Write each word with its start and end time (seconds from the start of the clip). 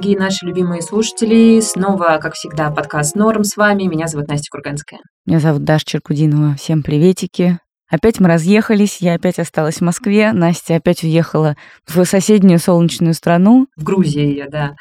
Дорогие 0.00 0.18
наши 0.18 0.46
любимые 0.46 0.80
слушатели. 0.80 1.60
Снова, 1.60 2.18
как 2.22 2.32
всегда, 2.32 2.70
подкаст 2.70 3.14
«Норм» 3.14 3.44
с 3.44 3.58
вами. 3.58 3.82
Меня 3.82 4.06
зовут 4.06 4.28
Настя 4.28 4.46
Курганская. 4.50 5.00
Меня 5.26 5.40
зовут 5.40 5.64
Даша 5.64 5.84
Черкудинова. 5.84 6.54
Всем 6.54 6.82
приветики. 6.82 7.58
Опять 7.86 8.18
мы 8.18 8.28
разъехались, 8.28 9.02
я 9.02 9.12
опять 9.12 9.38
осталась 9.38 9.76
в 9.76 9.80
Москве, 9.82 10.32
Настя 10.32 10.76
опять 10.76 11.02
уехала 11.02 11.54
в 11.86 12.02
соседнюю 12.06 12.58
солнечную 12.58 13.12
страну. 13.12 13.66
В 13.76 13.84
Грузии 13.84 14.38
я, 14.38 14.48
да. 14.48 14.74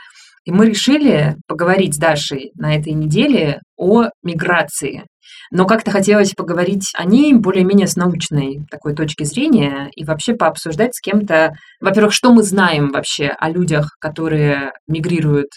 И 0.45 0.53
мы 0.53 0.67
решили 0.67 1.35
поговорить 1.49 1.95
с 1.95 1.97
Дашей 1.97 2.51
на 2.55 2.77
этой 2.77 2.93
неделе 2.93 3.59
о 3.75 4.05
миграции. 4.23 5.03
Но 5.51 5.65
как-то 5.65 5.91
хотелось 5.91 6.33
поговорить 6.33 6.91
о 6.95 7.05
ней 7.05 7.33
более-менее 7.33 7.87
с 7.87 7.95
научной 7.95 8.65
такой 8.69 8.95
точки 8.95 9.23
зрения 9.23 9.89
и 9.95 10.03
вообще 10.05 10.33
пообсуждать 10.33 10.95
с 10.95 11.01
кем-то, 11.01 11.53
во-первых, 11.79 12.13
что 12.13 12.31
мы 12.33 12.43
знаем 12.43 12.91
вообще 12.91 13.27
о 13.27 13.49
людях, 13.49 13.95
которые 13.99 14.73
мигрируют 14.87 15.49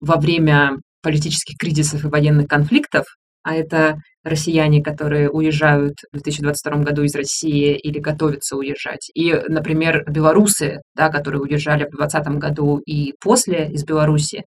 во 0.00 0.16
время 0.16 0.78
политических 1.02 1.56
кризисов 1.56 2.04
и 2.04 2.08
военных 2.08 2.48
конфликтов, 2.48 3.04
а 3.42 3.54
это 3.54 4.00
россияне, 4.24 4.82
которые 4.82 5.30
уезжают 5.30 5.94
в 6.12 6.16
2022 6.16 6.82
году 6.82 7.04
из 7.04 7.14
России 7.14 7.78
или 7.78 8.00
готовятся 8.00 8.56
уезжать. 8.56 9.08
И, 9.14 9.32
например, 9.46 10.02
белорусы, 10.10 10.80
да, 10.96 11.10
которые 11.10 11.42
уезжали 11.42 11.84
в 11.84 11.96
2020 11.96 12.26
году 12.40 12.78
и 12.78 13.14
после 13.20 13.70
из 13.70 13.84
Беларуси, 13.84 14.42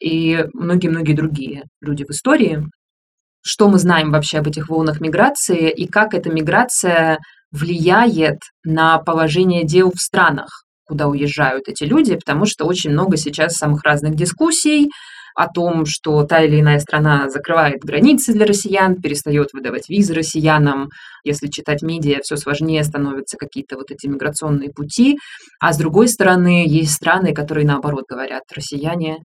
и 0.00 0.44
многие-многие 0.54 1.14
другие 1.14 1.64
люди 1.80 2.04
в 2.04 2.10
истории. 2.10 2.64
Что 3.42 3.68
мы 3.68 3.78
знаем 3.78 4.10
вообще 4.10 4.38
об 4.38 4.48
этих 4.48 4.68
волнах 4.68 5.00
миграции 5.00 5.70
и 5.70 5.86
как 5.86 6.14
эта 6.14 6.30
миграция 6.30 7.18
влияет 7.50 8.38
на 8.64 8.98
положение 8.98 9.64
дел 9.64 9.90
в 9.94 10.00
странах, 10.00 10.64
куда 10.86 11.06
уезжают 11.06 11.68
эти 11.68 11.84
люди, 11.84 12.14
потому 12.16 12.44
что 12.46 12.64
очень 12.64 12.90
много 12.90 13.16
сейчас 13.16 13.54
самых 13.54 13.84
разных 13.84 14.14
дискуссий, 14.14 14.90
о 15.38 15.46
том, 15.46 15.86
что 15.86 16.24
та 16.24 16.40
или 16.42 16.58
иная 16.58 16.80
страна 16.80 17.28
закрывает 17.28 17.78
границы 17.84 18.32
для 18.32 18.44
россиян, 18.44 19.00
перестает 19.00 19.50
выдавать 19.52 19.88
визы 19.88 20.12
россиянам. 20.12 20.88
Если 21.22 21.46
читать 21.46 21.80
медиа, 21.80 22.18
все 22.24 22.36
сложнее 22.36 22.82
становятся 22.82 23.36
какие-то 23.36 23.76
вот 23.76 23.92
эти 23.92 24.08
миграционные 24.08 24.70
пути. 24.70 25.16
А 25.60 25.72
с 25.72 25.78
другой 25.78 26.08
стороны, 26.08 26.64
есть 26.66 26.92
страны, 26.92 27.32
которые 27.34 27.68
наоборот 27.68 28.06
говорят, 28.10 28.42
россияне, 28.52 29.18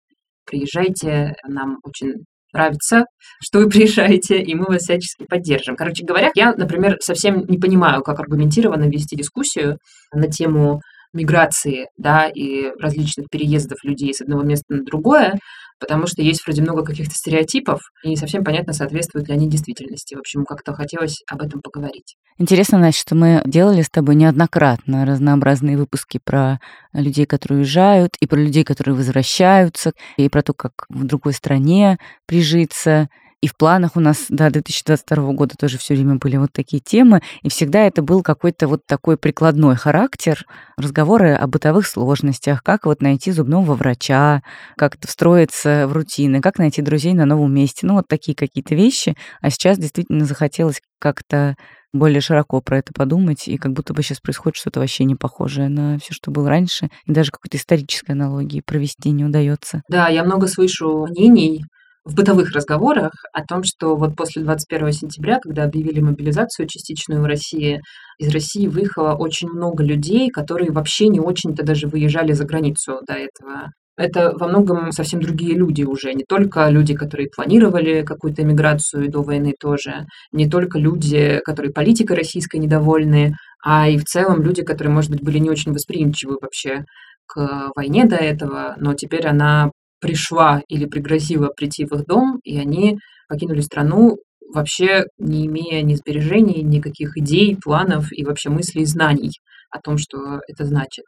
приезжайте, 0.46 1.34
нам 1.48 1.80
очень 1.82 2.26
нравится, 2.54 3.06
что 3.42 3.60
вы 3.60 3.70
приезжаете, 3.70 4.42
и 4.42 4.56
мы 4.56 4.66
вас 4.66 4.84
всячески 4.84 5.26
поддержим. 5.28 5.76
Короче 5.76 6.06
говоря, 6.06 6.32
я, 6.36 6.54
например, 6.54 6.98
совсем 7.02 7.46
не 7.48 7.58
понимаю, 7.58 8.02
как 8.04 8.20
аргументированно 8.20 8.86
вести 8.86 9.16
дискуссию 9.16 9.78
на 10.14 10.28
тему 10.28 10.82
миграции, 11.14 11.88
да, 11.98 12.28
и 12.28 12.72
различных 12.80 13.30
переездов 13.30 13.84
людей 13.84 14.14
с 14.14 14.22
одного 14.22 14.44
места 14.44 14.66
на 14.74 14.84
другое, 14.84 15.40
потому 15.80 16.08
что 16.08 16.22
есть 16.22 16.46
вроде 16.46 16.62
много 16.62 16.84
каких-то 16.84 17.14
стереотипов, 17.14 17.82
и 18.04 18.10
не 18.10 18.16
совсем 18.16 18.44
понятно, 18.44 18.74
соответствуют 18.74 19.28
ли 19.28 19.34
они 19.34 19.50
действительности. 19.50 20.16
В 20.16 20.20
общем, 20.20 20.46
как-то 20.46 20.74
хотелось 20.74 21.22
об 21.30 21.42
этом 21.42 21.62
поговорить. 21.62 22.16
Интересно, 22.38 22.80
значит, 22.80 23.02
что 23.02 23.16
мы 23.16 23.42
делали 23.46 23.82
с 23.82 23.90
тобой 23.90 24.16
неоднократно 24.16 25.06
разнообразные 25.06 25.78
выпуски 25.78 26.20
про 26.24 26.60
людей, 26.94 27.26
которые 27.26 27.60
уезжают, 27.60 28.16
и 28.20 28.28
про 28.28 28.38
людей, 28.38 28.64
которые 28.64 28.96
возвращаются, 28.96 29.92
и 30.18 30.30
про 30.30 30.42
то, 30.42 30.54
как 30.54 30.72
в 30.90 31.04
другой 31.04 31.34
стране 31.34 31.98
прижиться, 32.26 33.10
и 33.44 33.48
в 33.48 33.58
планах 33.58 33.98
у 33.98 34.00
нас 34.00 34.28
до 34.30 34.50
2022 34.50 35.34
года 35.34 35.56
тоже 35.60 35.78
все 35.78 35.96
время 35.96 36.16
были 36.16 36.38
вот 36.38 36.54
такие 36.54 36.82
темы. 36.82 37.22
И 37.42 37.50
всегда 37.50 37.82
это 37.82 38.02
был 38.02 38.24
какой-то 38.24 38.70
вот 38.70 38.86
такой 38.86 39.18
прикладной 39.18 39.76
характер. 39.76 40.46
Разговоры 40.78 41.34
о 41.34 41.46
бытовых 41.48 41.86
сложностях, 41.86 42.64
как 42.64 42.86
вот 42.86 43.02
найти 43.02 43.34
зубного 43.34 43.74
врача, 43.74 44.44
как 44.78 44.96
встроиться 45.06 45.90
в 45.90 45.92
рутины, 45.92 46.40
как 46.40 46.58
найти 46.58 46.82
друзей 46.82 47.14
на 47.14 47.26
новом 47.26 47.54
месте. 47.54 47.86
Ну, 47.86 47.96
вот 47.96 48.08
такие 48.08 48.34
какие-то 48.34 48.76
вещи. 48.76 49.18
А 49.42 49.50
сейчас 49.50 49.78
действительно 49.78 50.24
захотелось 50.24 50.82
как-то 50.98 51.58
более 51.92 52.22
широко 52.22 52.62
про 52.62 52.78
это 52.78 52.94
подумать, 52.94 53.50
и 53.50 53.58
как 53.58 53.74
будто 53.74 53.94
бы 53.94 54.04
сейчас 54.04 54.22
происходит 54.22 54.56
что-то 54.56 54.80
вообще 54.80 55.04
не 55.04 55.16
похожее 55.16 55.68
на 55.68 56.00
все, 56.00 56.14
что 56.14 56.32
было 56.32 56.48
раньше, 56.48 56.88
и 57.06 57.12
даже 57.12 57.32
какой-то 57.32 57.58
исторической 57.58 58.12
аналогии 58.12 58.64
провести 58.66 59.12
не 59.12 59.26
удается. 59.26 59.82
Да, 59.90 60.08
я 60.08 60.24
много 60.24 60.48
слышу 60.48 61.08
мнений 61.10 61.66
в 62.06 62.16
бытовых 62.16 62.52
разговорах 62.52 63.12
о 63.34 63.44
том, 63.46 63.64
что 63.64 63.96
вот 63.96 64.16
после 64.16 64.44
21 64.44 64.92
сентября, 64.92 65.40
когда 65.40 65.64
объявили 65.64 66.02
мобилизацию 66.02 66.68
частичную 66.68 67.22
в 67.22 67.26
России, 67.26 67.82
из 68.20 68.34
России 68.34 68.68
выехало 68.68 69.16
очень 69.16 69.50
много 69.50 69.84
людей, 69.84 70.30
которые 70.30 70.72
вообще 70.72 71.08
не 71.08 71.20
очень-то 71.20 71.64
даже 71.64 71.88
выезжали 71.88 72.34
за 72.34 72.46
границу 72.46 73.00
до 73.08 73.14
этого. 73.14 73.72
Это 73.96 74.34
во 74.36 74.48
многом 74.48 74.92
совсем 74.92 75.22
другие 75.22 75.56
люди 75.56 75.84
уже, 75.84 76.14
не 76.14 76.24
только 76.28 76.68
люди, 76.70 76.96
которые 76.96 77.30
планировали 77.30 78.02
какую-то 78.02 78.42
эмиграцию 78.42 79.10
до 79.10 79.22
войны 79.22 79.54
тоже, 79.60 80.06
не 80.32 80.50
только 80.50 80.80
люди, 80.80 81.40
которые 81.46 81.72
политикой 81.72 82.18
российской 82.18 82.58
недовольны, 82.58 83.36
а 83.64 83.88
и 83.88 83.98
в 83.98 84.04
целом 84.04 84.42
люди, 84.42 84.64
которые, 84.64 84.92
может 84.92 85.12
быть, 85.12 85.24
были 85.24 85.38
не 85.38 85.52
очень 85.52 85.74
восприимчивы 85.74 86.38
вообще 86.42 86.86
к 87.28 87.70
войне 87.76 88.06
до 88.06 88.16
этого, 88.16 88.76
но 88.78 88.96
теперь 88.96 89.28
она 89.28 89.72
пришла 90.04 90.62
или 90.68 90.86
пригрозила 90.86 91.48
прийти 91.48 91.86
в 91.86 91.94
их 91.94 92.06
дом, 92.06 92.42
и 92.44 92.60
они 92.60 93.00
покинули 93.30 93.62
страну, 93.62 94.18
вообще 94.54 95.06
не 95.18 95.48
имея 95.48 95.82
ни 95.82 95.96
сбережений, 95.96 96.62
никаких 96.62 97.18
идей, 97.18 97.56
планов 97.56 98.12
и 98.12 98.26
вообще 98.26 98.50
мыслей, 98.50 98.86
знаний 98.86 99.32
о 99.72 99.80
том, 99.80 99.98
что 99.98 100.42
это 100.48 100.66
значит. 100.66 101.06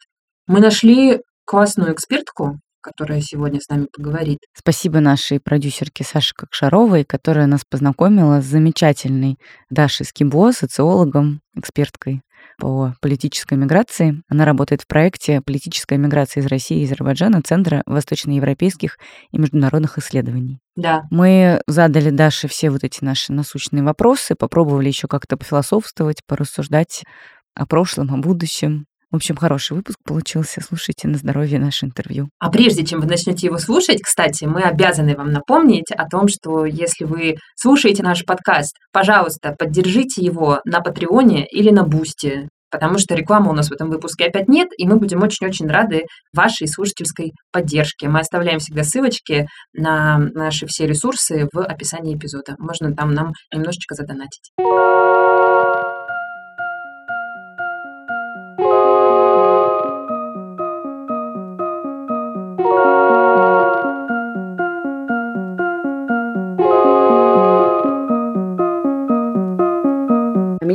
Мы 0.48 0.62
нашли 0.62 1.20
классную 1.46 1.94
экспертку, 1.94 2.60
которая 2.82 3.20
сегодня 3.20 3.60
с 3.60 3.68
нами 3.68 3.88
поговорит. 3.92 4.40
Спасибо 4.54 5.02
нашей 5.02 5.42
продюсерке 5.42 6.06
Саше 6.06 6.34
Кокшаровой, 6.34 7.04
которая 7.04 7.48
нас 7.48 7.64
познакомила 7.70 8.42
с 8.42 8.46
замечательной 8.46 9.38
Дашей 9.70 10.06
Скибо, 10.06 10.52
социологом, 10.54 11.42
эксперткой 11.54 12.22
по 12.58 12.94
политической 13.02 13.58
миграции. 13.58 14.22
Она 14.30 14.46
работает 14.46 14.82
в 14.82 14.88
проекте 14.88 15.42
«Политическая 15.42 15.98
миграция 15.98 16.42
из 16.42 16.48
России 16.48 16.82
и 16.82 16.86
Азербайджана» 16.86 17.42
Центра 17.42 17.84
восточноевропейских 17.86 18.98
и 19.32 19.38
международных 19.38 19.98
исследований. 19.98 20.60
Да. 20.76 21.04
Мы 21.12 21.62
задали 21.68 22.10
Даше 22.10 22.48
все 22.48 22.70
вот 22.70 22.84
эти 22.84 23.04
наши 23.04 23.34
насущные 23.34 23.84
вопросы, 23.84 24.36
попробовали 24.36 24.88
еще 24.88 25.08
как-то 25.08 25.38
пофилософствовать, 25.38 26.22
порассуждать 26.28 27.04
о 27.56 27.66
прошлом, 27.66 28.14
о 28.14 28.18
будущем. 28.18 28.86
В 29.12 29.16
общем, 29.16 29.36
хороший 29.36 29.78
выпуск 29.78 29.98
получился. 30.04 30.62
Слушайте 30.62 31.08
на 31.08 31.18
здоровье 31.18 31.60
наше 31.60 31.86
интервью. 31.86 32.30
А 32.40 32.50
прежде 32.50 32.86
чем 32.86 33.02
вы 33.02 33.08
начнете 33.08 33.48
его 33.48 33.58
слушать, 33.58 34.02
кстати, 34.02 34.46
мы 34.46 34.62
обязаны 34.62 35.16
вам 35.16 35.32
напомнить 35.32 35.92
о 35.92 36.08
том, 36.08 36.28
что 36.28 36.66
если 36.66 37.06
вы 37.06 37.36
слушаете 37.56 38.04
наш 38.04 38.26
подкаст, 38.26 38.76
пожалуйста, 38.92 39.56
поддержите 39.58 40.24
его 40.24 40.60
на 40.66 40.82
Патреоне 40.82 41.46
или 41.46 41.70
на 41.70 41.84
Бусте, 41.84 42.50
потому 42.72 43.00
что 43.00 43.16
рекламы 43.16 43.52
у 43.52 43.54
нас 43.54 43.70
в 43.70 43.74
этом 43.74 43.90
выпуске 43.90 44.26
опять 44.26 44.50
нет, 44.50 44.68
и 44.78 44.86
мы 44.86 44.98
будем 44.98 45.24
очень-очень 45.24 45.68
рады 45.68 46.04
вашей 46.34 46.68
слушательской 46.68 47.32
поддержке. 47.52 48.10
Мы 48.10 48.20
оставляем 48.20 48.60
всегда 48.60 48.84
ссылочки 48.84 49.48
на 49.74 50.18
наши 50.18 50.66
все 50.68 50.86
ресурсы 50.86 51.48
в 51.54 51.64
описании 51.64 52.18
эпизода. 52.18 52.56
Можно 52.60 52.94
там 52.94 53.14
нам 53.14 53.32
немножечко 53.54 53.96
задонатить. 53.96 54.52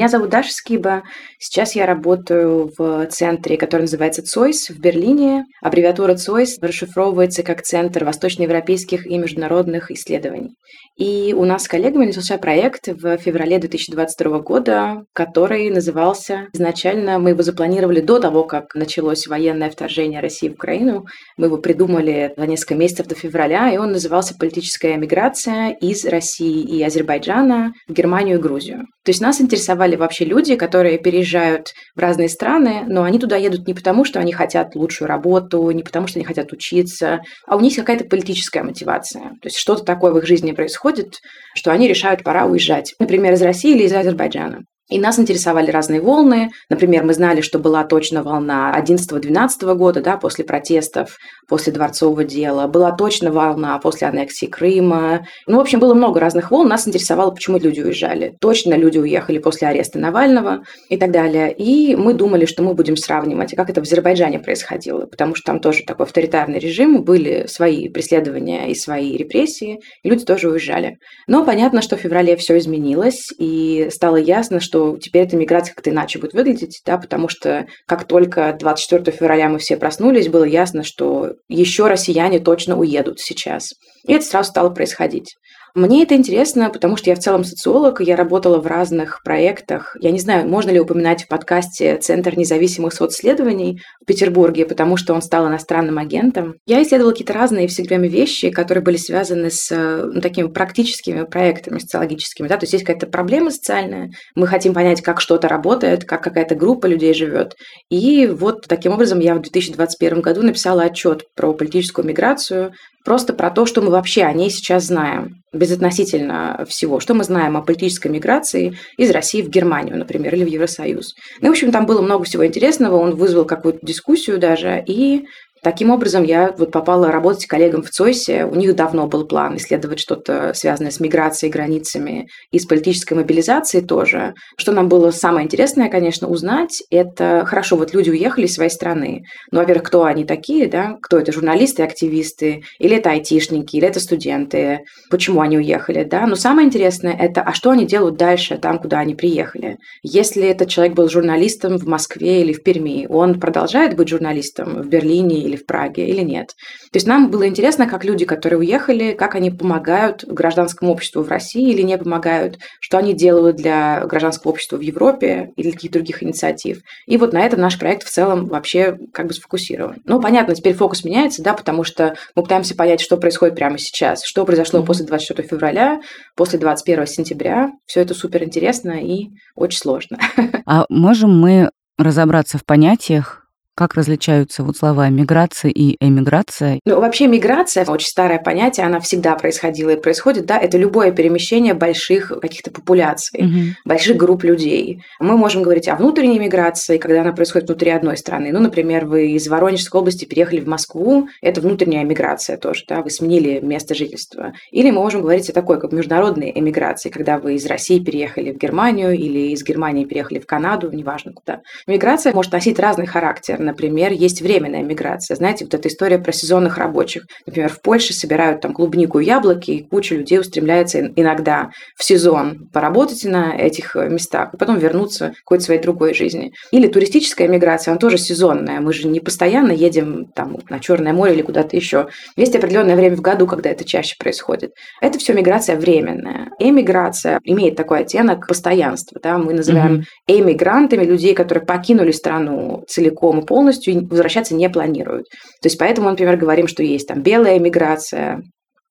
Меня 0.00 0.08
зовут 0.08 0.30
Даша 0.30 0.50
Скиба. 0.50 1.02
Сейчас 1.38 1.74
я 1.74 1.84
работаю 1.84 2.72
в 2.78 3.06
центре, 3.08 3.58
который 3.58 3.82
называется 3.82 4.22
ЦОЙС 4.22 4.70
в 4.70 4.80
Берлине. 4.80 5.44
Аббревиатура 5.60 6.14
ЦОЙС 6.14 6.56
расшифровывается 6.62 7.42
как 7.42 7.60
Центр 7.60 8.06
восточноевропейских 8.06 9.06
и 9.06 9.18
международных 9.18 9.90
исследований. 9.90 10.54
И 10.96 11.34
у 11.36 11.44
нас 11.44 11.64
с 11.64 11.68
коллегами 11.68 12.06
начался 12.06 12.38
проект 12.38 12.88
в 12.88 13.18
феврале 13.18 13.58
2022 13.58 14.38
года, 14.38 15.02
который 15.12 15.68
назывался 15.68 16.48
изначально, 16.54 17.18
мы 17.18 17.30
его 17.30 17.42
запланировали 17.42 18.00
до 18.00 18.20
того, 18.20 18.44
как 18.44 18.74
началось 18.74 19.26
военное 19.26 19.70
вторжение 19.70 20.20
России 20.20 20.48
в 20.48 20.54
Украину. 20.54 21.04
Мы 21.36 21.46
его 21.46 21.58
придумали 21.58 22.32
за 22.36 22.46
несколько 22.46 22.74
месяцев 22.74 23.06
до 23.06 23.14
февраля, 23.14 23.70
и 23.70 23.76
он 23.76 23.92
назывался 23.92 24.34
«Политическая 24.38 24.96
миграция 24.96 25.70
из 25.70 26.06
России 26.06 26.62
и 26.62 26.82
Азербайджана 26.82 27.72
в 27.86 27.92
Германию 27.92 28.38
и 28.38 28.40
Грузию». 28.40 28.86
То 29.02 29.10
есть 29.10 29.22
нас 29.22 29.40
интересовали 29.40 29.89
вообще 29.96 30.24
люди, 30.24 30.56
которые 30.56 30.98
переезжают 30.98 31.72
в 31.94 32.00
разные 32.00 32.28
страны, 32.28 32.84
но 32.86 33.02
они 33.02 33.18
туда 33.18 33.36
едут 33.36 33.66
не 33.66 33.74
потому, 33.74 34.04
что 34.04 34.20
они 34.20 34.32
хотят 34.32 34.74
лучшую 34.74 35.08
работу, 35.08 35.70
не 35.70 35.82
потому, 35.82 36.06
что 36.06 36.18
они 36.18 36.26
хотят 36.26 36.52
учиться, 36.52 37.20
а 37.46 37.56
у 37.56 37.60
них 37.60 37.74
какая-то 37.74 38.04
политическая 38.04 38.62
мотивация. 38.62 39.30
То 39.40 39.46
есть 39.46 39.56
что-то 39.56 39.84
такое 39.84 40.12
в 40.12 40.18
их 40.18 40.26
жизни 40.26 40.52
происходит, 40.52 41.20
что 41.54 41.72
они 41.72 41.88
решают, 41.88 42.22
пора 42.22 42.46
уезжать. 42.46 42.94
Например, 42.98 43.32
из 43.32 43.42
России 43.42 43.74
или 43.74 43.84
из 43.84 43.92
Азербайджана. 43.92 44.64
И 44.90 44.98
нас 44.98 45.18
интересовали 45.18 45.70
разные 45.70 46.00
волны. 46.00 46.50
Например, 46.68 47.04
мы 47.04 47.14
знали, 47.14 47.40
что 47.40 47.58
была 47.58 47.84
точно 47.84 48.22
волна 48.22 48.74
11-12 48.78 49.74
года, 49.74 50.00
да, 50.00 50.16
после 50.16 50.44
протестов, 50.44 51.16
после 51.48 51.72
дворцового 51.72 52.24
дела. 52.24 52.66
Была 52.66 52.92
точно 52.92 53.30
волна 53.30 53.78
после 53.78 54.08
аннексии 54.08 54.46
Крыма. 54.46 55.26
Ну, 55.46 55.58
в 55.58 55.60
общем, 55.60 55.78
было 55.78 55.94
много 55.94 56.20
разных 56.20 56.50
волн. 56.50 56.68
Нас 56.68 56.86
интересовало, 56.86 57.30
почему 57.30 57.58
люди 57.58 57.80
уезжали. 57.80 58.34
Точно 58.40 58.74
люди 58.74 58.98
уехали 58.98 59.38
после 59.38 59.68
ареста 59.68 59.98
Навального 59.98 60.64
и 60.88 60.96
так 60.96 61.12
далее. 61.12 61.52
И 61.52 61.94
мы 61.94 62.14
думали, 62.14 62.44
что 62.44 62.62
мы 62.62 62.74
будем 62.74 62.96
сравнивать, 62.96 63.54
как 63.54 63.70
это 63.70 63.80
в 63.80 63.84
Азербайджане 63.84 64.40
происходило, 64.40 65.06
потому 65.06 65.34
что 65.34 65.52
там 65.52 65.60
тоже 65.60 65.84
такой 65.86 66.06
авторитарный 66.06 66.58
режим, 66.58 67.02
были 67.04 67.46
свои 67.46 67.88
преследования 67.88 68.70
и 68.70 68.74
свои 68.74 69.16
репрессии, 69.16 69.80
и 70.02 70.10
люди 70.10 70.24
тоже 70.24 70.50
уезжали. 70.50 70.98
Но 71.26 71.44
понятно, 71.44 71.82
что 71.82 71.96
в 71.96 72.00
феврале 72.00 72.36
все 72.36 72.58
изменилось, 72.58 73.28
и 73.38 73.88
стало 73.90 74.16
ясно, 74.16 74.60
что 74.60 74.79
что 74.80 74.96
теперь 74.96 75.26
эта 75.26 75.36
миграция 75.36 75.74
как-то 75.74 75.90
иначе 75.90 76.18
будет 76.18 76.32
выглядеть, 76.32 76.80
да, 76.86 76.96
потому 76.96 77.28
что 77.28 77.66
как 77.86 78.04
только 78.04 78.56
24 78.58 79.16
февраля 79.16 79.48
мы 79.48 79.58
все 79.58 79.76
проснулись, 79.76 80.28
было 80.28 80.44
ясно, 80.44 80.82
что 80.82 81.34
еще 81.48 81.86
россияне 81.86 82.38
точно 82.38 82.78
уедут 82.78 83.20
сейчас. 83.20 83.74
И 84.06 84.12
это 84.12 84.24
сразу 84.24 84.50
стало 84.50 84.70
происходить. 84.70 85.36
Мне 85.74 86.02
это 86.02 86.14
интересно, 86.14 86.70
потому 86.70 86.96
что 86.96 87.10
я 87.10 87.16
в 87.16 87.20
целом 87.20 87.44
социолог, 87.44 88.00
я 88.00 88.16
работала 88.16 88.58
в 88.58 88.66
разных 88.66 89.22
проектах. 89.22 89.96
Я 90.00 90.10
не 90.10 90.18
знаю, 90.18 90.48
можно 90.48 90.70
ли 90.70 90.80
упоминать 90.80 91.24
в 91.24 91.28
подкасте 91.28 91.96
Центр 91.96 92.36
независимых 92.36 92.92
социсследований 92.92 93.80
в 94.02 94.06
Петербурге, 94.06 94.66
потому 94.66 94.96
что 94.96 95.14
он 95.14 95.22
стал 95.22 95.48
иностранным 95.48 95.98
агентом. 95.98 96.54
Я 96.66 96.82
исследовала 96.82 97.12
какие-то 97.12 97.32
разные 97.34 97.68
все 97.68 97.82
время 97.82 98.08
вещи, 98.08 98.50
которые 98.50 98.82
были 98.82 98.96
связаны 98.96 99.50
с 99.50 99.70
ну, 99.70 100.20
такими 100.20 100.48
практическими 100.48 101.24
проектами 101.24 101.78
социологическими. 101.78 102.48
Да? 102.48 102.56
То 102.56 102.64
есть 102.64 102.72
есть 102.72 102.84
какая-то 102.84 103.06
проблема 103.06 103.50
социальная, 103.50 104.10
мы 104.34 104.46
хотим 104.46 104.74
понять, 104.74 105.02
как 105.02 105.20
что-то 105.20 105.48
работает, 105.48 106.04
как 106.04 106.22
какая-то 106.22 106.54
группа 106.54 106.86
людей 106.86 107.14
живет. 107.14 107.54
И 107.90 108.26
вот 108.26 108.66
таким 108.66 108.92
образом 108.92 109.20
я 109.20 109.34
в 109.34 109.40
2021 109.40 110.20
году 110.20 110.42
написала 110.42 110.82
отчет 110.82 111.22
про 111.36 111.52
политическую 111.52 112.04
миграцию, 112.06 112.72
просто 113.04 113.32
про 113.32 113.50
то, 113.50 113.66
что 113.66 113.82
мы 113.82 113.90
вообще 113.90 114.22
о 114.24 114.32
ней 114.32 114.50
сейчас 114.50 114.84
знаем, 114.84 115.42
безотносительно 115.52 116.64
всего, 116.68 117.00
что 117.00 117.14
мы 117.14 117.24
знаем 117.24 117.56
о 117.56 117.62
политической 117.62 118.08
миграции 118.08 118.76
из 118.96 119.10
России 119.10 119.42
в 119.42 119.48
Германию, 119.48 119.96
например, 119.96 120.34
или 120.34 120.44
в 120.44 120.48
Евросоюз. 120.48 121.14
Ну, 121.40 121.48
в 121.48 121.50
общем, 121.50 121.72
там 121.72 121.86
было 121.86 122.02
много 122.02 122.24
всего 122.24 122.46
интересного, 122.46 122.96
он 122.96 123.16
вызвал 123.16 123.44
какую-то 123.44 123.80
дискуссию 123.82 124.38
даже, 124.38 124.82
и 124.86 125.24
Таким 125.62 125.90
образом, 125.90 126.24
я 126.24 126.54
вот 126.56 126.72
попала 126.72 127.12
работать 127.12 127.46
коллегам 127.46 127.82
в 127.82 127.90
ЦОЙСе. 127.90 128.46
У 128.46 128.54
них 128.54 128.74
давно 128.74 129.06
был 129.06 129.26
план 129.26 129.56
исследовать 129.56 130.00
что-то 130.00 130.52
связанное 130.54 130.90
с 130.90 131.00
миграцией, 131.00 131.52
границами 131.52 132.28
и 132.50 132.58
с 132.58 132.64
политической 132.64 133.14
мобилизацией 133.14 133.84
тоже. 133.84 134.34
Что 134.56 134.72
нам 134.72 134.88
было 134.88 135.10
самое 135.10 135.44
интересное, 135.44 135.90
конечно, 135.90 136.28
узнать, 136.28 136.82
это 136.90 137.44
хорошо, 137.46 137.76
вот 137.76 137.92
люди 137.92 138.08
уехали 138.08 138.46
из 138.46 138.54
своей 138.54 138.70
страны. 138.70 139.24
Ну, 139.50 139.58
во-первых, 139.58 139.86
кто 139.88 140.04
они 140.04 140.24
такие, 140.24 140.66
да? 140.66 140.96
Кто 141.02 141.18
это, 141.18 141.30
журналисты, 141.30 141.82
активисты, 141.82 142.62
или 142.78 142.96
это 142.96 143.10
айтишники, 143.10 143.76
или 143.76 143.86
это 143.86 144.00
студенты, 144.00 144.80
почему 145.10 145.42
они 145.42 145.58
уехали, 145.58 146.04
да? 146.04 146.26
Но 146.26 146.36
самое 146.36 146.66
интересное 146.66 147.14
это, 147.14 147.42
а 147.42 147.52
что 147.52 147.70
они 147.70 147.86
делают 147.86 148.16
дальше 148.16 148.56
там, 148.56 148.78
куда 148.78 149.00
они 149.00 149.14
приехали? 149.14 149.76
Если 150.02 150.44
этот 150.44 150.68
человек 150.68 150.94
был 150.94 151.10
журналистом 151.10 151.76
в 151.76 151.86
Москве 151.86 152.40
или 152.40 152.54
в 152.54 152.62
Перми, 152.62 153.06
он 153.10 153.38
продолжает 153.38 153.94
быть 153.94 154.08
журналистом 154.08 154.80
в 154.82 154.88
Берлине 154.88 155.49
или 155.50 155.56
в 155.56 155.66
Праге, 155.66 156.06
или 156.06 156.22
нет. 156.22 156.48
То 156.92 156.96
есть 156.96 157.06
нам 157.06 157.30
было 157.30 157.46
интересно, 157.46 157.86
как 157.86 158.04
люди, 158.04 158.24
которые 158.24 158.58
уехали, 158.58 159.12
как 159.12 159.34
они 159.34 159.50
помогают 159.50 160.24
гражданскому 160.24 160.92
обществу 160.92 161.22
в 161.22 161.28
России 161.28 161.70
или 161.70 161.82
не 161.82 161.98
помогают, 161.98 162.58
что 162.80 162.98
они 162.98 163.12
делают 163.12 163.56
для 163.56 164.04
гражданского 164.06 164.52
общества 164.52 164.76
в 164.76 164.80
Европе 164.80 165.50
или 165.56 165.70
каких-то 165.70 165.98
других 165.98 166.22
инициатив. 166.22 166.80
И 167.06 167.16
вот 167.16 167.32
на 167.32 167.40
этом 167.40 167.60
наш 167.60 167.78
проект 167.78 168.04
в 168.04 168.10
целом 168.10 168.46
вообще 168.46 168.96
как 169.12 169.26
бы 169.26 169.34
сфокусирован. 169.34 169.96
Ну, 170.04 170.20
понятно, 170.20 170.54
теперь 170.54 170.74
фокус 170.74 171.04
меняется, 171.04 171.42
да, 171.42 171.54
потому 171.54 171.84
что 171.84 172.14
мы 172.34 172.42
пытаемся 172.42 172.74
понять, 172.74 173.00
что 173.00 173.16
происходит 173.16 173.56
прямо 173.56 173.78
сейчас, 173.78 174.24
что 174.24 174.44
произошло 174.44 174.80
mm-hmm. 174.80 174.86
после 174.86 175.06
24 175.06 175.48
февраля, 175.48 176.00
после 176.36 176.58
21 176.58 177.06
сентября. 177.06 177.70
Все 177.86 178.00
это 178.00 178.14
супер 178.14 178.44
интересно 178.44 178.92
и 178.92 179.30
очень 179.54 179.78
сложно. 179.78 180.18
А 180.66 180.86
можем 180.88 181.38
мы 181.38 181.70
разобраться 181.98 182.58
в 182.58 182.64
понятиях, 182.64 183.46
как 183.80 183.94
различаются 183.94 184.62
вот 184.62 184.76
слова 184.76 185.08
миграция 185.08 185.70
и 185.70 185.96
эмиграция? 186.04 186.80
Ну, 186.84 187.00
вообще 187.00 187.26
миграция, 187.26 187.86
очень 187.86 188.08
старое 188.08 188.38
понятие, 188.38 188.84
она 188.84 189.00
всегда 189.00 189.36
происходила 189.36 189.88
и 189.88 189.96
происходит, 189.96 190.44
да, 190.44 190.58
это 190.58 190.76
любое 190.76 191.12
перемещение 191.12 191.72
больших 191.72 192.30
каких-то 192.42 192.70
популяций, 192.70 193.40
угу. 193.40 193.58
больших 193.86 194.18
групп 194.18 194.44
людей. 194.44 195.02
Мы 195.18 195.38
можем 195.38 195.62
говорить 195.62 195.88
о 195.88 195.96
внутренней 195.96 196.38
миграции, 196.38 196.98
когда 196.98 197.22
она 197.22 197.32
происходит 197.32 197.68
внутри 197.68 197.90
одной 197.90 198.18
страны. 198.18 198.52
Ну, 198.52 198.60
например, 198.60 199.06
вы 199.06 199.28
из 199.28 199.48
Воронежской 199.48 199.98
области 199.98 200.26
переехали 200.26 200.60
в 200.60 200.68
Москву, 200.68 201.28
это 201.40 201.62
внутренняя 201.62 202.04
миграция 202.04 202.58
тоже, 202.58 202.84
да, 202.86 203.00
вы 203.00 203.08
сменили 203.08 203.60
место 203.60 203.94
жительства. 203.94 204.52
Или 204.72 204.90
мы 204.90 205.00
можем 205.00 205.22
говорить 205.22 205.48
о 205.48 205.54
такой, 205.54 205.80
как 205.80 205.92
международной 205.92 206.52
эмиграции, 206.54 207.08
когда 207.08 207.38
вы 207.38 207.54
из 207.54 207.64
России 207.64 207.98
переехали 207.98 208.52
в 208.52 208.58
Германию 208.58 209.12
или 209.12 209.52
из 209.52 209.64
Германии 209.64 210.04
переехали 210.04 210.38
в 210.38 210.44
Канаду, 210.44 210.90
неважно 210.90 211.32
куда. 211.32 211.62
Миграция 211.86 212.34
может 212.34 212.52
носить 212.52 212.78
разный 212.78 213.06
характер 213.06 213.58
например, 213.70 214.12
есть 214.12 214.42
временная 214.42 214.82
миграция. 214.82 215.36
Знаете, 215.36 215.64
вот 215.64 215.74
эта 215.74 215.88
история 215.88 216.18
про 216.18 216.32
сезонных 216.32 216.78
рабочих. 216.78 217.26
Например, 217.46 217.70
в 217.70 217.80
Польше 217.80 218.12
собирают 218.12 218.60
там 218.60 218.72
клубнику 218.72 219.20
и 219.20 219.24
яблоки, 219.24 219.70
и 219.70 219.82
куча 219.82 220.14
людей 220.14 220.38
устремляется 220.40 221.00
иногда 221.16 221.70
в 221.96 222.04
сезон 222.04 222.68
поработать 222.72 223.24
на 223.24 223.56
этих 223.56 223.96
э, 223.96 224.08
местах, 224.08 224.54
и 224.54 224.56
потом 224.56 224.78
вернуться 224.78 225.30
к 225.30 225.38
какой-то 225.44 225.64
своей 225.64 225.80
другой 225.80 226.14
жизни. 226.14 226.52
Или 226.72 226.88
туристическая 226.88 227.48
миграция, 227.48 227.92
она 227.92 227.98
тоже 227.98 228.18
сезонная. 228.18 228.80
Мы 228.80 228.92
же 228.92 229.06
не 229.06 229.20
постоянно 229.20 229.72
едем 229.72 230.26
там 230.34 230.58
на 230.68 230.80
Черное 230.80 231.12
море 231.12 231.34
или 231.34 231.42
куда-то 231.42 231.76
еще. 231.76 232.08
Есть 232.36 232.56
определенное 232.56 232.96
время 232.96 233.16
в 233.16 233.20
году, 233.20 233.46
когда 233.46 233.70
это 233.70 233.84
чаще 233.84 234.16
происходит. 234.18 234.72
Это 235.00 235.18
все 235.18 235.32
миграция 235.32 235.76
временная. 235.76 236.48
Эмиграция 236.58 237.40
имеет 237.44 237.76
такой 237.76 238.00
оттенок 238.00 238.46
постоянства. 238.46 239.20
Да? 239.22 239.38
Мы 239.38 239.54
называем 239.54 240.00
mm-hmm. 240.00 240.04
эмигрантами 240.40 241.04
людей, 241.04 241.34
которые 241.34 241.64
покинули 241.64 242.10
страну 242.10 242.84
целиком 242.88 243.40
и 243.40 243.46
полностью 243.50 243.92
полностью 243.92 244.08
возвращаться 244.08 244.54
не 244.54 244.70
планируют. 244.70 245.26
То 245.60 245.66
есть 245.66 245.76
поэтому, 245.76 246.08
например, 246.08 246.36
говорим, 246.36 246.68
что 246.68 246.84
есть 246.84 247.08
там 247.08 247.20
белая 247.20 247.58
миграция, 247.58 248.42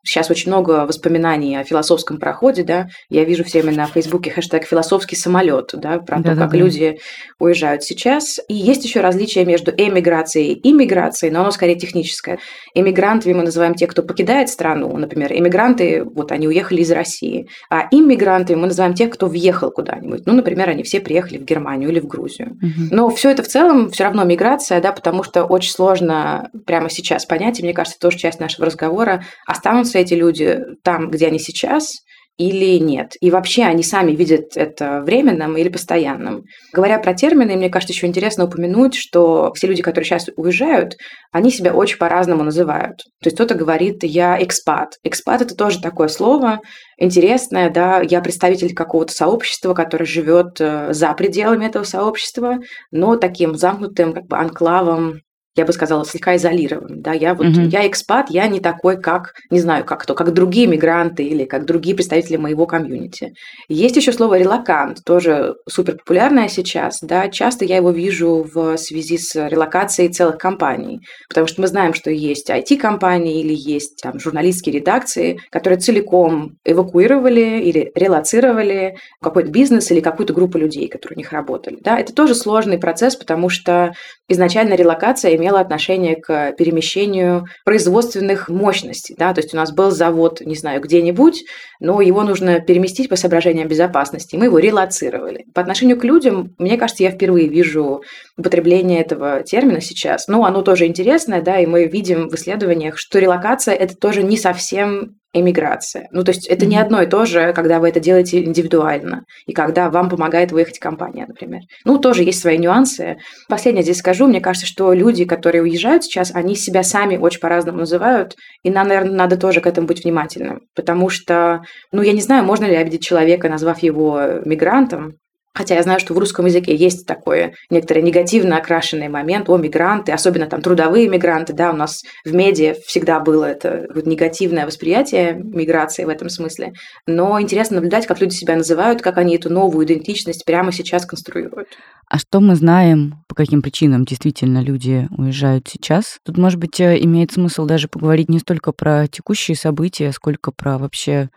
Сейчас 0.04 0.30
очень 0.30 0.50
много 0.50 0.86
воспоминаний 0.86 1.58
о 1.58 1.64
философском 1.64 2.18
проходе, 2.20 2.64
да. 2.64 2.88
Я 3.10 3.26
вижу 3.26 3.44
все 3.44 3.62
время 3.62 3.78
на 3.78 3.86
Фейсбуке 3.86 4.32
хэштег 4.32 4.66
«философский 4.66 5.16
самолет», 5.16 5.72
да, 5.74 6.00
про 6.00 6.18
да, 6.18 6.30
то, 6.30 6.36
да, 6.36 6.42
как 6.44 6.52
да. 6.52 6.58
люди 6.58 7.00
уезжают 7.38 7.84
сейчас. 7.84 8.40
И 8.48 8.54
есть 8.54 8.84
еще 8.86 9.02
различия 9.02 9.46
между 9.46 9.72
эмиграцией 9.72 10.54
и 10.54 10.70
иммиграцией, 10.72 11.34
но 11.34 11.42
оно 11.42 11.52
скорее 11.52 11.76
техническое. 11.76 12.40
Эмигрантами 12.74 13.34
мы 13.34 13.44
называем 13.44 13.76
тех, 13.76 13.90
кто 13.90 14.02
покидает 14.04 14.50
страну. 14.50 14.96
Например, 14.96 15.34
эмигранты, 15.34 16.04
вот 16.04 16.32
они 16.32 16.48
уехали 16.48 16.82
из 16.82 16.92
России. 16.92 17.48
А 17.70 17.88
иммигрантами 17.92 18.56
мы 18.56 18.68
называем 18.68 18.94
тех, 18.94 19.10
кто 19.10 19.28
въехал 19.28 19.70
куда-нибудь. 19.70 20.26
Ну, 20.26 20.34
например, 20.34 20.70
они 20.70 20.84
все 20.84 21.02
приехали 21.02 21.38
в 21.38 21.44
Германию 21.44 21.90
или 21.90 22.00
в 22.00 22.08
Грузию. 22.08 22.58
Угу. 22.62 22.88
Но 22.92 23.10
все 23.10 23.32
это 23.32 23.44
в 23.44 23.48
целом 23.48 23.90
все 23.92 24.06
равно 24.06 24.24
миграция, 24.24 24.82
да, 24.82 24.92
потому 24.92 25.24
что 25.24 25.44
очень 25.44 25.72
сложно 25.72 26.50
прямо 26.66 26.90
сейчас 26.90 27.26
понять, 27.26 27.60
и 27.60 27.64
мне 27.64 27.74
кажется, 27.74 28.00
тоже 28.00 28.18
часть 28.18 28.40
нашего 28.40 28.66
разговора, 28.66 29.24
останутся 29.46 29.89
останутся 29.90 30.00
эти 30.00 30.14
люди 30.14 30.60
там, 30.84 31.10
где 31.10 31.28
они 31.28 31.40
сейчас, 31.40 31.92
или 32.38 32.80
нет. 32.80 33.16
И 33.20 33.32
вообще 33.32 33.64
они 33.64 33.84
сами 33.84 34.14
видят 34.14 34.56
это 34.56 35.02
временным 35.02 35.58
или 35.58 35.68
постоянным. 35.68 36.44
Говоря 36.74 36.98
про 36.98 37.14
термины, 37.14 37.58
мне 37.58 37.70
кажется, 37.70 37.92
еще 37.92 38.08
интересно 38.08 38.46
упомянуть, 38.46 38.96
что 38.96 39.52
все 39.56 39.68
люди, 39.68 39.82
которые 39.82 40.06
сейчас 40.06 40.30
уезжают, 40.38 40.96
они 41.34 41.52
себя 41.52 41.74
очень 41.74 41.98
по-разному 41.98 42.46
называют. 42.46 43.00
То 43.22 43.28
есть 43.28 43.36
кто-то 43.36 43.56
говорит 43.56 44.04
«я 44.04 44.42
экспат». 44.42 44.94
Экспат– 45.04 45.42
это 45.42 45.54
тоже 45.54 45.82
такое 45.82 46.08
слово 46.08 46.62
интересное, 46.98 47.70
да, 47.70 48.00
я 48.02 48.22
представитель 48.22 48.74
какого-то 48.74 49.12
сообщества, 49.12 49.74
которое 49.74 50.06
живет 50.06 50.62
э, 50.62 50.94
за 50.94 51.14
пределами 51.14 51.66
этого 51.66 51.84
сообщества, 51.84 52.60
но 52.92 53.18
таким 53.18 53.56
замкнутым 53.56 54.14
как 54.14 54.28
бы 54.28 54.38
анклавом 54.38 55.20
я 55.60 55.66
бы 55.66 55.74
сказала, 55.74 56.06
слегка 56.06 56.36
изолирован. 56.38 57.02
Да? 57.02 57.14
Я, 57.14 57.34
вот, 57.36 57.48
угу. 57.48 57.62
я 57.62 57.86
экспат, 57.88 58.30
я 58.30 58.48
не 58.48 58.60
такой, 58.60 59.00
как, 59.00 59.34
не 59.50 59.60
знаю, 59.60 59.84
как 59.84 60.02
кто, 60.02 60.16
как 60.16 60.34
другие 60.34 60.68
мигранты 60.68 61.24
или 61.24 61.44
как 61.44 61.66
другие 61.66 61.96
представители 61.96 62.38
моего 62.38 62.66
комьюнити. 62.66 63.34
Есть 63.68 63.98
еще 63.98 64.14
слово 64.14 64.38
релакант, 64.38 65.00
тоже 65.06 65.56
супер 65.68 65.98
популярное 65.98 66.48
сейчас. 66.48 67.00
Да? 67.02 67.28
Часто 67.28 67.66
я 67.66 67.78
его 67.78 67.92
вижу 67.92 68.48
в 68.54 68.78
связи 68.78 69.18
с 69.18 69.36
релокацией 69.50 70.12
целых 70.12 70.38
компаний, 70.38 71.02
потому 71.28 71.48
что 71.48 71.62
мы 71.62 71.68
знаем, 71.68 71.94
что 71.94 72.10
есть 72.10 72.50
IT-компании 72.50 73.42
или 73.42 73.54
есть 73.54 74.02
там, 74.02 74.18
журналистские 74.20 74.76
редакции, 74.76 75.40
которые 75.52 75.80
целиком 75.80 76.54
эвакуировали 76.64 77.62
или 77.62 77.92
релацировали 77.96 78.96
какой-то 79.22 79.52
бизнес 79.52 79.92
или 79.92 80.00
какую-то 80.00 80.34
группу 80.34 80.58
людей, 80.58 80.88
которые 80.88 81.18
у 81.18 81.20
них 81.20 81.32
работали. 81.34 81.78
Да? 81.82 82.00
Это 82.00 82.14
тоже 82.14 82.34
сложный 82.34 82.78
процесс, 82.78 83.18
потому 83.18 83.50
что 83.50 83.92
изначально 84.30 84.76
релокация 84.76 85.36
имела 85.36 85.49
имело 85.50 85.60
отношение 85.60 86.16
к 86.16 86.54
перемещению 86.54 87.46
производственных 87.66 88.50
мощностей. 88.50 89.16
Да? 89.18 89.34
То 89.34 89.42
есть 89.42 89.54
у 89.54 89.58
нас 89.58 89.72
был 89.72 89.92
завод, 89.92 90.42
не 90.42 90.56
знаю, 90.56 90.82
где-нибудь, 90.82 91.44
но 91.80 92.02
его 92.02 92.24
нужно 92.24 92.60
переместить 92.60 93.10
по 93.10 93.16
соображениям 93.16 93.68
безопасности. 93.68 94.36
Мы 94.36 94.46
его 94.46 94.60
релацировали. 94.60 95.46
По 95.54 95.62
отношению 95.62 95.98
к 95.98 96.04
людям, 96.04 96.54
мне 96.60 96.78
кажется, 96.78 97.04
я 97.04 97.12
впервые 97.12 97.48
вижу 97.48 98.04
употребление 98.38 99.02
этого 99.02 99.44
термина 99.44 99.82
сейчас. 99.82 100.28
Но 100.28 100.46
оно 100.46 100.62
тоже 100.62 100.86
интересное, 100.86 101.42
да, 101.42 101.60
и 101.60 101.66
мы 101.66 101.86
видим 101.86 102.30
в 102.30 102.36
исследованиях, 102.36 102.96
что 102.98 103.20
релокация– 103.20 103.74
это 103.76 103.96
тоже 103.96 104.24
не 104.24 104.38
совсем 104.38 105.16
эмиграция. 105.34 106.08
Ну, 106.12 106.24
то 106.24 106.32
есть 106.32 106.48
это 106.48 106.66
mm-hmm. 106.66 106.70
не 106.70 106.78
одно 106.78 107.02
и 107.02 107.06
то 107.06 107.26
же, 107.26 107.54
когда 107.54 107.80
вы 107.80 107.90
это 107.90 108.00
делаете 108.00 108.44
индивидуально, 108.44 109.24
и 109.46 109.54
когда 109.54 109.90
вам 109.90 110.10
помогает 110.10 110.52
выехать 110.52 110.80
компания, 110.80 111.26
например. 111.28 111.62
Ну, 111.86 112.00
тоже 112.00 112.24
есть 112.24 112.42
свои 112.42 112.58
нюансы. 112.58 113.18
Последнее 113.48 113.84
здесь 113.84 113.98
скажу. 113.98 114.28
Мне 114.28 114.42
кажется, 114.42 114.68
что 114.68 114.92
люди, 114.94 115.26
которые 115.26 115.62
уезжают 115.62 116.04
сейчас, 116.04 116.34
они 116.34 116.56
себя 116.56 116.84
сами 116.84 117.18
очень 117.18 117.40
по-разному 117.40 117.80
называют, 117.80 118.36
и 118.64 118.72
нам, 118.72 118.88
наверное, 118.88 119.16
надо 119.16 119.38
тоже 119.38 119.62
к 119.62 119.68
этому 119.68 119.88
быть 119.88 120.04
внимательным. 120.04 120.62
Потому 120.76 121.10
что, 121.10 121.62
ну, 121.92 122.02
я 122.02 122.14
не 122.14 122.22
знаю, 122.22 122.44
можно 122.44 122.66
ли 122.66 122.76
обидеть 122.76 123.04
человека, 123.04 123.50
назвав 123.50 123.80
его 123.84 124.20
мигрантом, 124.46 125.14
Хотя 125.54 125.76
я 125.76 125.84
знаю, 125.84 126.00
что 126.00 126.14
в 126.14 126.18
русском 126.18 126.46
языке 126.46 126.76
есть 126.76 127.06
такой 127.06 127.54
некоторый 127.70 128.04
негативно 128.04 128.58
окрашенный 128.58 129.10
момент 129.10 129.50
о 129.50 129.58
мигранты, 129.58 130.12
особенно 130.12 130.46
там 130.46 130.62
трудовые 130.62 131.10
мигранты, 131.10 131.54
да, 131.54 131.72
у 131.72 131.76
нас 131.76 132.04
в 132.24 132.34
медиа 132.34 132.76
всегда 132.86 133.20
было 133.20 133.46
это 133.46 133.88
вот 133.94 134.06
негативное 134.06 134.66
восприятие 134.66 135.34
миграции 135.34 136.06
в 136.06 136.10
этом 136.10 136.30
смысле. 136.30 136.74
Но 137.08 137.42
интересно 137.42 137.78
наблюдать, 137.78 138.06
как 138.06 138.22
люди 138.22 138.36
себя 138.36 138.56
называют, 138.56 139.02
как 139.02 139.18
они 139.18 139.36
эту 139.36 139.50
новую 139.50 139.86
идентичность 139.86 140.46
прямо 140.46 140.72
сейчас 140.72 141.06
конструируют. 141.06 141.68
А 142.08 142.20
что 142.20 142.40
мы 142.40 142.56
знаем, 142.56 143.24
по 143.28 143.36
каким 143.36 143.62
причинам 143.62 144.06
действительно 144.06 144.62
люди 144.62 145.08
уезжают 145.18 145.68
сейчас? 145.68 146.20
Тут, 146.24 146.38
может 146.38 146.60
быть, 146.60 146.80
э, 146.80 146.98
имеет 147.02 147.32
смысл 147.32 147.66
даже 147.66 147.88
поговорить 147.88 148.30
не 148.30 148.40
столько 148.40 148.72
про 148.72 149.08
текущие 149.08 149.58
события, 149.58 150.12
сколько 150.12 150.52
про 150.52 150.78
вообще 150.78 151.30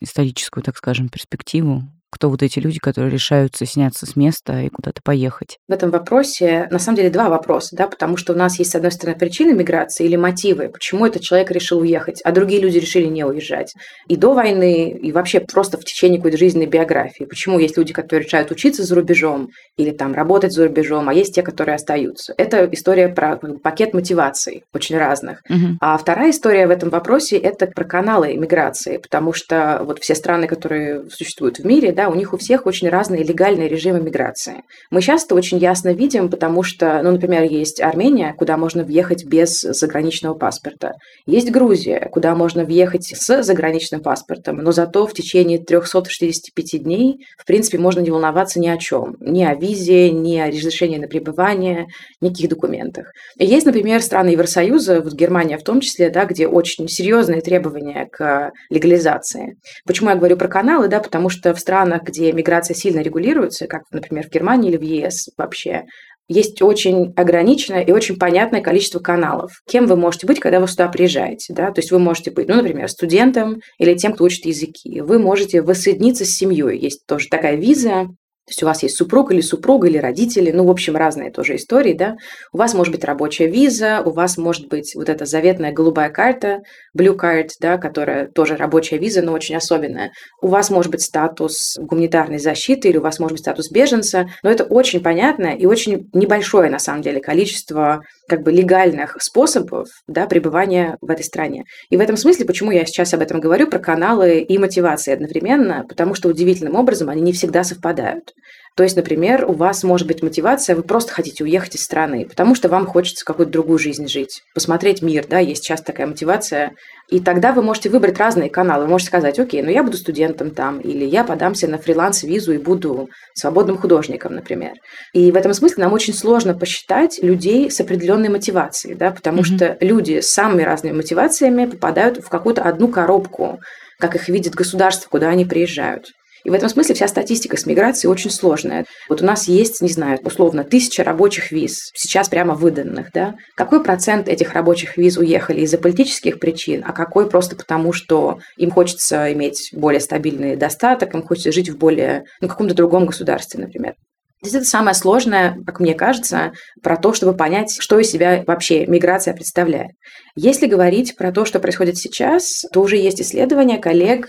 историческую, 0.00 0.62
так 0.62 0.76
скажем, 0.76 1.08
перспективу 1.08 1.84
кто 2.16 2.30
вот 2.30 2.42
эти 2.42 2.58
люди, 2.58 2.78
которые 2.78 3.12
решаются 3.12 3.66
сняться 3.66 4.06
с 4.06 4.16
места 4.16 4.62
и 4.62 4.70
куда-то 4.70 5.02
поехать? 5.02 5.58
В 5.68 5.72
этом 5.72 5.90
вопросе, 5.90 6.66
на 6.70 6.78
самом 6.78 6.96
деле, 6.96 7.10
два 7.10 7.28
вопроса, 7.28 7.76
да, 7.76 7.86
потому 7.86 8.16
что 8.16 8.32
у 8.32 8.36
нас 8.36 8.58
есть, 8.58 8.70
с 8.70 8.74
одной 8.74 8.90
стороны, 8.90 9.18
причины 9.18 9.52
миграции 9.52 10.06
или 10.06 10.16
мотивы, 10.16 10.70
почему 10.70 11.04
этот 11.04 11.20
человек 11.20 11.50
решил 11.50 11.80
уехать, 11.80 12.22
а 12.22 12.32
другие 12.32 12.62
люди 12.62 12.78
решили 12.78 13.04
не 13.04 13.22
уезжать. 13.24 13.74
И 14.08 14.16
до 14.16 14.32
войны, 14.32 14.90
и 14.90 15.12
вообще 15.12 15.40
просто 15.40 15.76
в 15.76 15.84
течение 15.84 16.18
какой-то 16.18 16.38
жизненной 16.38 16.66
биографии. 16.66 17.24
Почему 17.24 17.58
есть 17.58 17.76
люди, 17.76 17.92
которые 17.92 18.24
решают 18.24 18.50
учиться 18.50 18.82
за 18.82 18.94
рубежом 18.94 19.50
или 19.76 19.90
там 19.90 20.14
работать 20.14 20.52
за 20.52 20.68
рубежом, 20.68 21.10
а 21.10 21.14
есть 21.14 21.34
те, 21.34 21.42
которые 21.42 21.74
остаются. 21.74 22.32
Это 22.38 22.66
история 22.72 23.08
про 23.08 23.36
пакет 23.62 23.92
мотиваций, 23.92 24.64
очень 24.72 24.96
разных. 24.96 25.42
Угу. 25.50 25.76
А 25.82 25.98
вторая 25.98 26.30
история 26.30 26.66
в 26.66 26.70
этом 26.70 26.88
вопросе– 26.88 27.36
это 27.38 27.66
про 27.66 27.84
каналы 27.84 28.34
иммиграции, 28.34 28.96
потому 28.96 29.34
что 29.34 29.82
вот 29.84 29.98
все 29.98 30.14
страны, 30.14 30.46
которые 30.46 31.10
существуют 31.10 31.58
в 31.58 31.66
мире, 31.66 31.92
да, 31.92 32.05
у 32.08 32.14
них 32.14 32.32
у 32.32 32.36
всех 32.36 32.66
очень 32.66 32.88
разные 32.88 33.22
легальные 33.22 33.68
режимы 33.68 34.00
миграции. 34.00 34.62
Мы 34.90 35.02
часто 35.02 35.34
очень 35.34 35.58
ясно 35.58 35.92
видим, 35.92 36.28
потому 36.30 36.62
что, 36.62 37.00
ну, 37.02 37.12
например, 37.12 37.42
есть 37.44 37.80
Армения, 37.80 38.34
куда 38.36 38.56
можно 38.56 38.84
въехать 38.84 39.24
без 39.24 39.60
заграничного 39.60 40.34
паспорта. 40.34 40.92
Есть 41.26 41.50
Грузия, 41.50 42.08
куда 42.12 42.34
можно 42.34 42.64
въехать 42.64 43.06
с 43.06 43.42
заграничным 43.42 44.00
паспортом, 44.02 44.56
но 44.58 44.72
зато 44.72 45.06
в 45.06 45.12
течение 45.12 45.58
365 45.58 46.82
дней, 46.82 47.24
в 47.38 47.46
принципе, 47.46 47.78
можно 47.78 48.00
не 48.00 48.10
волноваться 48.10 48.60
ни 48.60 48.68
о 48.68 48.76
чем. 48.76 49.16
Ни 49.20 49.44
о 49.44 49.54
визе, 49.54 50.10
ни 50.10 50.36
о 50.38 50.48
разрешении 50.48 50.98
на 50.98 51.08
пребывание, 51.08 51.86
никаких 52.20 52.50
документах. 52.50 53.10
Есть, 53.38 53.66
например, 53.66 54.02
страны 54.02 54.30
Евросоюза, 54.30 55.00
вот 55.00 55.12
Германия 55.12 55.58
в 55.58 55.62
том 55.62 55.80
числе, 55.80 56.10
да, 56.10 56.24
где 56.24 56.46
очень 56.46 56.88
серьезные 56.88 57.40
требования 57.40 58.08
к 58.10 58.50
легализации. 58.70 59.56
Почему 59.86 60.10
я 60.10 60.16
говорю 60.16 60.36
про 60.36 60.48
каналы? 60.48 60.88
Да, 60.88 61.00
потому 61.00 61.28
что 61.28 61.54
в 61.54 61.60
странах 61.60 61.85
странах, 61.86 62.02
где 62.02 62.32
миграция 62.32 62.74
сильно 62.74 63.00
регулируется, 63.00 63.66
как, 63.66 63.82
например, 63.90 64.26
в 64.26 64.32
Германии 64.32 64.70
или 64.70 64.76
в 64.76 64.82
ЕС 64.82 65.28
вообще, 65.36 65.84
есть 66.28 66.60
очень 66.60 67.12
ограниченное 67.14 67.82
и 67.82 67.92
очень 67.92 68.18
понятное 68.18 68.60
количество 68.60 68.98
каналов. 68.98 69.52
Кем 69.68 69.86
вы 69.86 69.94
можете 69.94 70.26
быть, 70.26 70.40
когда 70.40 70.58
вы 70.58 70.66
сюда 70.66 70.88
приезжаете? 70.88 71.54
Да? 71.54 71.70
То 71.70 71.80
есть 71.80 71.92
вы 71.92 72.00
можете 72.00 72.32
быть, 72.32 72.48
ну, 72.48 72.56
например, 72.56 72.88
студентом 72.88 73.60
или 73.78 73.94
тем, 73.94 74.12
кто 74.12 74.24
учит 74.24 74.44
языки. 74.44 75.00
Вы 75.02 75.20
можете 75.20 75.62
воссоединиться 75.62 76.24
с 76.24 76.30
семьей. 76.30 76.78
Есть 76.78 77.06
тоже 77.06 77.28
такая 77.28 77.54
виза, 77.54 78.08
то 78.46 78.52
есть 78.52 78.62
у 78.62 78.66
вас 78.66 78.84
есть 78.84 78.96
супруг 78.96 79.32
или 79.32 79.40
супруга, 79.40 79.88
или 79.88 79.98
родители, 79.98 80.52
ну, 80.52 80.64
в 80.64 80.70
общем, 80.70 80.94
разные 80.94 81.32
тоже 81.32 81.56
истории, 81.56 81.94
да. 81.94 82.16
У 82.52 82.58
вас 82.58 82.74
может 82.74 82.92
быть 82.92 83.02
рабочая 83.02 83.48
виза, 83.48 84.02
у 84.04 84.12
вас 84.12 84.38
может 84.38 84.68
быть 84.68 84.94
вот 84.94 85.08
эта 85.08 85.24
заветная 85.24 85.72
голубая 85.72 86.10
карта, 86.10 86.60
blue 86.96 87.16
card, 87.16 87.48
да, 87.60 87.76
которая 87.76 88.28
тоже 88.28 88.56
рабочая 88.56 88.98
виза, 88.98 89.20
но 89.20 89.32
очень 89.32 89.56
особенная. 89.56 90.12
У 90.40 90.46
вас 90.46 90.70
может 90.70 90.92
быть 90.92 91.02
статус 91.02 91.76
гуманитарной 91.76 92.38
защиты 92.38 92.88
или 92.88 92.98
у 92.98 93.02
вас 93.02 93.18
может 93.18 93.32
быть 93.32 93.40
статус 93.40 93.68
беженца, 93.68 94.28
но 94.44 94.50
это 94.50 94.62
очень 94.62 95.02
понятное 95.02 95.56
и 95.56 95.66
очень 95.66 96.08
небольшое, 96.12 96.70
на 96.70 96.78
самом 96.78 97.02
деле, 97.02 97.20
количество 97.20 98.02
как 98.28 98.42
бы 98.42 98.52
легальных 98.52 99.16
способов, 99.20 99.88
да, 100.06 100.26
пребывания 100.26 100.98
в 101.00 101.10
этой 101.10 101.24
стране. 101.24 101.64
И 101.90 101.96
в 101.96 102.00
этом 102.00 102.16
смысле, 102.16 102.44
почему 102.44 102.70
я 102.70 102.86
сейчас 102.86 103.12
об 103.12 103.22
этом 103.22 103.40
говорю, 103.40 103.66
про 103.66 103.80
каналы 103.80 104.38
и 104.38 104.56
мотивации 104.56 105.12
одновременно, 105.12 105.84
потому 105.88 106.14
что 106.14 106.28
удивительным 106.28 106.76
образом 106.76 107.08
они 107.08 107.22
не 107.22 107.32
всегда 107.32 107.64
совпадают. 107.64 108.35
То 108.76 108.82
есть, 108.82 108.94
например, 108.94 109.46
у 109.48 109.54
вас 109.54 109.82
может 109.84 110.06
быть 110.06 110.22
мотивация, 110.22 110.76
вы 110.76 110.82
просто 110.82 111.10
хотите 111.10 111.42
уехать 111.42 111.76
из 111.76 111.82
страны, 111.82 112.26
потому 112.28 112.54
что 112.54 112.68
вам 112.68 112.84
хочется 112.86 113.24
какую-то 113.24 113.50
другую 113.50 113.78
жизнь 113.78 114.06
жить, 114.06 114.42
посмотреть 114.54 115.00
мир, 115.00 115.24
да, 115.26 115.38
есть 115.38 115.64
часто 115.64 115.86
такая 115.86 116.06
мотивация. 116.06 116.72
И 117.08 117.20
тогда 117.20 117.52
вы 117.52 117.62
можете 117.62 117.88
выбрать 117.88 118.18
разные 118.18 118.50
каналы. 118.50 118.84
Вы 118.84 118.90
можете 118.90 119.08
сказать, 119.08 119.38
окей, 119.38 119.62
ну 119.62 119.70
я 119.70 119.82
буду 119.82 119.96
студентом 119.96 120.50
там, 120.50 120.78
или 120.80 121.06
я 121.06 121.24
подамся 121.24 121.68
на 121.68 121.78
фриланс-визу 121.78 122.52
и 122.52 122.58
буду 122.58 123.08
свободным 123.34 123.78
художником, 123.78 124.34
например. 124.34 124.72
И 125.14 125.32
в 125.32 125.36
этом 125.36 125.54
смысле 125.54 125.84
нам 125.84 125.94
очень 125.94 126.12
сложно 126.12 126.52
посчитать 126.52 127.18
людей 127.22 127.70
с 127.70 127.80
определенной 127.80 128.28
мотивацией, 128.28 128.94
да, 128.94 129.10
потому 129.10 129.40
mm-hmm. 129.40 129.56
что 129.56 129.78
люди 129.80 130.20
с 130.20 130.28
самыми 130.28 130.64
разными 130.64 130.96
мотивациями 130.96 131.64
попадают 131.64 132.18
в 132.18 132.28
какую-то 132.28 132.62
одну 132.62 132.88
коробку, 132.88 133.58
как 133.98 134.16
их 134.16 134.28
видит 134.28 134.54
государство, 134.54 135.08
куда 135.08 135.28
они 135.28 135.46
приезжают. 135.46 136.10
И 136.46 136.48
в 136.48 136.52
этом 136.52 136.68
смысле 136.68 136.94
вся 136.94 137.08
статистика 137.08 137.56
с 137.56 137.66
миграцией 137.66 138.08
очень 138.08 138.30
сложная. 138.30 138.86
Вот 139.08 139.20
у 139.20 139.24
нас 139.24 139.48
есть, 139.48 139.80
не 139.80 139.88
знаю, 139.88 140.20
условно, 140.22 140.62
тысяча 140.62 141.02
рабочих 141.02 141.50
виз, 141.50 141.90
сейчас 141.92 142.28
прямо 142.28 142.54
выданных, 142.54 143.10
да? 143.12 143.34
Какой 143.56 143.82
процент 143.82 144.28
этих 144.28 144.52
рабочих 144.52 144.96
виз 144.96 145.16
уехали 145.16 145.62
из-за 145.62 145.76
политических 145.76 146.38
причин, 146.38 146.84
а 146.86 146.92
какой 146.92 147.28
просто 147.28 147.56
потому, 147.56 147.92
что 147.92 148.38
им 148.56 148.70
хочется 148.70 149.32
иметь 149.32 149.70
более 149.72 149.98
стабильный 149.98 150.54
достаток, 150.54 151.14
им 151.14 151.24
хочется 151.24 151.50
жить 151.50 151.68
в 151.68 151.78
более, 151.78 152.26
ну, 152.40 152.46
каком-то 152.46 152.76
другом 152.76 153.06
государстве, 153.06 153.58
например. 153.64 153.94
Здесь 154.40 154.60
это 154.60 154.66
самое 154.66 154.94
сложное, 154.94 155.56
как 155.66 155.80
мне 155.80 155.94
кажется, 155.94 156.52
про 156.80 156.96
то, 156.96 157.12
чтобы 157.12 157.36
понять, 157.36 157.76
что 157.80 157.98
из 157.98 158.08
себя 158.08 158.44
вообще 158.46 158.86
миграция 158.86 159.34
представляет. 159.34 159.90
Если 160.36 160.68
говорить 160.68 161.16
про 161.16 161.32
то, 161.32 161.44
что 161.44 161.58
происходит 161.58 161.96
сейчас, 161.98 162.62
то 162.72 162.82
уже 162.82 162.98
есть 162.98 163.20
исследования 163.20 163.78
коллег 163.78 164.28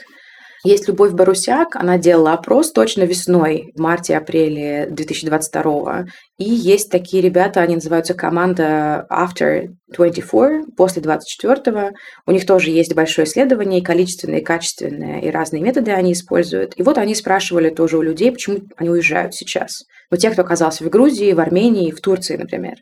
есть 0.64 0.88
Любовь 0.88 1.14
Барусяк, 1.14 1.76
она 1.76 1.98
делала 1.98 2.34
опрос 2.34 2.72
точно 2.72 3.04
весной, 3.04 3.72
в 3.76 3.80
марте-апреле 3.80 4.88
2022 4.90 6.06
и 6.38 6.44
есть 6.44 6.92
такие 6.92 7.24
ребята, 7.24 7.62
они 7.62 7.76
называются 7.76 8.14
команда 8.14 9.08
After 9.10 9.70
24, 9.92 10.66
после 10.76 11.02
24 11.02 11.94
У 12.28 12.32
них 12.32 12.46
тоже 12.46 12.70
есть 12.70 12.94
большое 12.94 13.28
исследование, 13.28 13.80
и 13.80 13.84
количественное, 13.84 14.40
и 14.40 14.44
качественное, 14.44 15.20
и 15.22 15.32
разные 15.32 15.64
методы 15.64 15.92
они 15.92 16.14
используют. 16.14 16.74
И 16.78 16.84
вот 16.84 17.00
они 17.00 17.16
спрашивали 17.16 17.72
тоже 17.72 17.98
у 17.98 18.04
людей, 18.04 18.32
почему 18.32 18.60
они 18.78 18.90
уезжают 18.90 19.34
сейчас. 19.34 19.84
Вот 20.12 20.20
те, 20.20 20.30
кто 20.30 20.44
оказался 20.44 20.84
в 20.84 20.90
Грузии, 20.90 21.34
в 21.34 21.40
Армении, 21.40 21.92
в 21.92 22.02
Турции, 22.02 22.38
например. 22.38 22.76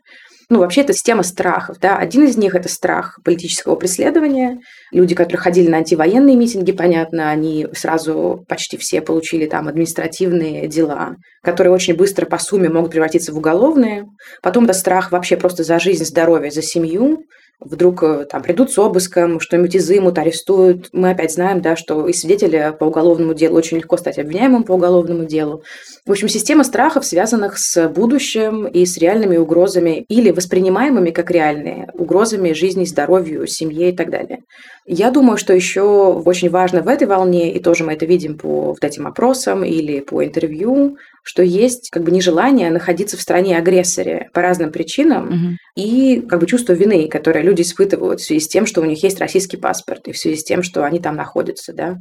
Ну, 0.48 0.60
вообще, 0.60 0.82
это 0.82 0.92
система 0.92 1.24
страхов. 1.24 1.78
Да? 1.80 1.98
Один 1.98 2.24
из 2.24 2.36
них– 2.36 2.54
это 2.54 2.68
страх 2.68 3.18
политического 3.24 3.74
преследования. 3.74 4.60
Люди, 4.92 5.16
которые 5.16 5.40
ходили 5.40 5.68
на 5.68 5.78
антивоенные 5.78 6.36
митинги, 6.36 6.70
понятно, 6.70 7.30
они 7.30 7.66
сразу 7.72 8.44
почти 8.48 8.76
все 8.76 9.00
получили 9.00 9.46
там 9.46 9.66
административные 9.66 10.68
дела, 10.68 11.16
которые 11.42 11.72
очень 11.72 11.96
быстро 11.96 12.26
по 12.26 12.38
сумме 12.38 12.68
могут 12.68 12.92
превратиться 12.92 13.32
в 13.32 13.38
уголовные. 13.38 14.04
Потом 14.40 14.64
это 14.64 14.74
страх 14.74 15.10
вообще 15.10 15.36
просто 15.36 15.64
за 15.64 15.80
жизнь, 15.80 16.04
здоровье, 16.04 16.52
за 16.52 16.62
семью 16.62 17.24
вдруг 17.60 18.02
э, 18.02 18.26
там 18.30 18.42
придут 18.42 18.70
с 18.70 18.78
обыском, 18.78 19.40
что-нибудь 19.40 19.76
изымут, 19.76 20.18
арестуют. 20.18 20.88
Мы 20.92 21.10
опять 21.10 21.32
знаем, 21.32 21.60
да, 21.60 21.76
что 21.76 22.06
и 22.06 22.12
свидетеля 22.12 22.72
по 22.72 22.84
уголовному 22.84 23.34
делу 23.34 23.56
очень 23.56 23.78
легко 23.78 23.96
стать 23.96 24.18
обвиняемым 24.18 24.64
по 24.64 24.72
уголовному 24.72 25.24
делу. 25.24 25.62
В 26.04 26.10
общем, 26.10 26.28
система 26.28 26.64
страхов, 26.64 27.06
связанных 27.06 27.58
с 27.58 27.88
будущим 27.88 28.66
и 28.66 28.84
с 28.84 28.98
реальными 28.98 29.36
угрозами 29.36 30.04
или 30.08 30.30
воспринимаемыми 30.30 31.10
как 31.10 31.30
реальные 31.30 31.88
угрозами 31.94 32.52
жизни, 32.52 32.84
здоровью, 32.84 33.46
семье 33.46 33.90
и 33.90 33.96
так 33.96 34.10
далее. 34.10 34.40
Я 34.88 35.10
думаю, 35.10 35.36
что 35.36 35.52
еще 35.52 35.82
очень 35.82 36.48
важно 36.48 36.80
в 36.80 36.86
этой 36.86 37.08
волне, 37.08 37.52
и 37.52 37.58
тоже 37.58 37.82
мы 37.82 37.94
это 37.94 38.06
видим 38.06 38.38
по 38.38 38.66
вот 38.66 38.84
этим 38.84 39.08
опросам 39.08 39.64
или 39.64 39.98
по 39.98 40.24
интервью, 40.24 40.96
что 41.24 41.42
есть 41.42 41.90
как 41.90 42.04
бы 42.04 42.12
нежелание 42.12 42.70
находиться 42.70 43.16
в 43.16 43.20
стране 43.20 43.58
агрессоре 43.58 44.30
по 44.32 44.42
разным 44.42 44.70
причинам 44.70 45.26
угу. 45.28 45.56
и 45.74 46.20
как 46.20 46.38
бы 46.38 46.46
чувство 46.46 46.72
вины, 46.72 47.08
которое 47.08 47.42
люди 47.42 47.62
испытывают 47.62 48.20
в 48.20 48.24
связи 48.24 48.40
с 48.40 48.48
тем, 48.48 48.64
что 48.64 48.80
у 48.80 48.84
них 48.84 49.02
есть 49.02 49.18
российский 49.18 49.56
паспорт 49.56 50.06
и 50.06 50.12
в 50.12 50.18
связи 50.18 50.36
с 50.36 50.44
тем, 50.44 50.62
что 50.62 50.84
они 50.84 51.00
там 51.00 51.16
находятся, 51.16 51.72
да. 51.72 51.96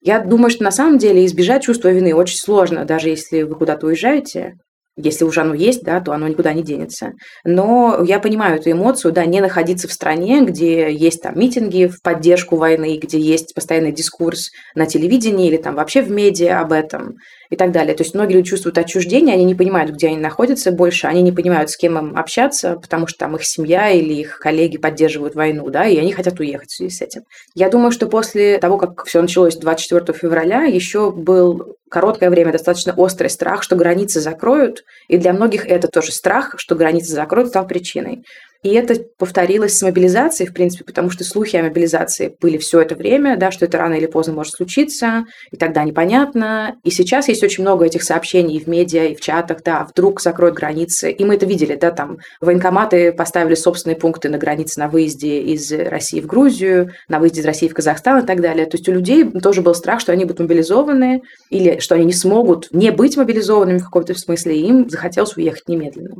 Я 0.00 0.20
думаю, 0.20 0.50
что 0.50 0.64
на 0.64 0.70
самом 0.70 0.96
деле 0.96 1.26
избежать 1.26 1.62
чувства 1.62 1.90
вины 1.90 2.14
очень 2.14 2.38
сложно, 2.38 2.86
даже 2.86 3.10
если 3.10 3.42
вы 3.42 3.54
куда-то 3.54 3.86
уезжаете, 3.86 4.54
если 5.02 5.24
уже 5.24 5.40
оно 5.40 5.54
есть, 5.54 5.82
да, 5.82 6.00
то 6.00 6.12
оно 6.12 6.28
никуда 6.28 6.52
не 6.52 6.62
денется. 6.62 7.12
Но 7.44 8.02
я 8.06 8.20
понимаю 8.20 8.56
эту 8.56 8.70
эмоцию, 8.70 9.12
да, 9.12 9.24
не 9.24 9.40
находиться 9.40 9.88
в 9.88 9.92
стране, 9.92 10.42
где 10.42 10.92
есть 10.92 11.22
там 11.22 11.38
митинги 11.38 11.86
в 11.86 12.02
поддержку 12.02 12.56
войны, 12.56 12.98
где 13.00 13.18
есть 13.18 13.54
постоянный 13.54 13.92
дискурс 13.92 14.50
на 14.74 14.86
телевидении 14.86 15.48
или 15.48 15.56
там 15.56 15.74
вообще 15.74 16.02
в 16.02 16.10
медиа 16.10 16.60
об 16.60 16.72
этом 16.72 17.16
и 17.50 17.56
так 17.56 17.72
далее. 17.72 17.94
То 17.94 18.02
есть 18.04 18.14
многие 18.14 18.34
люди 18.34 18.50
чувствуют 18.50 18.78
отчуждение, 18.78 19.34
они 19.34 19.44
не 19.44 19.54
понимают, 19.54 19.90
где 19.90 20.08
они 20.08 20.16
находятся 20.16 20.70
больше, 20.70 21.08
они 21.08 21.20
не 21.20 21.32
понимают, 21.32 21.70
с 21.70 21.76
кем 21.76 21.98
им 21.98 22.16
общаться, 22.16 22.76
потому 22.76 23.06
что 23.06 23.18
там 23.18 23.36
их 23.36 23.44
семья 23.44 23.90
или 23.90 24.14
их 24.14 24.38
коллеги 24.38 24.78
поддерживают 24.78 25.34
войну, 25.34 25.68
да, 25.68 25.86
и 25.86 25.98
они 25.98 26.12
хотят 26.12 26.38
уехать 26.38 26.70
в 26.70 26.76
связи 26.76 26.94
с 26.94 27.02
этим. 27.02 27.22
Я 27.54 27.68
думаю, 27.68 27.90
что 27.90 28.06
после 28.06 28.58
того, 28.58 28.78
как 28.78 29.04
все 29.04 29.20
началось 29.20 29.56
24 29.56 30.16
февраля, 30.16 30.62
еще 30.64 31.10
был 31.10 31.76
короткое 31.90 32.30
время 32.30 32.52
достаточно 32.52 32.94
острый 32.94 33.28
страх, 33.28 33.62
что 33.62 33.76
границы 33.76 34.20
закроют, 34.20 34.84
и 35.08 35.18
для 35.18 35.34
многих 35.34 35.66
это 35.66 35.88
тоже 35.88 36.12
страх, 36.12 36.54
что 36.56 36.74
границы 36.76 37.12
закроют, 37.12 37.48
стал 37.48 37.66
причиной. 37.66 38.24
И 38.62 38.70
это 38.70 38.94
повторилось 39.16 39.78
с 39.78 39.82
мобилизацией, 39.82 40.50
в 40.50 40.52
принципе, 40.52 40.84
потому 40.84 41.08
что 41.08 41.24
слухи 41.24 41.56
о 41.56 41.62
мобилизации 41.62 42.36
были 42.40 42.58
все 42.58 42.80
это 42.80 42.94
время, 42.94 43.38
да, 43.38 43.50
что 43.50 43.64
это 43.64 43.78
рано 43.78 43.94
или 43.94 44.06
поздно 44.06 44.34
может 44.34 44.54
случиться, 44.54 45.24
и 45.50 45.56
тогда 45.56 45.82
непонятно. 45.84 46.76
И 46.84 46.90
сейчас 46.90 47.28
есть 47.28 47.42
очень 47.42 47.62
много 47.64 47.86
этих 47.86 48.02
сообщений 48.02 48.56
и 48.56 48.62
в 48.62 48.66
медиа, 48.66 49.06
и 49.06 49.14
в 49.14 49.20
чатах, 49.20 49.62
да, 49.64 49.84
вдруг 49.84 50.20
закроют 50.20 50.56
границы. 50.56 51.10
И 51.10 51.24
мы 51.24 51.36
это 51.36 51.46
видели, 51.46 51.74
да, 51.74 51.90
там 51.90 52.18
военкоматы 52.42 53.12
поставили 53.12 53.54
собственные 53.54 53.96
пункты 53.96 54.28
на 54.28 54.36
границе 54.36 54.78
на 54.78 54.88
выезде 54.88 55.40
из 55.40 55.72
России 55.72 56.20
в 56.20 56.26
Грузию, 56.26 56.90
на 57.08 57.18
выезде 57.18 57.40
из 57.40 57.46
России 57.46 57.68
в 57.68 57.74
Казахстан 57.74 58.22
и 58.22 58.26
так 58.26 58.42
далее. 58.42 58.66
То 58.66 58.76
есть 58.76 58.88
у 58.90 58.92
людей 58.92 59.24
тоже 59.24 59.62
был 59.62 59.74
страх, 59.74 60.00
что 60.00 60.12
они 60.12 60.24
будут 60.24 60.40
мобилизованы, 60.40 61.22
или 61.48 61.78
что 61.78 61.94
они 61.94 62.04
не 62.04 62.12
смогут 62.12 62.68
не 62.72 62.90
быть 62.90 63.16
мобилизованными 63.16 63.78
в 63.78 63.84
каком-то 63.84 64.14
смысле, 64.14 64.56
и 64.56 64.66
им 64.66 64.90
захотелось 64.90 65.36
уехать 65.36 65.66
немедленно. 65.66 66.16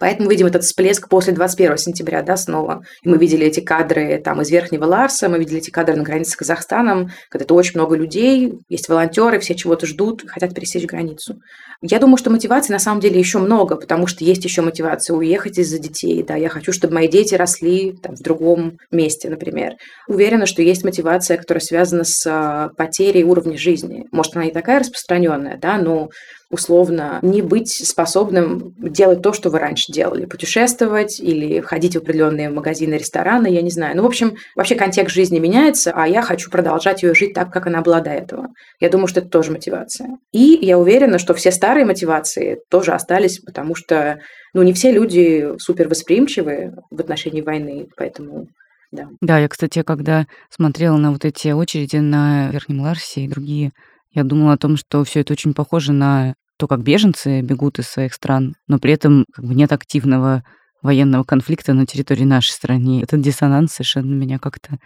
Поэтому 0.00 0.30
видим 0.30 0.46
этот 0.46 0.64
всплеск 0.64 1.08
после 1.08 1.34
21 1.34 1.76
сентября, 1.76 2.22
да, 2.22 2.36
снова. 2.36 2.82
И 3.02 3.08
мы 3.08 3.18
видели 3.18 3.46
эти 3.46 3.60
кадры 3.60 4.20
там 4.24 4.40
из 4.40 4.50
Верхнего 4.50 4.86
Ларса, 4.86 5.28
мы 5.28 5.38
видели 5.38 5.58
эти 5.58 5.70
кадры 5.70 5.94
на 5.94 6.02
границе 6.02 6.32
с 6.32 6.36
Казахстаном, 6.36 7.10
когда 7.28 7.44
это 7.44 7.54
очень 7.54 7.74
много 7.74 7.96
людей, 7.96 8.54
есть 8.70 8.88
волонтеры, 8.88 9.38
все 9.40 9.54
чего-то 9.54 9.86
ждут, 9.86 10.24
хотят 10.26 10.54
пересечь 10.54 10.86
границу. 10.86 11.36
Я 11.82 11.98
думаю, 11.98 12.16
что 12.16 12.30
мотивации 12.30 12.72
на 12.72 12.78
самом 12.78 13.00
деле 13.00 13.18
еще 13.18 13.38
много, 13.38 13.76
потому 13.76 14.06
что 14.06 14.24
есть 14.24 14.44
еще 14.44 14.62
мотивация 14.62 15.14
уехать 15.14 15.58
из-за 15.58 15.78
детей, 15.78 16.22
да, 16.22 16.34
я 16.34 16.48
хочу, 16.48 16.72
чтобы 16.72 16.94
мои 16.94 17.08
дети 17.08 17.34
росли 17.34 17.92
там, 18.02 18.16
в 18.16 18.20
другом 18.20 18.78
месте, 18.90 19.28
например. 19.28 19.74
Уверена, 20.08 20.46
что 20.46 20.62
есть 20.62 20.82
мотивация, 20.82 21.36
которая 21.36 21.60
связана 21.60 22.04
с 22.04 22.26
а, 22.26 22.70
потерей 22.76 23.24
уровня 23.24 23.58
жизни. 23.58 24.06
Может, 24.12 24.36
она 24.36 24.46
не 24.46 24.50
такая 24.50 24.80
распространенная, 24.80 25.58
да, 25.58 25.76
но 25.76 26.08
условно 26.50 27.20
не 27.22 27.42
быть 27.42 27.70
способным 27.70 28.74
делать 28.78 29.22
то, 29.22 29.32
что 29.32 29.50
вы 29.50 29.58
раньше 29.58 29.89
делали, 29.90 30.26
путешествовать 30.26 31.20
или 31.20 31.60
ходить 31.60 31.94
в 31.94 31.98
определенные 31.98 32.50
магазины, 32.50 32.94
рестораны, 32.94 33.48
я 33.48 33.62
не 33.62 33.70
знаю. 33.70 33.96
Ну, 33.96 34.02
в 34.02 34.06
общем, 34.06 34.36
вообще 34.56 34.74
контекст 34.74 35.14
жизни 35.14 35.38
меняется, 35.38 35.92
а 35.94 36.06
я 36.06 36.22
хочу 36.22 36.50
продолжать 36.50 37.02
ее 37.02 37.14
жить 37.14 37.34
так, 37.34 37.52
как 37.52 37.66
она 37.66 37.82
была 37.82 38.00
до 38.00 38.10
этого. 38.10 38.48
Я 38.80 38.90
думаю, 38.90 39.06
что 39.06 39.20
это 39.20 39.28
тоже 39.28 39.52
мотивация. 39.52 40.18
И 40.32 40.58
я 40.62 40.78
уверена, 40.78 41.18
что 41.18 41.34
все 41.34 41.50
старые 41.50 41.84
мотивации 41.84 42.60
тоже 42.70 42.92
остались, 42.92 43.40
потому 43.40 43.74
что, 43.74 44.20
ну, 44.54 44.62
не 44.62 44.72
все 44.72 44.92
люди 44.92 45.50
супер 45.58 45.88
восприимчивы 45.88 46.74
в 46.90 47.00
отношении 47.00 47.40
войны, 47.40 47.88
поэтому 47.96 48.48
да. 48.92 49.08
Да, 49.20 49.38
я, 49.38 49.48
кстати, 49.48 49.82
когда 49.82 50.26
смотрела 50.48 50.96
на 50.96 51.12
вот 51.12 51.24
эти 51.24 51.48
очереди 51.48 51.96
на 51.96 52.50
Верхнем 52.50 52.80
Ларсе 52.80 53.20
и 53.20 53.28
другие 53.28 53.70
я 54.12 54.24
думала 54.24 54.54
о 54.54 54.58
том, 54.58 54.76
что 54.76 55.04
все 55.04 55.20
это 55.20 55.32
очень 55.32 55.54
похоже 55.54 55.92
на 55.92 56.34
то, 56.60 56.68
как 56.68 56.82
беженцы 56.82 57.40
бегут 57.40 57.78
из 57.78 57.86
своих 57.86 58.12
стран, 58.12 58.54
но 58.68 58.78
при 58.78 58.92
этом 58.92 59.24
как 59.32 59.46
бы 59.46 59.54
нет 59.54 59.72
активного 59.72 60.44
военного 60.82 61.24
конфликта 61.24 61.72
на 61.72 61.86
территории 61.86 62.24
нашей 62.24 62.50
страны. 62.50 63.02
Этот 63.02 63.22
диссонанс 63.22 63.72
совершенно 63.72 64.14
меня 64.14 64.38
как-то 64.38 64.76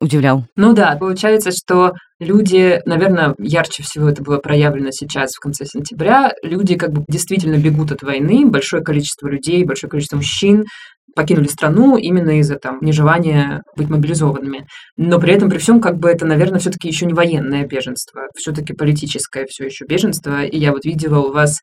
удивлял. 0.00 0.46
Ну 0.56 0.72
да, 0.72 0.96
получается, 0.96 1.50
что 1.52 1.92
люди, 2.18 2.80
наверное, 2.86 3.34
ярче 3.38 3.82
всего 3.82 4.08
это 4.08 4.22
было 4.22 4.38
проявлено 4.38 4.88
сейчас, 4.90 5.32
в 5.32 5.40
конце 5.40 5.66
сентября, 5.66 6.32
люди 6.42 6.76
как 6.76 6.92
бы 6.92 7.04
действительно 7.08 7.56
бегут 7.56 7.92
от 7.92 8.02
войны, 8.02 8.46
большое 8.46 8.82
количество 8.82 9.28
людей, 9.28 9.64
большое 9.64 9.90
количество 9.90 10.16
мужчин 10.16 10.64
покинули 11.14 11.46
страну 11.46 11.96
именно 11.96 12.38
из-за 12.40 12.56
там 12.56 12.78
нежелания 12.80 13.62
быть 13.76 13.88
мобилизованными. 13.88 14.66
Но 14.96 15.18
при 15.18 15.34
этом, 15.34 15.50
при 15.50 15.58
всем, 15.58 15.80
как 15.80 15.98
бы 15.98 16.08
это, 16.08 16.26
наверное, 16.26 16.58
все-таки 16.58 16.88
еще 16.88 17.06
не 17.06 17.14
военное 17.14 17.66
беженство, 17.66 18.22
все-таки 18.36 18.72
политическое 18.72 19.46
все 19.46 19.64
еще 19.64 19.84
беженство. 19.84 20.44
И 20.44 20.58
я 20.58 20.72
вот 20.72 20.84
видела 20.84 21.18
у 21.18 21.32
вас 21.32 21.60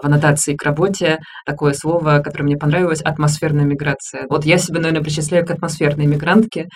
в 0.00 0.04
аннотации 0.04 0.54
к 0.54 0.62
работе 0.62 1.18
такое 1.46 1.74
слово, 1.74 2.20
которое 2.24 2.44
мне 2.44 2.56
понравилось, 2.56 3.02
атмосферная 3.02 3.64
миграция. 3.64 4.26
Вот 4.28 4.44
я 4.44 4.58
себя, 4.58 4.80
наверное, 4.80 5.02
причисляю 5.02 5.46
к 5.46 5.50
атмосферной 5.50 6.06
мигрантке, 6.06 6.68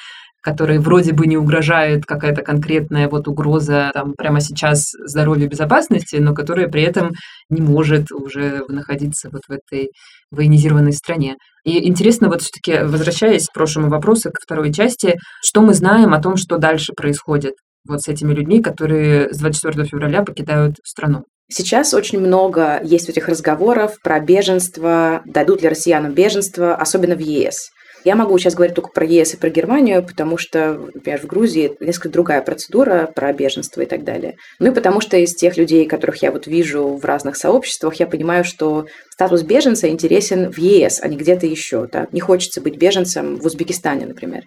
которой 0.46 0.78
вроде 0.78 1.12
бы 1.12 1.26
не 1.26 1.36
угрожает 1.36 2.06
какая-то 2.06 2.42
конкретная 2.42 3.08
вот 3.08 3.26
угроза 3.26 3.90
там 3.92 4.14
прямо 4.16 4.40
сейчас 4.40 4.92
здоровью 5.04 5.48
безопасности, 5.48 6.16
но 6.16 6.34
которая 6.34 6.68
при 6.68 6.82
этом 6.82 7.10
не 7.50 7.60
может 7.60 8.12
уже 8.12 8.62
находиться 8.68 9.28
вот 9.32 9.42
в 9.48 9.50
этой 9.50 9.90
военизированной 10.30 10.92
стране. 10.92 11.34
И 11.64 11.88
интересно, 11.88 12.28
вот 12.28 12.42
все-таки 12.42 12.84
возвращаясь 12.84 13.48
к 13.48 13.52
прошлому 13.52 13.88
вопросу, 13.88 14.30
к 14.30 14.40
второй 14.40 14.72
части, 14.72 15.16
что 15.42 15.62
мы 15.62 15.74
знаем 15.74 16.14
о 16.14 16.22
том, 16.22 16.36
что 16.36 16.58
дальше 16.58 16.92
происходит 16.96 17.54
вот 17.88 18.02
с 18.02 18.08
этими 18.08 18.32
людьми, 18.32 18.62
которые 18.62 19.34
с 19.34 19.38
24 19.38 19.84
февраля 19.84 20.22
покидают 20.22 20.76
страну? 20.84 21.24
Сейчас 21.48 21.94
очень 21.94 22.18
много 22.18 22.80
есть 22.82 23.08
этих 23.08 23.28
разговоров 23.28 24.00
про 24.02 24.18
беженство, 24.18 25.22
дадут 25.26 25.62
ли 25.62 25.68
россиянам 25.68 26.12
беженство, 26.12 26.74
особенно 26.74 27.14
в 27.14 27.20
ЕС. 27.20 27.70
Я 28.04 28.14
могу 28.14 28.38
сейчас 28.38 28.54
говорить 28.54 28.74
только 28.74 28.90
про 28.90 29.04
ЕС 29.04 29.34
и 29.34 29.36
про 29.36 29.48
Германию, 29.48 30.04
потому 30.04 30.38
что, 30.38 30.74
например, 30.94 31.20
в 31.20 31.26
Грузии 31.26 31.76
несколько 31.80 32.08
другая 32.08 32.40
процедура 32.40 33.10
про 33.12 33.32
беженство 33.32 33.80
и 33.80 33.86
так 33.86 34.04
далее. 34.04 34.36
Ну 34.60 34.70
и 34.70 34.74
потому 34.74 35.00
что 35.00 35.16
из 35.16 35.34
тех 35.34 35.56
людей, 35.56 35.86
которых 35.86 36.22
я 36.22 36.30
вот 36.30 36.46
вижу 36.46 36.96
в 36.96 37.04
разных 37.04 37.36
сообществах, 37.36 37.94
я 37.94 38.06
понимаю, 38.06 38.44
что 38.44 38.86
статус 39.10 39.42
беженца 39.42 39.88
интересен 39.88 40.52
в 40.52 40.58
ЕС, 40.58 41.00
а 41.02 41.08
не 41.08 41.16
где-то 41.16 41.46
еще. 41.46 41.88
Да? 41.92 42.06
Не 42.12 42.20
хочется 42.20 42.60
быть 42.60 42.76
беженцем 42.76 43.38
в 43.38 43.46
Узбекистане, 43.46 44.06
например. 44.06 44.42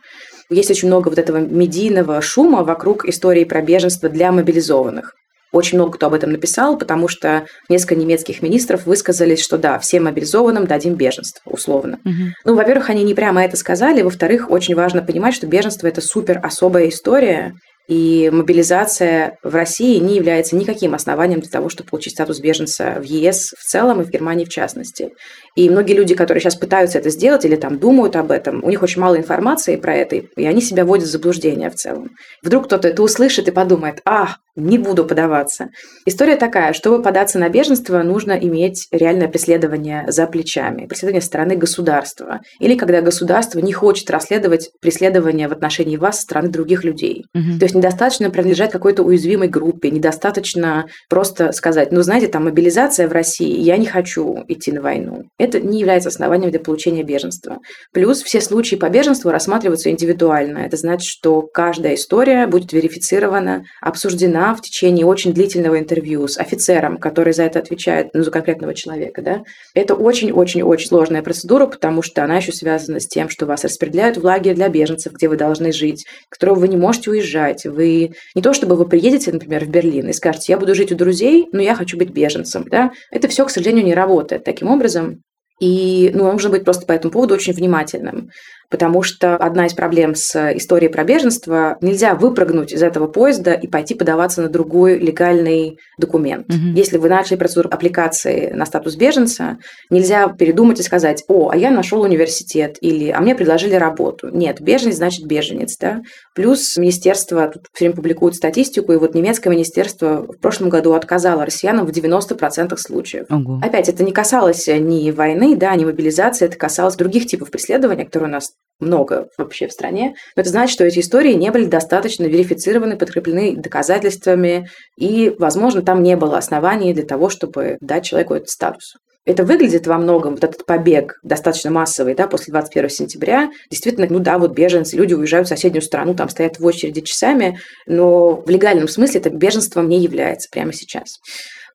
Есть 0.50 0.72
очень 0.72 0.88
много 0.88 1.10
вот 1.10 1.20
этого 1.20 1.38
медийного 1.38 2.22
шума 2.22 2.64
вокруг 2.64 3.06
истории 3.06 3.44
про 3.44 3.62
беженство 3.62 4.08
для 4.08 4.32
мобилизованных. 4.32 5.16
Очень 5.52 5.78
много 5.78 5.94
кто 5.94 6.08
об 6.08 6.14
этом 6.14 6.32
написал, 6.32 6.78
потому 6.78 7.08
что 7.08 7.46
несколько 7.70 7.96
немецких 7.96 8.42
министров 8.42 8.86
высказались, 8.86 9.42
что 9.42 9.58
да, 9.58 9.80
всем 9.80 10.04
мобилизованным 10.06 10.68
дадим 10.68 10.96
беженство, 10.96 11.50
условно. 11.50 12.00
Угу. 12.06 12.24
Ну, 12.46 12.56
во-первых, 12.56 12.90
они 12.90 13.04
не 13.04 13.14
прямо 13.14 13.44
это 13.44 13.58
сказали, 13.58 14.02
во-вторых, 14.02 14.50
очень 14.52 14.76
важно 14.76 15.02
понимать, 15.02 15.34
что 15.34 15.48
беженство 15.48 15.88
это 15.88 16.02
супер 16.02 16.40
особая 16.44 16.90
история, 16.90 17.54
и 17.90 18.30
мобилизация 18.32 19.40
в 19.42 19.56
России 19.56 19.98
не 19.98 20.16
является 20.16 20.56
никаким 20.56 20.94
основанием 20.94 21.40
для 21.40 21.50
того, 21.50 21.70
чтобы 21.70 21.90
получить 21.90 22.14
статус 22.14 22.40
беженца 22.40 22.98
в 23.00 23.04
ЕС 23.04 23.56
в 23.58 23.64
целом 23.64 24.00
и 24.00 24.04
в 24.04 24.12
Германии 24.12 24.46
в 24.46 24.50
частности. 24.50 25.10
И 25.56 25.72
многие 25.72 25.94
люди, 25.94 26.14
которые 26.14 26.40
сейчас 26.40 26.56
пытаются 26.56 27.00
это 27.00 27.10
сделать 27.10 27.46
или 27.46 27.56
там 27.56 27.80
думают 27.80 28.16
об 28.16 28.30
этом, 28.30 28.64
у 28.64 28.70
них 28.70 28.84
очень 28.84 29.02
мало 29.02 29.18
информации 29.18 29.76
про 29.76 29.96
это, 29.96 30.18
и 30.18 30.46
они 30.46 30.62
себя 30.62 30.86
вводят 30.86 31.08
в 31.08 31.12
заблуждение 31.12 31.72
в 31.72 31.76
целом. 31.76 32.12
Вдруг 32.44 32.66
кто-то 32.66 32.90
это 32.90 33.02
услышит 33.02 33.48
и 33.48 33.52
подумает, 33.52 34.02
а, 34.06 34.36
не 34.60 34.78
буду 34.78 35.06
подаваться. 35.06 35.69
История 36.06 36.36
такая, 36.36 36.74
чтобы 36.74 37.02
податься 37.02 37.39
на 37.39 37.50
беженство, 37.50 38.02
нужно 38.04 38.34
иметь 38.34 38.88
реальное 38.91 39.28
преследование 39.28 40.06
за 40.08 40.28
плечами, 40.28 40.86
преследование 40.86 41.22
стороны 41.22 41.56
государства. 41.56 42.41
Или 42.60 42.76
когда 42.76 43.02
государство 43.02 43.60
не 43.60 43.74
хочет 43.74 44.10
расследовать 44.10 44.69
преследование 44.82 45.48
в 45.48 45.52
отношении 45.52 45.98
вас 45.98 46.17
со 46.17 46.22
стороны 46.24 46.50
других 46.50 46.84
людей. 46.84 47.26
Угу. 47.34 47.60
То 47.60 47.65
есть 47.65 47.76
недостаточно 47.76 48.30
принадлежать 48.30 48.72
какой-то 48.72 49.04
уязвимой 49.04 49.48
группе, 49.48 49.89
недостаточно 49.89 50.86
просто 51.10 51.52
сказать, 51.52 51.91
ну, 51.91 52.02
знаете, 52.02 52.28
там 52.28 52.45
мобилизация 52.45 53.08
в 53.08 53.12
России, 53.12 53.60
я 53.60 53.78
не 53.78 53.86
хочу 53.86 54.43
идти 54.48 54.72
на 54.72 54.82
войну. 54.82 55.24
Это 55.38 55.60
не 55.60 55.80
является 55.80 56.10
основанием 56.10 56.52
для 56.52 56.60
получения 56.60 57.04
беженства. 57.04 57.58
Плюс 57.93 58.22
все 58.22 58.41
случаи 58.41 58.76
по 58.76 58.89
беженству 58.89 59.32
рассматриваются 59.32 59.89
индивидуально. 59.89 60.60
Это 60.60 60.78
значит, 60.78 61.08
что 61.08 61.41
каждая 61.41 61.95
история 61.95 62.48
будет 62.48 62.74
верифицирована, 62.74 63.63
обсуждена 63.82 64.49
в 64.56 64.62
течение 64.62 65.06
очень 65.06 65.34
длительного 65.34 65.80
интервью 65.80 66.28
с 66.28 66.38
офицером, 66.38 66.98
который 66.98 67.34
за 67.34 67.44
это 67.44 67.60
отвечает, 67.60 68.10
ну, 68.14 68.24
за 68.24 68.32
конкретного 68.32 68.74
человека, 68.74 69.22
да, 69.22 69.44
это 69.74 69.96
очень-очень-очень 69.96 70.88
сложная 70.88 71.22
процедура, 71.22 71.66
потому 71.66 72.02
что 72.02 72.24
она 72.24 72.38
еще 72.38 72.52
связана 72.52 73.00
с 73.00 73.08
тем, 73.08 73.30
что 73.30 73.46
вас 73.46 73.64
распределяют 73.64 74.18
в 74.18 74.24
лагерь 74.24 74.56
для 74.56 74.70
беженцев, 74.70 75.14
где 75.14 75.28
вы 75.28 75.38
должны 75.38 75.72
жить, 75.72 76.06
которого 76.30 76.60
вы 76.60 76.68
не 76.68 76.78
можете 76.78 77.12
уезжать. 77.12 77.66
Вы 77.66 78.12
не 78.36 78.42
то, 78.42 78.54
чтобы 78.54 78.76
вы 78.76 78.88
приедете, 78.88 79.32
например, 79.32 79.66
в 79.66 79.70
Берлин 79.70 80.10
и 80.10 80.14
скажете, 80.14 80.54
я 80.54 80.58
буду 80.58 80.76
жить 80.76 80.92
у 80.92 80.96
друзей, 80.96 81.48
но 81.52 81.62
я 81.62 81.76
хочу 81.76 81.98
быть 81.98 82.10
беженцем, 82.10 82.66
да, 82.70 82.92
это 83.12 83.28
все, 83.28 83.46
к 83.46 83.50
сожалению, 83.50 83.86
не 83.86 83.94
работает. 83.94 84.44
Таким 84.44 84.70
образом, 84.70 85.22
и 85.60 86.12
ну, 86.14 86.32
нужно 86.32 86.50
быть 86.50 86.64
просто 86.64 86.86
по 86.86 86.94
этому 86.94 87.12
поводу 87.12 87.34
очень 87.34 87.54
внимательным 87.54 88.30
потому 88.70 89.04
что 89.04 89.36
одна 89.36 89.66
из 89.66 89.74
проблем 89.74 90.16
с 90.16 90.56
историей 90.56 90.92
про 90.92 91.04
беженство– 91.04 91.78
нельзя 91.82 92.14
выпрыгнуть 92.16 92.72
из 92.72 92.84
этого 92.84 93.08
поезда 93.08 93.54
и 93.54 93.68
пойти 93.68 93.96
подаваться 93.96 94.42
на 94.42 94.50
другой 94.50 95.00
легальный 95.00 95.78
документ. 95.98 96.48
Угу. 96.50 96.76
Если 96.76 96.98
вы 96.98 97.10
начали 97.10 97.38
процедуру 97.38 97.70
аппликации 97.70 98.52
на 98.52 98.66
статус 98.66 98.96
беженца, 98.96 99.58
нельзя 99.90 100.28
передумать 100.30 100.80
и 100.80 100.84
сказать, 100.84 101.24
о, 101.28 101.50
а 101.50 101.58
я 101.58 101.72
нашел 101.72 102.02
университет, 102.02 102.78
или 102.82 103.10
а 103.10 103.20
мне 103.22 103.36
предложили 103.36 103.76
работу. 103.76 104.30
Нет, 104.32 104.62
беженец 104.62 104.96
значит 104.96 105.26
беженец. 105.26 105.78
Да? 105.78 106.02
Плюс 106.36 106.78
министерство, 106.78 107.48
тут 107.48 107.64
все 107.74 107.86
время 107.86 107.96
публикуют 107.96 108.36
статистику, 108.36 108.94
и 108.94 108.98
вот 108.98 109.16
немецкое 109.16 109.52
министерство 109.54 110.26
в 110.28 110.40
прошлом 110.40 110.70
году 110.70 110.94
отказало 110.94 111.46
россиянам 111.46 111.86
в 111.86 111.90
90% 111.90 112.78
случаев. 112.78 113.26
Ого. 113.30 113.60
Опять, 113.64 113.90
это 113.90 114.04
не 114.04 114.12
касалось 114.12 114.68
ни 114.68 115.12
войны, 115.12 115.56
да, 115.56 115.76
ни 115.76 115.86
мобилизации, 115.86 116.46
это 116.46 116.58
касалось 116.58 116.96
других 116.96 117.26
типов 117.26 117.52
преследования, 117.52 118.06
которые 118.06 118.30
у 118.30 118.34
нас 118.34 118.52
много 118.80 119.28
вообще 119.38 119.67
в 119.67 119.74
стране, 119.74 120.15
но 120.36 120.41
это 120.41 120.50
значит, 120.50 120.74
что 120.74 120.86
эти 120.86 121.00
истории 121.00 121.34
не 121.34 121.52
были 121.52 121.65
достаточно 121.65 122.24
верифицированы, 122.24 122.98
подкреплены 122.98 123.56
доказательствами, 123.58 124.69
и, 124.98 125.36
возможно, 125.38 125.82
там 125.82 126.02
не 126.02 126.15
было 126.15 126.38
оснований 126.38 126.93
для 126.93 127.06
того, 127.06 127.30
чтобы 127.30 127.78
дать 127.82 128.06
человеку 128.06 128.36
этот 128.36 128.50
статус. 128.50 128.95
Это 129.26 129.43
выглядит 129.43 129.86
во 129.86 129.98
многом, 129.98 130.36
вот 130.36 130.43
этот 130.43 130.65
побег 130.65 131.19
достаточно 131.24 131.69
массовый, 131.69 132.15
да, 132.15 132.28
после 132.28 132.52
21 132.52 132.89
сентября. 132.89 133.50
Действительно, 133.69 134.08
ну 134.10 134.19
да, 134.19 134.39
вот 134.39 134.54
беженцы, 134.54 134.95
люди 134.95 135.13
уезжают 135.13 135.48
в 135.48 135.50
соседнюю 135.50 135.82
страну, 135.82 136.15
там 136.15 136.30
стоят 136.30 136.58
в 136.58 136.65
очереди 136.65 137.02
часами, 137.02 137.60
но 137.86 138.41
в 138.41 138.50
легальном 138.50 138.88
смысле 138.88 139.19
это 139.19 139.30
беженством 139.30 139.89
не 139.89 140.00
является 140.00 140.48
прямо 140.50 140.74
сейчас. 140.74 141.17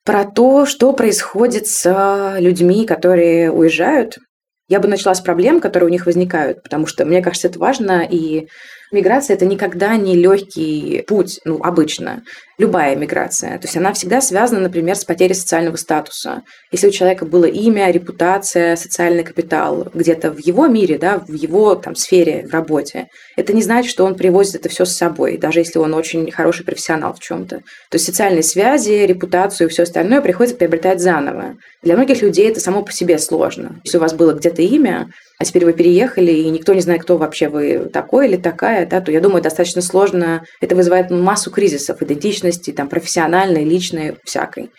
Про 0.03 0.25
то, 0.25 0.65
что 0.65 0.91
происходит 0.91 1.67
с 1.67 2.35
людьми, 2.39 2.85
которые 2.85 3.51
уезжают, 3.51 4.17
я 4.67 4.79
бы 4.79 4.87
начала 4.87 5.13
с 5.13 5.21
проблем, 5.21 5.61
которые 5.61 5.87
у 5.87 5.91
них 5.91 6.05
возникают, 6.05 6.63
потому 6.63 6.87
что 6.87 7.05
мне 7.05 7.21
кажется, 7.21 7.47
это 7.47 7.59
важно, 7.59 8.07
и 8.09 8.47
Миграция– 8.95 9.33
это 9.35 9.45
никогда 9.45 9.97
не 9.97 10.15
легкий 10.15 11.03
путь, 11.05 11.41
ну, 11.43 11.59
обычно. 11.61 12.23
Любая 12.57 12.95
миграция. 12.95 13.57
То 13.59 13.65
есть 13.65 13.75
она 13.75 13.91
всегда 13.91 14.21
связана, 14.21 14.61
например, 14.61 14.95
с 14.95 15.03
потерей 15.03 15.35
социального 15.35 15.75
статуса. 15.75 16.43
Если 16.71 16.87
у 16.87 16.91
человека 16.91 17.25
было 17.25 17.43
имя, 17.43 17.91
репутация, 17.91 18.77
социальный 18.77 19.25
капитал 19.25 19.89
где-то 19.93 20.31
в 20.31 20.39
его 20.39 20.67
мире, 20.67 20.97
да, 20.97 21.19
в 21.19 21.33
его 21.33 21.75
там, 21.75 21.95
сфере, 21.95 22.47
в 22.47 22.53
работе, 22.53 23.07
это 23.35 23.51
не 23.51 23.61
значит, 23.61 23.91
что 23.91 24.05
он 24.05 24.15
привозит 24.15 24.55
это 24.55 24.69
все 24.69 24.85
с 24.85 24.95
собой, 24.95 25.37
даже 25.37 25.59
если 25.59 25.79
он 25.79 25.93
очень 25.93 26.31
хороший 26.31 26.63
профессионал 26.63 27.13
в 27.13 27.19
чем-то. 27.19 27.57
То 27.57 27.95
есть 27.95 28.05
социальные 28.05 28.43
связи, 28.43 29.05
репутацию 29.05 29.67
и 29.67 29.69
все 29.69 29.83
остальное 29.83 30.21
приходится 30.21 30.55
приобретать 30.55 31.01
заново. 31.01 31.57
Для 31.83 31.97
многих 31.97 32.21
людей 32.21 32.49
это 32.49 32.61
само 32.61 32.81
по 32.81 32.93
себе 32.93 33.19
сложно. 33.19 33.81
Если 33.83 33.97
у 33.97 34.01
вас 34.01 34.13
было 34.13 34.31
где-то 34.31 34.61
имя, 34.61 35.09
а 35.37 35.45
теперь 35.45 35.65
вы 35.65 35.73
переехали, 35.73 36.31
и 36.31 36.49
никто 36.49 36.73
не 36.73 36.81
знает, 36.81 37.03
кто 37.03 37.17
вообще 37.17 37.49
вы 37.49 37.89
такой 37.91 38.27
или 38.27 38.37
такая, 38.37 38.85
да, 38.85 39.01
то 39.01 39.11
я 39.11 39.19
думаю, 39.19 39.41
достаточно 39.41 39.81
сложно. 39.81 40.45
Это 40.61 40.75
вызывает 40.75 41.11
массу 41.11 41.51
кризисов 41.51 42.01
идентичности, 42.01 42.71
там, 42.71 42.87
профессиональной, 42.87 43.65
личной, 43.65 44.15
всякой. 44.23 44.71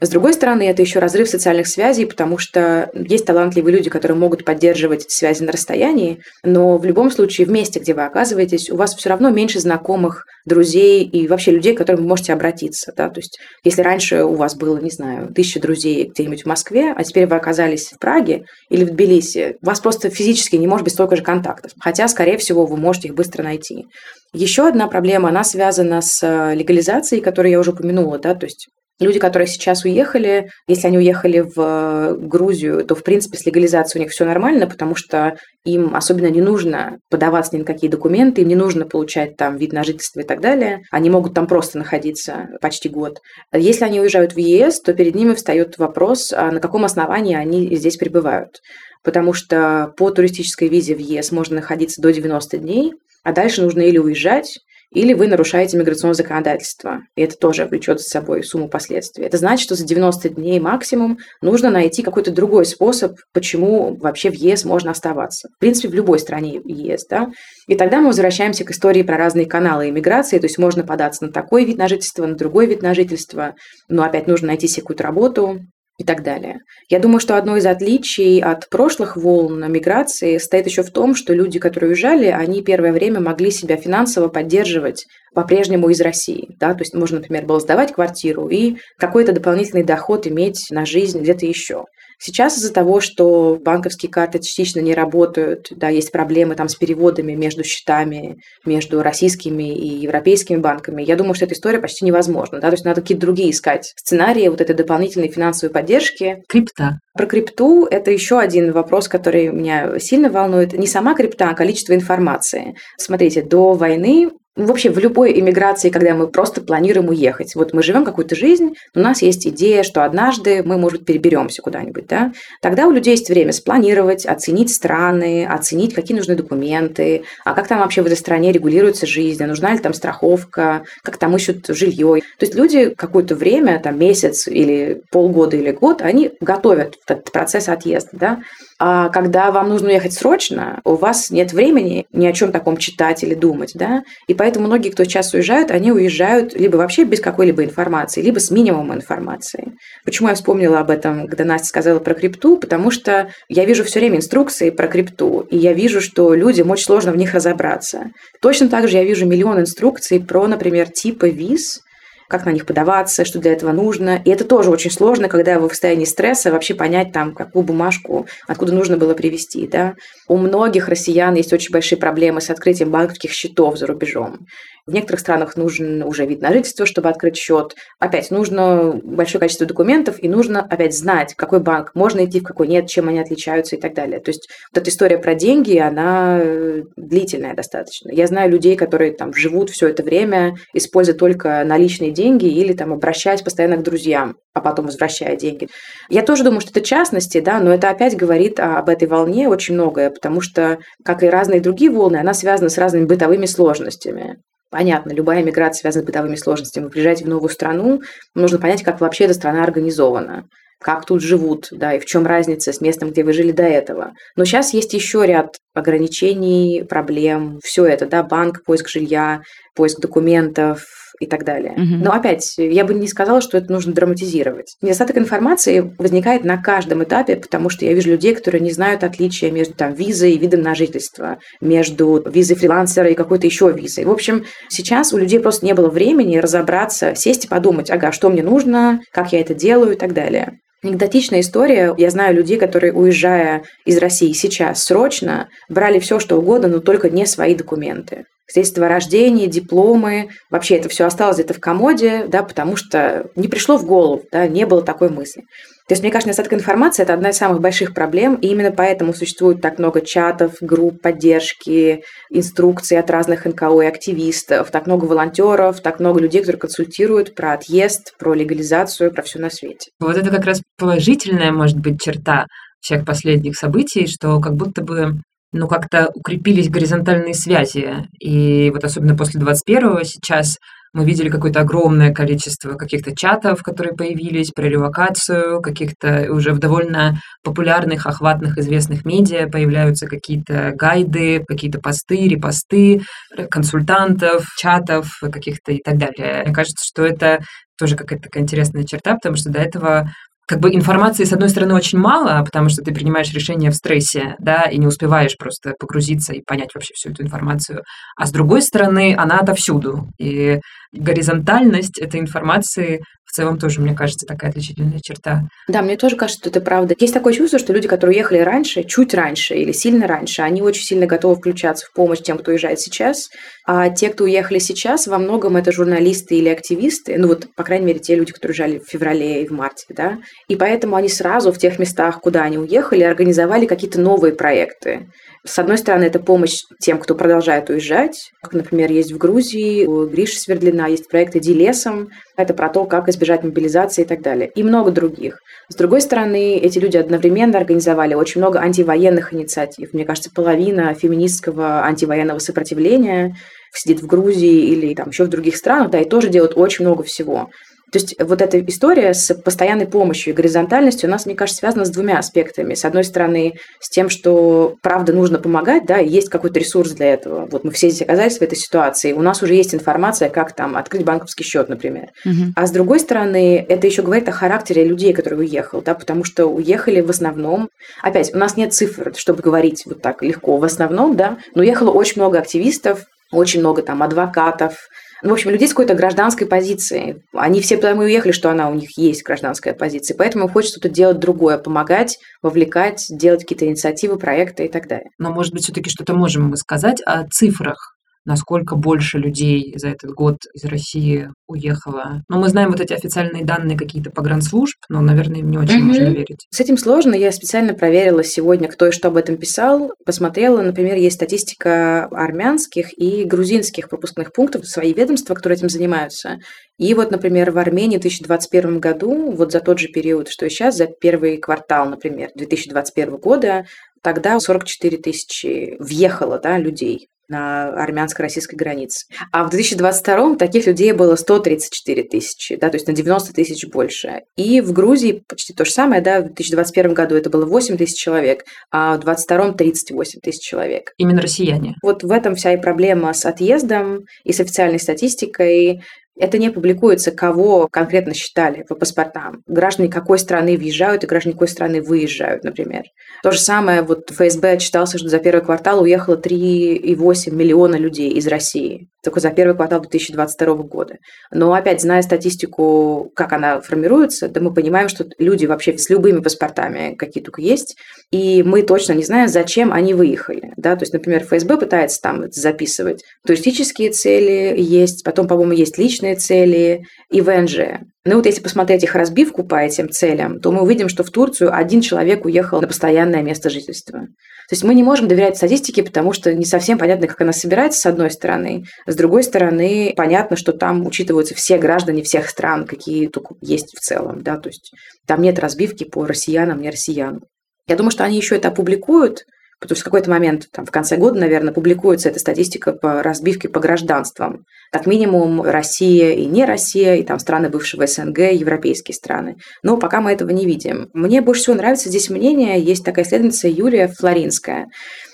С 0.00 0.08
другой 0.08 0.34
стороны, 0.34 0.68
это 0.68 0.82
еще 0.82 0.98
разрыв 0.98 1.28
социальных 1.28 1.68
связей, 1.68 2.04
потому 2.04 2.36
что 2.36 2.90
есть 2.94 3.24
талантливые 3.26 3.76
люди, 3.76 3.90
которые 3.90 4.18
могут 4.18 4.44
поддерживать 4.44 5.04
эти 5.04 5.12
связи 5.12 5.42
на 5.42 5.52
расстоянии, 5.52 6.20
но 6.42 6.78
в 6.78 6.84
любом 6.84 7.10
случае 7.12 7.46
в 7.46 7.50
месте, 7.50 7.78
где 7.78 7.94
вы 7.94 8.04
оказываетесь, 8.04 8.70
у 8.70 8.76
вас 8.76 8.94
все 8.94 9.08
равно 9.08 9.30
меньше 9.30 9.60
знакомых, 9.60 10.26
друзей 10.44 11.04
и 11.04 11.26
вообще 11.28 11.52
людей, 11.52 11.74
к 11.74 11.78
которым 11.78 12.02
вы 12.02 12.08
можете 12.08 12.32
обратиться. 12.32 12.92
Да? 12.96 13.08
То 13.08 13.20
есть, 13.20 13.38
если 13.62 13.82
раньше 13.82 14.24
у 14.24 14.34
вас 14.34 14.56
было, 14.56 14.78
не 14.78 14.90
знаю, 14.90 15.32
тысяча 15.32 15.60
друзей 15.60 16.10
где-нибудь 16.12 16.42
в 16.42 16.46
Москве, 16.46 16.92
а 16.94 17.02
теперь 17.02 17.26
вы 17.26 17.36
оказались 17.36 17.88
в 17.88 17.98
Праге 17.98 18.44
или 18.68 18.84
в 18.84 18.90
Тбилиси, 18.90 19.56
у 19.62 19.66
вас 19.66 19.80
просто 19.80 20.10
физически 20.10 20.56
не 20.56 20.66
может 20.66 20.84
быть 20.84 20.92
столько 20.92 21.16
же 21.16 21.22
контактов. 21.22 21.72
Хотя, 21.78 22.08
скорее 22.08 22.36
всего, 22.36 22.66
вы 22.66 22.76
можете 22.76 23.08
их 23.08 23.14
быстро 23.14 23.42
найти. 23.42 23.86
Еще 24.32 24.66
одна 24.66 24.88
проблема, 24.88 25.28
она 25.28 25.44
связана 25.44 26.02
с 26.02 26.52
легализацией, 26.52 27.22
которую 27.22 27.52
я 27.52 27.60
уже 27.60 27.70
упомянула, 27.70 28.18
да, 28.18 28.34
то 28.34 28.46
есть 28.46 28.68
Люди, 29.00 29.18
которые 29.18 29.48
сейчас 29.48 29.84
уехали, 29.84 30.50
если 30.68 30.86
они 30.86 30.98
уехали 30.98 31.40
в 31.40 31.54
э, 31.56 32.16
Грузию, 32.16 32.84
то, 32.84 32.94
в 32.94 33.02
принципе, 33.02 33.36
с 33.36 33.44
легализацией 33.44 34.00
у 34.00 34.04
них 34.04 34.12
все 34.12 34.24
нормально, 34.24 34.68
потому 34.68 34.94
что 34.94 35.36
им 35.64 35.96
особенно 35.96 36.28
не 36.28 36.40
нужно 36.40 36.98
подаваться 37.10 37.56
ни 37.56 37.60
на 37.60 37.64
какие 37.64 37.90
документы, 37.90 38.42
им 38.42 38.48
не 38.48 38.54
нужно 38.54 38.86
получать 38.86 39.36
там 39.36 39.56
вид 39.56 39.72
на 39.72 39.82
жительство 39.82 40.20
и 40.20 40.24
так 40.24 40.40
далее. 40.40 40.82
Они 40.92 41.10
могут 41.10 41.34
там 41.34 41.48
просто 41.48 41.76
находиться 41.76 42.50
почти 42.60 42.88
год. 42.88 43.18
Если 43.52 43.84
они 43.84 44.00
уезжают 44.00 44.34
в 44.34 44.38
ЕС, 44.38 44.80
то 44.80 44.94
перед 44.94 45.16
ними 45.16 45.34
встает 45.34 45.76
вопрос, 45.78 46.32
а 46.32 46.52
на 46.52 46.60
каком 46.60 46.84
основании 46.84 47.34
они 47.34 47.74
здесь 47.74 47.96
пребывают. 47.96 48.60
Потому 49.02 49.32
что 49.32 49.92
по 49.96 50.10
туристической 50.10 50.68
визе 50.68 50.94
в 50.94 51.00
ЕС 51.00 51.32
можно 51.32 51.56
находиться 51.56 52.00
до 52.00 52.12
90 52.12 52.58
дней, 52.58 52.92
а 53.24 53.32
дальше 53.32 53.60
нужно 53.60 53.80
или 53.80 53.98
уезжать, 53.98 54.60
или 54.94 55.12
вы 55.12 55.26
нарушаете 55.26 55.76
миграционное 55.76 56.14
законодательство, 56.14 57.00
и 57.16 57.22
это 57.22 57.36
тоже 57.36 57.66
влечет 57.66 58.00
за 58.00 58.08
собой 58.08 58.42
сумму 58.44 58.68
последствий. 58.68 59.24
Это 59.24 59.36
значит, 59.36 59.64
что 59.64 59.74
за 59.74 59.84
90 59.84 60.30
дней 60.30 60.60
максимум 60.60 61.18
нужно 61.42 61.70
найти 61.70 62.02
какой-то 62.02 62.30
другой 62.30 62.64
способ, 62.64 63.18
почему 63.32 63.96
вообще 63.96 64.30
в 64.30 64.34
ЕС 64.34 64.64
можно 64.64 64.92
оставаться. 64.92 65.48
В 65.56 65.58
принципе, 65.58 65.88
в 65.88 65.94
любой 65.94 66.18
стране 66.18 66.60
ЕС, 66.64 67.06
да. 67.10 67.28
И 67.66 67.74
тогда 67.74 68.00
мы 68.00 68.08
возвращаемся 68.08 68.64
к 68.64 68.70
истории 68.70 69.02
про 69.02 69.16
разные 69.16 69.46
каналы 69.46 69.88
иммиграции, 69.88 70.38
то 70.38 70.46
есть 70.46 70.58
можно 70.58 70.84
податься 70.84 71.24
на 71.24 71.32
такой 71.32 71.64
вид 71.64 71.76
на 71.76 71.88
жительство, 71.88 72.26
на 72.26 72.36
другой 72.36 72.66
вид 72.66 72.82
на 72.82 72.94
жительство, 72.94 73.54
но 73.88 74.04
опять 74.04 74.28
нужно 74.28 74.48
найти 74.48 74.68
себе 74.68 74.82
какую-то 74.82 75.02
работу, 75.02 75.60
и 75.96 76.04
так 76.04 76.22
далее. 76.22 76.58
Я 76.88 76.98
думаю, 76.98 77.20
что 77.20 77.36
одно 77.36 77.56
из 77.56 77.66
отличий 77.66 78.40
от 78.40 78.68
прошлых 78.68 79.16
волн 79.16 79.70
миграции 79.70 80.38
стоит 80.38 80.66
еще 80.66 80.82
в 80.82 80.90
том, 80.90 81.14
что 81.14 81.32
люди, 81.32 81.60
которые 81.60 81.90
уезжали, 81.90 82.26
они 82.26 82.62
первое 82.62 82.92
время 82.92 83.20
могли 83.20 83.50
себя 83.52 83.76
финансово 83.76 84.28
поддерживать 84.28 85.06
по-прежнему 85.34 85.90
из 85.90 86.00
России. 86.00 86.56
Да? 86.58 86.74
То 86.74 86.80
есть 86.80 86.94
можно, 86.94 87.18
например, 87.18 87.44
было 87.46 87.60
сдавать 87.60 87.92
квартиру 87.92 88.48
и 88.48 88.76
какой-то 88.98 89.32
дополнительный 89.32 89.84
доход 89.84 90.26
иметь 90.26 90.66
на 90.70 90.84
жизнь 90.84 91.20
где-то 91.20 91.46
еще. 91.46 91.84
Сейчас 92.18 92.56
из-за 92.56 92.72
того, 92.72 93.00
что 93.00 93.58
банковские 93.62 94.10
карты 94.10 94.38
частично 94.38 94.80
не 94.80 94.94
работают, 94.94 95.68
да, 95.70 95.88
есть 95.88 96.12
проблемы 96.12 96.54
там 96.54 96.68
с 96.68 96.74
переводами 96.74 97.32
между 97.32 97.64
счетами, 97.64 98.36
между 98.64 99.02
российскими 99.02 99.74
и 99.74 100.00
европейскими 100.00 100.58
банками, 100.58 101.02
я 101.02 101.16
думаю, 101.16 101.34
что 101.34 101.44
эта 101.44 101.54
история 101.54 101.78
почти 101.78 102.04
невозможна. 102.04 102.60
Да? 102.60 102.68
То 102.68 102.74
есть 102.74 102.84
надо 102.84 103.00
какие-то 103.00 103.22
другие 103.22 103.50
искать 103.50 103.92
сценарии 103.96 104.48
вот 104.48 104.60
этой 104.60 104.74
дополнительной 104.74 105.28
финансовой 105.28 105.72
поддержки. 105.72 106.42
Крипта. 106.48 106.98
Про 107.14 107.26
крипту 107.26 107.86
это 107.86 108.10
еще 108.10 108.38
один 108.38 108.72
вопрос, 108.72 109.08
который 109.08 109.48
меня 109.48 109.98
сильно 109.98 110.30
волнует. 110.30 110.72
Не 110.72 110.86
сама 110.86 111.14
крипта, 111.14 111.50
а 111.50 111.54
количество 111.54 111.94
информации. 111.94 112.74
Смотрите, 112.98 113.42
до 113.42 113.74
войны 113.74 114.30
Вообще 114.56 114.90
в 114.90 114.98
любой 114.98 115.38
иммиграции, 115.40 115.90
когда 115.90 116.14
мы 116.14 116.28
просто 116.28 116.60
планируем 116.60 117.08
уехать. 117.08 117.56
Вот 117.56 117.72
мы 117.72 117.82
живем 117.82 118.04
какую-то 118.04 118.36
жизнь, 118.36 118.74
у 118.94 119.00
нас 119.00 119.20
есть 119.20 119.48
идея, 119.48 119.82
что 119.82 120.04
однажды 120.04 120.62
мы, 120.64 120.78
может 120.78 121.04
переберемся 121.04 121.60
куда-нибудь, 121.60 122.06
да? 122.06 122.32
Тогда 122.60 122.86
у 122.86 122.92
людей 122.92 123.12
есть 123.12 123.28
время 123.28 123.50
спланировать, 123.50 124.24
оценить 124.24 124.72
страны, 124.72 125.44
оценить, 125.44 125.92
какие 125.92 126.16
нужны 126.16 126.36
документы, 126.36 127.24
а 127.44 127.52
как 127.54 127.66
там 127.66 127.80
вообще 127.80 128.02
в 128.02 128.06
этой 128.06 128.16
стране 128.16 128.52
регулируется 128.52 129.06
жизнь, 129.06 129.42
а 129.42 129.48
нужна 129.48 129.72
ли 129.72 129.80
там 129.80 129.92
страховка, 129.92 130.84
как 131.02 131.16
там 131.16 131.34
ищут 131.34 131.66
жилье. 131.66 132.22
То 132.38 132.46
есть 132.46 132.54
люди 132.54 132.90
какое-то 132.90 133.34
время, 133.34 133.80
там 133.80 133.98
месяц 133.98 134.46
или 134.46 135.02
полгода 135.10 135.56
или 135.56 135.72
год, 135.72 136.00
они 136.00 136.30
готовят 136.40 136.96
этот 137.08 137.32
процесс 137.32 137.68
отъезда, 137.68 138.10
да? 138.12 138.38
А 138.78 139.08
когда 139.08 139.50
вам 139.50 139.68
нужно 139.68 139.88
ехать 139.88 140.12
срочно, 140.12 140.80
у 140.84 140.94
вас 140.94 141.30
нет 141.30 141.52
времени 141.52 142.06
ни 142.12 142.26
о 142.26 142.32
чем 142.32 142.52
таком 142.52 142.76
читать 142.76 143.22
или 143.22 143.34
думать, 143.34 143.72
да, 143.74 144.02
и 144.26 144.34
поэтому 144.44 144.66
многие, 144.66 144.90
кто 144.90 145.04
сейчас 145.04 145.32
уезжают, 145.32 145.70
они 145.70 145.90
уезжают 145.90 146.52
либо 146.52 146.76
вообще 146.76 147.04
без 147.04 147.18
какой-либо 147.18 147.64
информации, 147.64 148.20
либо 148.20 148.40
с 148.40 148.50
минимумом 148.50 148.92
информации. 148.92 149.72
Почему 150.04 150.28
я 150.28 150.34
вспомнила 150.34 150.80
об 150.80 150.90
этом, 150.90 151.28
когда 151.28 151.46
Настя 151.46 151.68
сказала 151.68 151.98
про 151.98 152.12
крипту? 152.12 152.58
Потому 152.58 152.90
что 152.90 153.30
я 153.48 153.64
вижу 153.64 153.84
все 153.84 154.00
время 154.00 154.18
инструкции 154.18 154.68
про 154.68 154.86
крипту, 154.86 155.46
и 155.50 155.56
я 155.56 155.72
вижу, 155.72 156.02
что 156.02 156.34
людям 156.34 156.70
очень 156.70 156.84
сложно 156.84 157.12
в 157.12 157.16
них 157.16 157.32
разобраться. 157.32 158.10
Точно 158.42 158.68
так 158.68 158.86
же 158.86 158.98
я 158.98 159.04
вижу 159.04 159.24
миллион 159.24 159.60
инструкций 159.60 160.20
про, 160.20 160.46
например, 160.46 160.90
типы 160.90 161.30
виз, 161.30 161.80
как 162.28 162.46
на 162.46 162.50
них 162.50 162.66
подаваться, 162.66 163.24
что 163.24 163.38
для 163.38 163.52
этого 163.52 163.72
нужно. 163.72 164.20
И 164.24 164.30
это 164.30 164.44
тоже 164.44 164.70
очень 164.70 164.90
сложно, 164.90 165.28
когда 165.28 165.58
вы 165.58 165.68
в 165.68 165.72
состоянии 165.72 166.04
стресса, 166.04 166.50
вообще 166.50 166.74
понять 166.74 167.12
там, 167.12 167.34
какую 167.34 167.64
бумажку, 167.64 168.26
откуда 168.46 168.72
нужно 168.72 168.96
было 168.96 169.14
привезти. 169.14 169.66
Да? 169.66 169.94
У 170.28 170.36
многих 170.36 170.88
россиян 170.88 171.34
есть 171.34 171.52
очень 171.52 171.72
большие 171.72 171.98
проблемы 171.98 172.40
с 172.40 172.50
открытием 172.50 172.90
банковских 172.90 173.32
счетов 173.32 173.78
за 173.78 173.86
рубежом. 173.86 174.46
В 174.86 174.92
некоторых 174.92 175.20
странах 175.20 175.56
нужен 175.56 176.02
уже 176.02 176.26
вид 176.26 176.42
на 176.42 176.52
жительство, 176.52 176.84
чтобы 176.84 177.08
открыть 177.08 177.38
счет. 177.38 177.74
Опять 178.00 178.30
нужно 178.30 179.00
большое 179.02 179.40
количество 179.40 179.66
документов, 179.66 180.22
и 180.22 180.28
нужно 180.28 180.60
опять 180.60 180.94
знать, 180.94 181.34
какой 181.34 181.60
банк 181.60 181.92
можно 181.94 182.26
идти, 182.26 182.40
в 182.40 182.42
какой 182.42 182.68
нет, 182.68 182.86
чем 182.86 183.08
они 183.08 183.18
отличаются 183.18 183.76
и 183.76 183.80
так 183.80 183.94
далее. 183.94 184.20
То 184.20 184.28
есть 184.30 184.46
вот 184.70 184.82
эта 184.82 184.90
история 184.90 185.16
про 185.16 185.34
деньги, 185.34 185.78
она 185.78 186.38
э, 186.38 186.82
длительная 186.96 187.54
достаточно. 187.54 188.10
Я 188.12 188.26
знаю 188.26 188.50
людей, 188.50 188.76
которые 188.76 189.12
там 189.12 189.32
живут 189.32 189.70
все 189.70 189.88
это 189.88 190.02
время, 190.02 190.54
используя 190.74 191.14
только 191.14 191.64
наличные 191.64 192.10
деньги 192.10 192.46
или 192.46 192.74
там 192.74 192.92
обращаясь 192.92 193.40
постоянно 193.40 193.78
к 193.78 193.82
друзьям, 193.82 194.36
а 194.52 194.60
потом 194.60 194.84
возвращая 194.84 195.36
деньги. 195.36 195.68
Я 196.10 196.20
тоже 196.20 196.44
думаю, 196.44 196.60
что 196.60 196.72
это 196.72 196.82
частности, 196.82 197.40
да, 197.40 197.58
но 197.58 197.72
это 197.72 197.88
опять 197.88 198.16
говорит 198.16 198.60
об 198.60 198.90
этой 198.90 199.08
волне 199.08 199.48
очень 199.48 199.76
многое, 199.76 200.10
потому 200.10 200.42
что, 200.42 200.76
как 201.02 201.22
и 201.22 201.30
разные 201.30 201.62
другие 201.62 201.90
волны, 201.90 202.18
она 202.18 202.34
связана 202.34 202.68
с 202.68 202.76
разными 202.76 203.06
бытовыми 203.06 203.46
сложностями. 203.46 204.36
Понятно, 204.70 205.12
любая 205.12 205.42
миграция 205.42 205.80
связана 205.82 206.02
с 206.02 206.06
бытовыми 206.06 206.36
сложностями. 206.36 206.84
Вы 206.84 206.90
приезжаете 206.90 207.24
в 207.24 207.28
новую 207.28 207.50
страну, 207.50 208.02
нужно 208.34 208.58
понять, 208.58 208.82
как 208.82 209.00
вообще 209.00 209.24
эта 209.24 209.34
страна 209.34 209.62
организована 209.62 210.44
как 210.84 211.06
тут 211.06 211.22
живут, 211.22 211.68
да, 211.70 211.94
и 211.94 211.98
в 211.98 212.04
чем 212.04 212.26
разница 212.26 212.70
с 212.70 212.82
местом, 212.82 213.10
где 213.10 213.24
вы 213.24 213.32
жили 213.32 213.52
до 213.52 213.62
этого. 213.62 214.12
Но 214.36 214.44
сейчас 214.44 214.74
есть 214.74 214.92
еще 214.92 215.24
ряд 215.24 215.56
ограничений, 215.72 216.84
проблем, 216.86 217.58
все 217.62 217.86
это, 217.86 218.04
да, 218.06 218.22
банк, 218.22 218.62
поиск 218.64 218.90
жилья, 218.90 219.40
поиск 219.74 220.00
документов, 220.00 220.84
и 221.20 221.26
так 221.26 221.44
далее. 221.44 221.72
Угу. 221.72 222.04
Но 222.04 222.12
опять, 222.12 222.54
я 222.58 222.84
бы 222.84 222.94
не 222.94 223.08
сказала, 223.08 223.40
что 223.40 223.58
это 223.58 223.72
нужно 223.72 223.92
драматизировать. 223.92 224.76
Недостаток 224.82 225.18
информации 225.18 225.94
возникает 225.98 226.44
на 226.44 226.60
каждом 226.60 227.04
этапе, 227.04 227.36
потому 227.36 227.70
что 227.70 227.84
я 227.84 227.94
вижу 227.94 228.10
людей, 228.10 228.34
которые 228.34 228.60
не 228.60 228.72
знают 228.72 229.04
отличия 229.04 229.50
между 229.50 229.74
там, 229.74 229.94
визой 229.94 230.32
и 230.32 230.38
видом 230.38 230.62
на 230.62 230.74
жительство, 230.74 231.38
между 231.60 232.22
визой 232.28 232.56
фрилансера 232.56 233.08
и 233.08 233.14
какой-то 233.14 233.46
еще 233.46 233.70
визой. 233.70 234.04
В 234.04 234.10
общем, 234.10 234.44
сейчас 234.68 235.12
у 235.12 235.18
людей 235.18 235.40
просто 235.40 235.66
не 235.66 235.74
было 235.74 235.88
времени 235.88 236.38
разобраться, 236.38 237.14
сесть 237.14 237.44
и 237.44 237.48
подумать, 237.48 237.90
ага, 237.90 238.12
что 238.12 238.30
мне 238.30 238.42
нужно, 238.42 239.00
как 239.12 239.32
я 239.32 239.40
это 239.40 239.54
делаю 239.54 239.92
и 239.92 239.96
так 239.96 240.12
далее. 240.12 240.58
Анекдотичная 240.82 241.40
история. 241.40 241.94
Я 241.96 242.10
знаю 242.10 242.36
людей, 242.36 242.58
которые, 242.58 242.92
уезжая 242.92 243.62
из 243.86 243.96
России 243.96 244.32
сейчас 244.32 244.84
срочно, 244.84 245.48
брали 245.70 245.98
все, 245.98 246.20
что 246.20 246.36
угодно, 246.36 246.68
но 246.68 246.78
только 246.80 247.08
не 247.08 247.24
свои 247.24 247.54
документы 247.54 248.24
свидетельство 248.46 248.86
о 248.86 249.00
дипломы, 249.00 250.28
вообще 250.50 250.76
это 250.76 250.88
все 250.88 251.04
осталось 251.04 251.36
где-то 251.36 251.54
в 251.54 251.60
комоде, 251.60 252.26
да, 252.28 252.42
потому 252.42 252.76
что 252.76 253.26
не 253.36 253.48
пришло 253.48 253.76
в 253.76 253.86
голову, 253.86 254.22
да, 254.30 254.46
не 254.46 254.66
было 254.66 254.82
такой 254.82 255.10
мысли. 255.10 255.42
То 255.86 255.92
есть, 255.92 256.02
мне 256.02 256.10
кажется, 256.10 256.28
недостаток 256.28 256.54
информации– 256.54 257.02
это 257.04 257.12
одна 257.12 257.28
из 257.28 257.36
самых 257.36 257.60
больших 257.60 257.92
проблем, 257.92 258.36
и 258.36 258.46
именно 258.46 258.72
поэтому 258.72 259.12
существует 259.12 259.60
так 259.60 259.78
много 259.78 260.00
чатов, 260.00 260.54
групп 260.62 261.02
поддержки, 261.02 262.02
инструкций 262.30 262.98
от 262.98 263.10
разных 263.10 263.44
НКО 263.44 263.82
и 263.82 263.86
активистов, 263.86 264.70
так 264.70 264.86
много 264.86 265.04
волонтеров, 265.04 265.80
так 265.82 266.00
много 266.00 266.20
людей, 266.20 266.40
которые 266.40 266.60
консультируют 266.60 267.34
про 267.34 267.52
отъезд, 267.52 268.14
про 268.18 268.32
легализацию, 268.32 269.12
про 269.12 269.22
все 269.22 269.38
на 269.38 269.50
свете. 269.50 269.90
Вот 270.00 270.16
это 270.16 270.30
как 270.30 270.46
раз 270.46 270.62
положительная, 270.78 271.52
может 271.52 271.78
быть, 271.78 272.00
черта 272.00 272.46
всех 272.80 273.04
последних 273.04 273.54
событий, 273.56 274.06
что 274.06 274.40
как 274.40 274.54
будто 274.54 274.82
бы 274.82 275.20
ну, 275.54 275.68
как-то 275.68 276.10
укрепились 276.14 276.68
горизонтальные 276.68 277.34
связи. 277.34 278.08
И 278.18 278.70
вот 278.70 278.84
особенно 278.84 279.16
после 279.16 279.40
21-го 279.40 280.02
сейчас 280.02 280.58
мы 280.92 281.04
видели 281.04 281.28
какое-то 281.28 281.60
огромное 281.60 282.12
количество 282.12 282.74
каких-то 282.74 283.14
чатов, 283.16 283.62
которые 283.62 283.94
появились 283.94 284.50
про 284.50 284.64
релокацию, 284.64 285.60
каких-то 285.60 286.26
уже 286.30 286.52
в 286.52 286.58
довольно 286.58 287.20
популярных, 287.42 288.06
охватных, 288.06 288.58
известных 288.58 289.04
медиа 289.04 289.48
появляются 289.48 290.06
какие-то 290.06 290.72
гайды, 290.74 291.44
какие-то 291.46 291.80
посты, 291.80 292.28
репосты, 292.28 293.02
консультантов, 293.50 294.46
чатов 294.56 295.08
каких-то 295.20 295.72
и 295.72 295.80
так 295.82 295.98
далее. 295.98 296.42
Мне 296.44 296.54
кажется, 296.54 296.84
что 296.84 297.04
это 297.04 297.40
тоже 297.78 297.96
какая-то 297.96 298.24
такая 298.24 298.42
интересная 298.42 298.84
черта, 298.84 299.14
потому 299.14 299.36
что 299.36 299.50
до 299.50 299.60
этого 299.60 300.10
как 300.46 300.60
бы 300.60 300.74
информации, 300.74 301.24
с 301.24 301.32
одной 301.32 301.48
стороны, 301.48 301.74
очень 301.74 301.98
мало, 301.98 302.42
потому 302.44 302.68
что 302.68 302.82
ты 302.82 302.92
принимаешь 302.92 303.32
решение 303.32 303.70
в 303.70 303.74
стрессе, 303.74 304.36
да, 304.38 304.62
и 304.62 304.78
не 304.78 304.86
успеваешь 304.86 305.36
просто 305.38 305.74
погрузиться 305.78 306.34
и 306.34 306.42
понять 306.42 306.70
вообще 306.74 306.92
всю 306.94 307.10
эту 307.10 307.22
информацию. 307.22 307.82
А 308.16 308.26
с 308.26 308.32
другой 308.32 308.62
стороны, 308.62 309.14
она 309.16 309.38
отовсюду. 309.38 310.08
И 310.18 310.60
горизонтальность 310.92 311.98
этой 311.98 312.20
информации 312.20 313.02
целом 313.34 313.58
тоже, 313.58 313.80
мне 313.80 313.94
кажется, 313.94 314.26
такая 314.26 314.50
отличительная 314.50 315.00
черта. 315.00 315.42
Да, 315.68 315.82
мне 315.82 315.96
тоже 315.96 316.16
кажется, 316.16 316.40
что 316.40 316.50
это 316.50 316.60
правда. 316.60 316.94
Есть 316.98 317.14
такое 317.14 317.32
чувство, 317.32 317.58
что 317.58 317.72
люди, 317.72 317.88
которые 317.88 318.16
уехали 318.16 318.38
раньше, 318.38 318.84
чуть 318.84 319.14
раньше 319.14 319.54
или 319.54 319.72
сильно 319.72 320.06
раньше, 320.06 320.42
они 320.42 320.62
очень 320.62 320.84
сильно 320.84 321.06
готовы 321.06 321.36
включаться 321.36 321.86
в 321.86 321.92
помощь 321.92 322.20
тем, 322.20 322.38
кто 322.38 322.50
уезжает 322.52 322.80
сейчас. 322.80 323.28
А 323.66 323.90
те, 323.90 324.10
кто 324.10 324.24
уехали 324.24 324.58
сейчас, 324.58 325.06
во 325.06 325.18
многом 325.18 325.56
это 325.56 325.72
журналисты 325.72 326.36
или 326.36 326.48
активисты, 326.48 327.16
ну 327.18 327.28
вот, 327.28 327.48
по 327.56 327.64
крайней 327.64 327.86
мере, 327.86 327.98
те 327.98 328.14
люди, 328.14 328.32
которые 328.32 328.52
уезжали 328.52 328.78
в 328.78 328.88
феврале 328.88 329.42
и 329.42 329.48
в 329.48 329.52
марте, 329.52 329.86
да, 329.88 330.18
и 330.48 330.56
поэтому 330.56 330.96
они 330.96 331.08
сразу 331.08 331.52
в 331.52 331.58
тех 331.58 331.78
местах, 331.78 332.20
куда 332.20 332.42
они 332.42 332.58
уехали, 332.58 333.02
организовали 333.02 333.66
какие-то 333.66 334.00
новые 334.00 334.34
проекты. 334.34 335.08
С 335.46 335.58
одной 335.58 335.76
стороны, 335.76 336.04
это 336.04 336.20
помощь 336.20 336.62
тем, 336.80 336.98
кто 336.98 337.14
продолжает 337.14 337.68
уезжать, 337.68 338.30
как, 338.42 338.54
например, 338.54 338.90
есть 338.90 339.12
в 339.12 339.18
Грузии, 339.18 339.84
у 339.84 340.06
Гриши 340.06 340.38
Свердлина 340.38 340.86
есть 340.86 341.06
проект 341.10 341.36
«Иди 341.36 341.52
лесом», 341.52 342.08
это 342.34 342.54
про 342.54 342.70
то, 342.70 342.86
как 342.86 343.10
избежать 343.10 343.42
мобилизации 343.42 344.02
и 344.02 344.04
так 344.06 344.22
далее, 344.22 344.50
и 344.54 344.62
много 344.62 344.90
других. 344.90 345.40
С 345.68 345.74
другой 345.74 346.00
стороны, 346.00 346.56
эти 346.56 346.78
люди 346.78 346.96
одновременно 346.96 347.58
организовали 347.58 348.14
очень 348.14 348.40
много 348.40 348.58
антивоенных 348.58 349.34
инициатив. 349.34 349.92
Мне 349.92 350.06
кажется, 350.06 350.30
половина 350.34 350.94
феминистского 350.94 351.84
антивоенного 351.84 352.38
сопротивления 352.38 353.36
сидит 353.70 354.00
в 354.00 354.06
Грузии 354.06 354.72
или 354.72 354.94
там 354.94 355.10
еще 355.10 355.24
в 355.24 355.28
других 355.28 355.56
странах, 355.56 355.90
да, 355.90 356.00
и 356.00 356.08
тоже 356.08 356.30
делают 356.30 356.56
очень 356.56 356.86
много 356.86 357.02
всего. 357.02 357.50
То 357.94 358.00
есть 358.00 358.16
вот 358.20 358.42
эта 358.42 358.58
история 358.58 359.14
с 359.14 359.32
постоянной 359.34 359.86
помощью 359.86 360.32
и 360.32 360.36
горизонтальностью 360.36 361.08
у 361.08 361.12
нас, 361.12 361.26
мне 361.26 361.36
кажется, 361.36 361.60
связана 361.60 361.84
с 361.84 361.90
двумя 361.90 362.18
аспектами. 362.18 362.74
С 362.74 362.84
одной 362.84 363.04
стороны, 363.04 363.54
с 363.78 363.88
тем, 363.88 364.10
что 364.10 364.74
правда 364.82 365.12
нужно 365.12 365.38
помогать, 365.38 365.86
да, 365.86 366.00
и 366.00 366.08
есть 366.08 366.28
какой-то 366.28 366.58
ресурс 366.58 366.90
для 366.90 367.12
этого. 367.14 367.46
Вот 367.48 367.62
мы 367.62 367.70
все 367.70 367.90
здесь 367.90 368.02
оказались 368.02 368.38
в 368.38 368.42
этой 368.42 368.58
ситуации, 368.58 369.12
у 369.12 369.22
нас 369.22 369.44
уже 369.44 369.54
есть 369.54 369.76
информация, 369.76 370.28
как 370.28 370.56
там 370.56 370.76
открыть 370.76 371.04
банковский 371.04 371.44
счет, 371.44 371.68
например. 371.68 372.08
Угу. 372.24 372.54
А 372.56 372.66
с 372.66 372.72
другой 372.72 372.98
стороны, 372.98 373.64
это 373.68 373.86
еще 373.86 374.02
говорит 374.02 374.28
о 374.28 374.32
характере 374.32 374.84
людей, 374.84 375.12
которые 375.12 375.38
уехал, 375.38 375.80
да, 375.80 375.94
потому 375.94 376.24
что 376.24 376.46
уехали 376.46 377.00
в 377.00 377.10
основном, 377.10 377.68
опять, 378.02 378.34
у 378.34 378.38
нас 378.38 378.56
нет 378.56 378.74
цифр, 378.74 379.12
чтобы 379.16 379.40
говорить 379.40 379.84
вот 379.86 380.02
так 380.02 380.20
легко, 380.20 380.56
в 380.56 380.64
основном, 380.64 381.14
да, 381.14 381.38
но 381.54 381.62
уехало 381.62 381.92
очень 381.92 382.20
много 382.20 382.40
активистов, 382.40 383.04
очень 383.30 383.60
много 383.60 383.82
там 383.82 384.02
адвокатов, 384.02 384.88
в 385.30 385.32
общем, 385.32 385.50
людей 385.50 385.68
с 385.68 385.70
какой-то 385.70 385.94
гражданской 385.94 386.46
позицией. 386.46 387.22
Они 387.32 387.60
все 387.60 387.76
потому 387.76 388.02
и 388.02 388.06
уехали, 388.06 388.32
что 388.32 388.50
она 388.50 388.68
у 388.68 388.74
них 388.74 388.98
есть 388.98 389.22
гражданская 389.22 389.74
позиция. 389.74 390.16
Поэтому 390.16 390.44
им 390.44 390.50
хочется 390.50 390.78
что-то 390.78 390.94
делать 390.94 391.18
другое, 391.18 391.58
помогать, 391.58 392.18
вовлекать, 392.42 393.06
делать 393.08 393.40
какие-то 393.40 393.66
инициативы, 393.66 394.18
проекты 394.18 394.66
и 394.66 394.68
так 394.68 394.86
далее. 394.86 395.10
Но, 395.18 395.30
может 395.30 395.52
быть, 395.52 395.64
все-таки 395.64 395.90
что-то 395.90 396.14
можем 396.14 396.48
мы 396.48 396.56
сказать 396.56 397.00
о 397.06 397.26
цифрах 397.28 397.93
насколько 398.24 398.76
больше 398.76 399.18
людей 399.18 399.74
за 399.76 399.88
этот 399.88 400.12
год 400.12 400.38
из 400.54 400.64
России 400.64 401.30
уехало. 401.46 402.22
Но 402.28 402.38
мы 402.38 402.48
знаем 402.48 402.70
вот 402.70 402.80
эти 402.80 402.92
официальные 402.92 403.44
данные 403.44 403.76
какие-то 403.76 404.10
погранслужб, 404.10 404.78
но, 404.88 405.00
наверное, 405.00 405.40
им 405.40 405.50
не 405.50 405.58
очень 405.58 405.78
угу. 405.78 405.86
можно 405.86 406.04
верить. 406.04 406.46
С 406.50 406.60
этим 406.60 406.76
сложно. 406.78 407.14
Я 407.14 407.32
специально 407.32 407.74
проверила 407.74 408.24
сегодня, 408.24 408.68
кто 408.68 408.88
и 408.88 408.92
что 408.92 409.08
об 409.08 409.16
этом 409.16 409.36
писал. 409.36 409.92
Посмотрела, 410.06 410.62
например, 410.62 410.96
есть 410.96 411.16
статистика 411.16 412.06
армянских 412.06 412.96
и 412.98 413.24
грузинских 413.24 413.88
пропускных 413.88 414.32
пунктов, 414.32 414.66
свои 414.66 414.92
ведомства, 414.92 415.34
которые 415.34 415.58
этим 415.58 415.68
занимаются. 415.68 416.38
И 416.78 416.92
вот, 416.94 417.10
например, 417.10 417.50
в 417.50 417.58
Армении 417.58 417.98
в 417.98 418.02
2021 418.02 418.80
году, 418.80 419.30
вот 419.32 419.52
за 419.52 419.60
тот 419.60 419.78
же 419.78 419.88
период, 419.88 420.28
что 420.28 420.46
и 420.46 420.48
сейчас, 420.48 420.76
за 420.76 420.86
первый 420.86 421.36
квартал, 421.36 421.88
например, 421.88 422.30
2021 422.34 423.16
года, 423.16 423.64
тогда 424.02 424.38
44 424.40 424.98
тысячи 424.98 425.76
въехало 425.78 426.38
да, 426.38 426.58
людей 426.58 427.08
на 427.28 427.68
армянско-российской 427.68 428.56
границе. 428.56 429.06
А 429.32 429.44
в 429.44 429.50
2022 429.50 430.36
таких 430.36 430.66
людей 430.66 430.92
было 430.92 431.16
134 431.16 432.02
тысячи, 432.04 432.56
да, 432.56 432.68
то 432.68 432.76
есть 432.76 432.86
на 432.86 432.92
90 432.92 433.32
тысяч 433.32 433.66
больше. 433.66 434.22
И 434.36 434.60
в 434.60 434.72
Грузии 434.72 435.22
почти 435.28 435.52
то 435.52 435.64
же 435.64 435.70
самое, 435.70 436.02
да, 436.02 436.20
в 436.20 436.24
2021 436.24 436.94
году 436.94 437.16
это 437.16 437.30
было 437.30 437.46
8 437.46 437.76
тысяч 437.76 437.98
человек, 437.98 438.44
а 438.70 438.96
в 438.96 439.00
2022 439.00 439.52
38 439.52 440.20
тысяч 440.20 440.40
человек. 440.40 440.92
Именно 440.98 441.22
россияне. 441.22 441.76
Вот 441.82 442.02
в 442.02 442.10
этом 442.10 442.34
вся 442.34 442.52
и 442.52 442.60
проблема 442.60 443.12
с 443.12 443.24
отъездом 443.24 444.04
и 444.24 444.32
с 444.32 444.40
официальной 444.40 444.78
статистикой. 444.78 445.82
Это 446.18 446.38
не 446.38 446.50
публикуется, 446.50 447.10
кого 447.10 447.68
конкретно 447.70 448.14
считали 448.14 448.62
по 448.62 448.76
паспортам. 448.76 449.42
Граждане 449.46 449.88
какой 449.88 450.18
страны 450.18 450.56
въезжают 450.56 451.02
и 451.02 451.06
граждане 451.06 451.32
какой 451.32 451.48
страны 451.48 451.82
выезжают, 451.82 452.44
например. 452.44 452.84
То 453.22 453.32
же 453.32 453.40
самое, 453.40 453.82
вот 453.82 454.10
ФСБ 454.10 454.52
отчитался, 454.52 454.98
что 454.98 455.08
за 455.08 455.18
первый 455.18 455.44
квартал 455.44 455.82
уехало 455.82 456.16
3,8 456.16 457.32
миллиона 457.32 457.76
людей 457.76 458.10
из 458.10 458.28
России. 458.28 458.88
Только 459.02 459.20
за 459.20 459.30
первый 459.30 459.54
квартал 459.54 459.80
2022 459.80 460.54
года. 460.64 460.96
Но 461.30 461.52
опять, 461.52 461.82
зная 461.82 462.02
статистику, 462.02 463.10
как 463.14 463.32
она 463.32 463.60
формируется, 463.60 464.28
да 464.28 464.40
мы 464.40 464.54
понимаем, 464.54 464.88
что 464.88 465.06
люди 465.18 465.46
вообще 465.46 465.76
с 465.76 465.90
любыми 465.90 466.20
паспортами, 466.20 466.94
какие 466.94 467.22
только 467.22 467.42
есть, 467.42 467.76
и 468.10 468.42
мы 468.42 468.62
точно 468.62 468.92
не 468.92 469.02
знаем, 469.02 469.28
зачем 469.28 469.72
они 469.72 469.94
выехали. 469.94 470.52
Да? 470.56 470.76
То 470.76 470.82
есть, 470.82 470.92
например, 470.92 471.24
ФСБ 471.24 471.56
пытается 471.58 472.00
там 472.00 472.30
записывать 472.30 473.02
туристические 473.26 473.90
цели, 473.90 474.54
есть, 474.58 475.02
потом, 475.04 475.26
по-моему, 475.26 475.52
есть 475.52 475.76
личные 475.76 476.03
личные 476.04 476.16
цели 476.16 476.86
и 477.10 477.20
ВНЖ. 477.20 477.80
Ну 478.04 478.16
вот 478.16 478.26
если 478.26 478.42
посмотреть 478.42 478.84
их 478.84 478.94
разбивку 478.94 479.44
по 479.44 479.56
этим 479.56 479.90
целям, 479.90 480.40
то 480.40 480.52
мы 480.52 480.62
увидим, 480.62 480.88
что 480.88 481.02
в 481.04 481.10
Турцию 481.10 481.54
один 481.54 481.80
человек 481.80 482.24
уехал 482.26 482.60
на 482.60 482.66
постоянное 482.66 483.22
место 483.22 483.48
жительства. 483.48 484.00
То 484.00 484.52
есть 484.52 484.62
мы 484.62 484.74
не 484.74 484.82
можем 484.82 485.08
доверять 485.08 485.38
статистике, 485.38 485.82
потому 485.82 486.12
что 486.12 486.34
не 486.34 486.44
совсем 486.44 486.78
понятно, 486.78 487.06
как 487.06 487.22
она 487.22 487.32
собирается, 487.32 487.80
с 487.80 487.86
одной 487.86 488.10
стороны. 488.10 488.64
С 488.86 488.94
другой 488.94 489.22
стороны, 489.24 489.94
понятно, 489.96 490.36
что 490.36 490.52
там 490.52 490.86
учитываются 490.86 491.34
все 491.34 491.56
граждане 491.56 492.02
всех 492.02 492.28
стран, 492.28 492.66
какие 492.66 493.06
только 493.06 493.36
есть 493.40 493.74
в 493.74 493.80
целом. 493.80 494.22
Да? 494.22 494.36
То 494.36 494.50
есть 494.50 494.72
там 495.06 495.22
нет 495.22 495.38
разбивки 495.38 495.84
по 495.84 496.04
россиянам, 496.04 496.60
не 496.60 496.68
россиянам. 496.68 497.22
Я 497.66 497.76
думаю, 497.76 497.90
что 497.90 498.04
они 498.04 498.18
еще 498.18 498.36
это 498.36 498.48
опубликуют, 498.48 499.24
Потому 499.64 499.76
что 499.76 499.84
в 499.84 499.84
какой-то 499.84 500.10
момент, 500.10 500.48
там, 500.52 500.66
в 500.66 500.70
конце 500.70 500.98
года, 500.98 501.18
наверное, 501.18 501.54
публикуется 501.54 502.10
эта 502.10 502.18
статистика 502.18 502.72
по 502.72 503.02
разбивке 503.02 503.48
по 503.48 503.60
гражданствам. 503.60 504.44
Как 504.70 504.84
минимум 504.84 505.40
Россия 505.40 506.10
и 506.12 506.26
не 506.26 506.44
Россия, 506.44 506.96
и 506.96 507.02
там 507.02 507.18
страны 507.18 507.48
бывшего 507.48 507.86
СНГ, 507.86 508.18
европейские 508.32 508.94
страны. 508.94 509.36
Но 509.62 509.78
пока 509.78 510.02
мы 510.02 510.12
этого 510.12 510.28
не 510.28 510.44
видим. 510.44 510.90
Мне 510.92 511.22
больше 511.22 511.40
всего 511.40 511.56
нравится 511.56 511.88
здесь 511.88 512.10
мнение, 512.10 512.60
есть 512.60 512.84
такая 512.84 513.06
исследовательница 513.06 513.48
Юлия 513.48 513.88
Флоринская. 513.88 514.66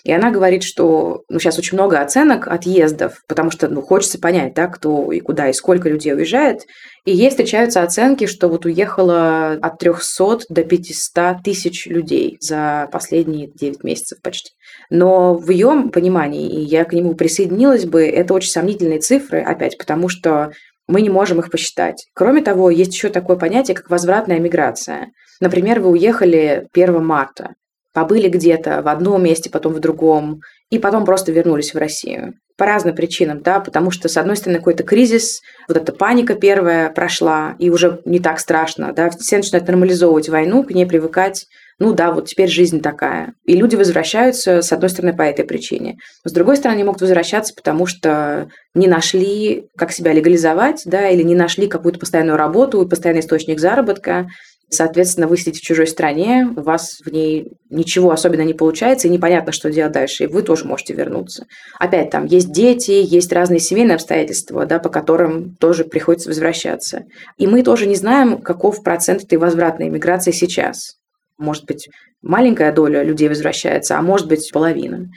И 0.02 0.12
она 0.12 0.32
говорит, 0.32 0.64
что 0.64 1.22
ну, 1.28 1.38
сейчас 1.38 1.56
очень 1.56 1.76
много 1.76 2.00
оценок 2.00 2.48
отъездов, 2.48 3.22
потому 3.28 3.52
что 3.52 3.68
ну, 3.68 3.82
хочется 3.82 4.18
понять, 4.18 4.54
да, 4.54 4.66
кто 4.66 5.12
и 5.12 5.20
куда 5.20 5.48
и 5.48 5.52
сколько 5.52 5.88
людей 5.88 6.12
уезжает. 6.12 6.62
И 7.04 7.12
ей 7.12 7.30
встречаются 7.30 7.82
оценки, 7.82 8.26
что 8.26 8.48
вот 8.48 8.66
уехало 8.66 9.52
от 9.60 9.78
300 9.78 10.40
до 10.48 10.64
500 10.64 11.42
тысяч 11.42 11.86
людей 11.86 12.36
за 12.40 12.88
последние 12.92 13.48
9 13.48 13.84
месяцев 13.84 14.20
почти. 14.22 14.50
Но 14.90 15.34
в 15.34 15.50
ее 15.50 15.88
понимании, 15.92 16.48
и 16.48 16.60
я 16.60 16.84
к 16.84 16.92
нему 16.92 17.14
присоединилась 17.14 17.86
бы, 17.86 18.06
это 18.06 18.34
очень 18.34 18.50
сомнительные 18.50 19.00
цифры, 19.00 19.40
опять, 19.40 19.78
потому 19.78 20.08
что 20.08 20.52
мы 20.88 21.00
не 21.00 21.08
можем 21.08 21.38
их 21.38 21.50
посчитать. 21.50 22.06
Кроме 22.14 22.42
того, 22.42 22.70
есть 22.70 22.92
еще 22.92 23.08
такое 23.08 23.36
понятие, 23.36 23.76
как 23.76 23.88
возвратная 23.88 24.40
миграция. 24.40 25.12
Например, 25.40 25.80
вы 25.80 25.90
уехали 25.90 26.66
1 26.72 27.04
марта, 27.04 27.54
побыли 27.94 28.28
где-то 28.28 28.82
в 28.82 28.88
одном 28.88 29.22
месте, 29.22 29.50
потом 29.50 29.72
в 29.72 29.80
другом, 29.80 30.40
и 30.70 30.78
потом 30.78 31.04
просто 31.04 31.32
вернулись 31.32 31.74
в 31.74 31.78
Россию. 31.78 32.34
По 32.56 32.66
разным 32.66 32.94
причинам, 32.94 33.42
да, 33.42 33.60
потому 33.60 33.90
что, 33.90 34.08
с 34.08 34.16
одной 34.16 34.36
стороны, 34.36 34.58
какой-то 34.58 34.82
кризис, 34.82 35.40
вот 35.66 35.76
эта 35.76 35.92
паника 35.92 36.34
первая 36.34 36.90
прошла, 36.90 37.56
и 37.58 37.70
уже 37.70 38.00
не 38.04 38.20
так 38.20 38.38
страшно, 38.38 38.92
да, 38.92 39.10
все 39.10 39.38
начинают 39.38 39.66
нормализовывать 39.66 40.28
войну, 40.28 40.62
к 40.62 40.70
ней 40.70 40.86
привыкать, 40.86 41.46
ну 41.80 41.94
да, 41.94 42.12
вот 42.12 42.28
теперь 42.28 42.50
жизнь 42.50 42.82
такая. 42.82 43.32
И 43.46 43.56
люди 43.56 43.74
возвращаются, 43.74 44.60
с 44.60 44.70
одной 44.70 44.90
стороны, 44.90 45.16
по 45.16 45.22
этой 45.22 45.46
причине. 45.46 45.96
С 46.24 46.30
другой 46.30 46.58
стороны, 46.58 46.76
они 46.76 46.84
могут 46.84 47.00
возвращаться, 47.00 47.54
потому 47.54 47.86
что 47.86 48.50
не 48.74 48.86
нашли, 48.86 49.64
как 49.78 49.90
себя 49.90 50.12
легализовать, 50.12 50.82
да, 50.84 51.08
или 51.08 51.22
не 51.22 51.34
нашли 51.34 51.68
какую-то 51.68 51.98
постоянную 51.98 52.36
работу 52.36 52.86
постоянный 52.86 53.20
источник 53.20 53.58
заработка, 53.58 54.28
Соответственно, 54.72 55.26
вы 55.26 55.36
сидите 55.36 55.58
в 55.58 55.62
чужой 55.62 55.88
стране, 55.88 56.48
у 56.56 56.62
вас 56.62 57.00
в 57.04 57.10
ней 57.10 57.48
ничего 57.70 58.12
особенно 58.12 58.42
не 58.42 58.54
получается, 58.54 59.08
и 59.08 59.10
непонятно, 59.10 59.50
что 59.50 59.68
делать 59.68 59.92
дальше, 59.92 60.24
и 60.24 60.26
вы 60.28 60.42
тоже 60.42 60.64
можете 60.64 60.94
вернуться. 60.94 61.46
Опять 61.80 62.10
там 62.10 62.24
есть 62.26 62.52
дети, 62.52 62.92
есть 62.92 63.32
разные 63.32 63.58
семейные 63.58 63.96
обстоятельства, 63.96 64.64
да, 64.66 64.78
по 64.78 64.88
которым 64.88 65.56
тоже 65.56 65.84
приходится 65.84 66.28
возвращаться. 66.28 67.02
И 67.36 67.48
мы 67.48 67.64
тоже 67.64 67.86
не 67.86 67.96
знаем, 67.96 68.40
каков 68.40 68.84
процент 68.84 69.24
этой 69.24 69.38
возвратной 69.38 69.88
миграции 69.88 70.30
сейчас. 70.30 70.94
Может 71.36 71.64
быть, 71.64 71.88
маленькая 72.22 72.70
доля 72.70 73.02
людей 73.02 73.28
возвращается, 73.28 73.98
а 73.98 74.02
может 74.02 74.28
быть, 74.28 74.50
половина. 74.52 75.08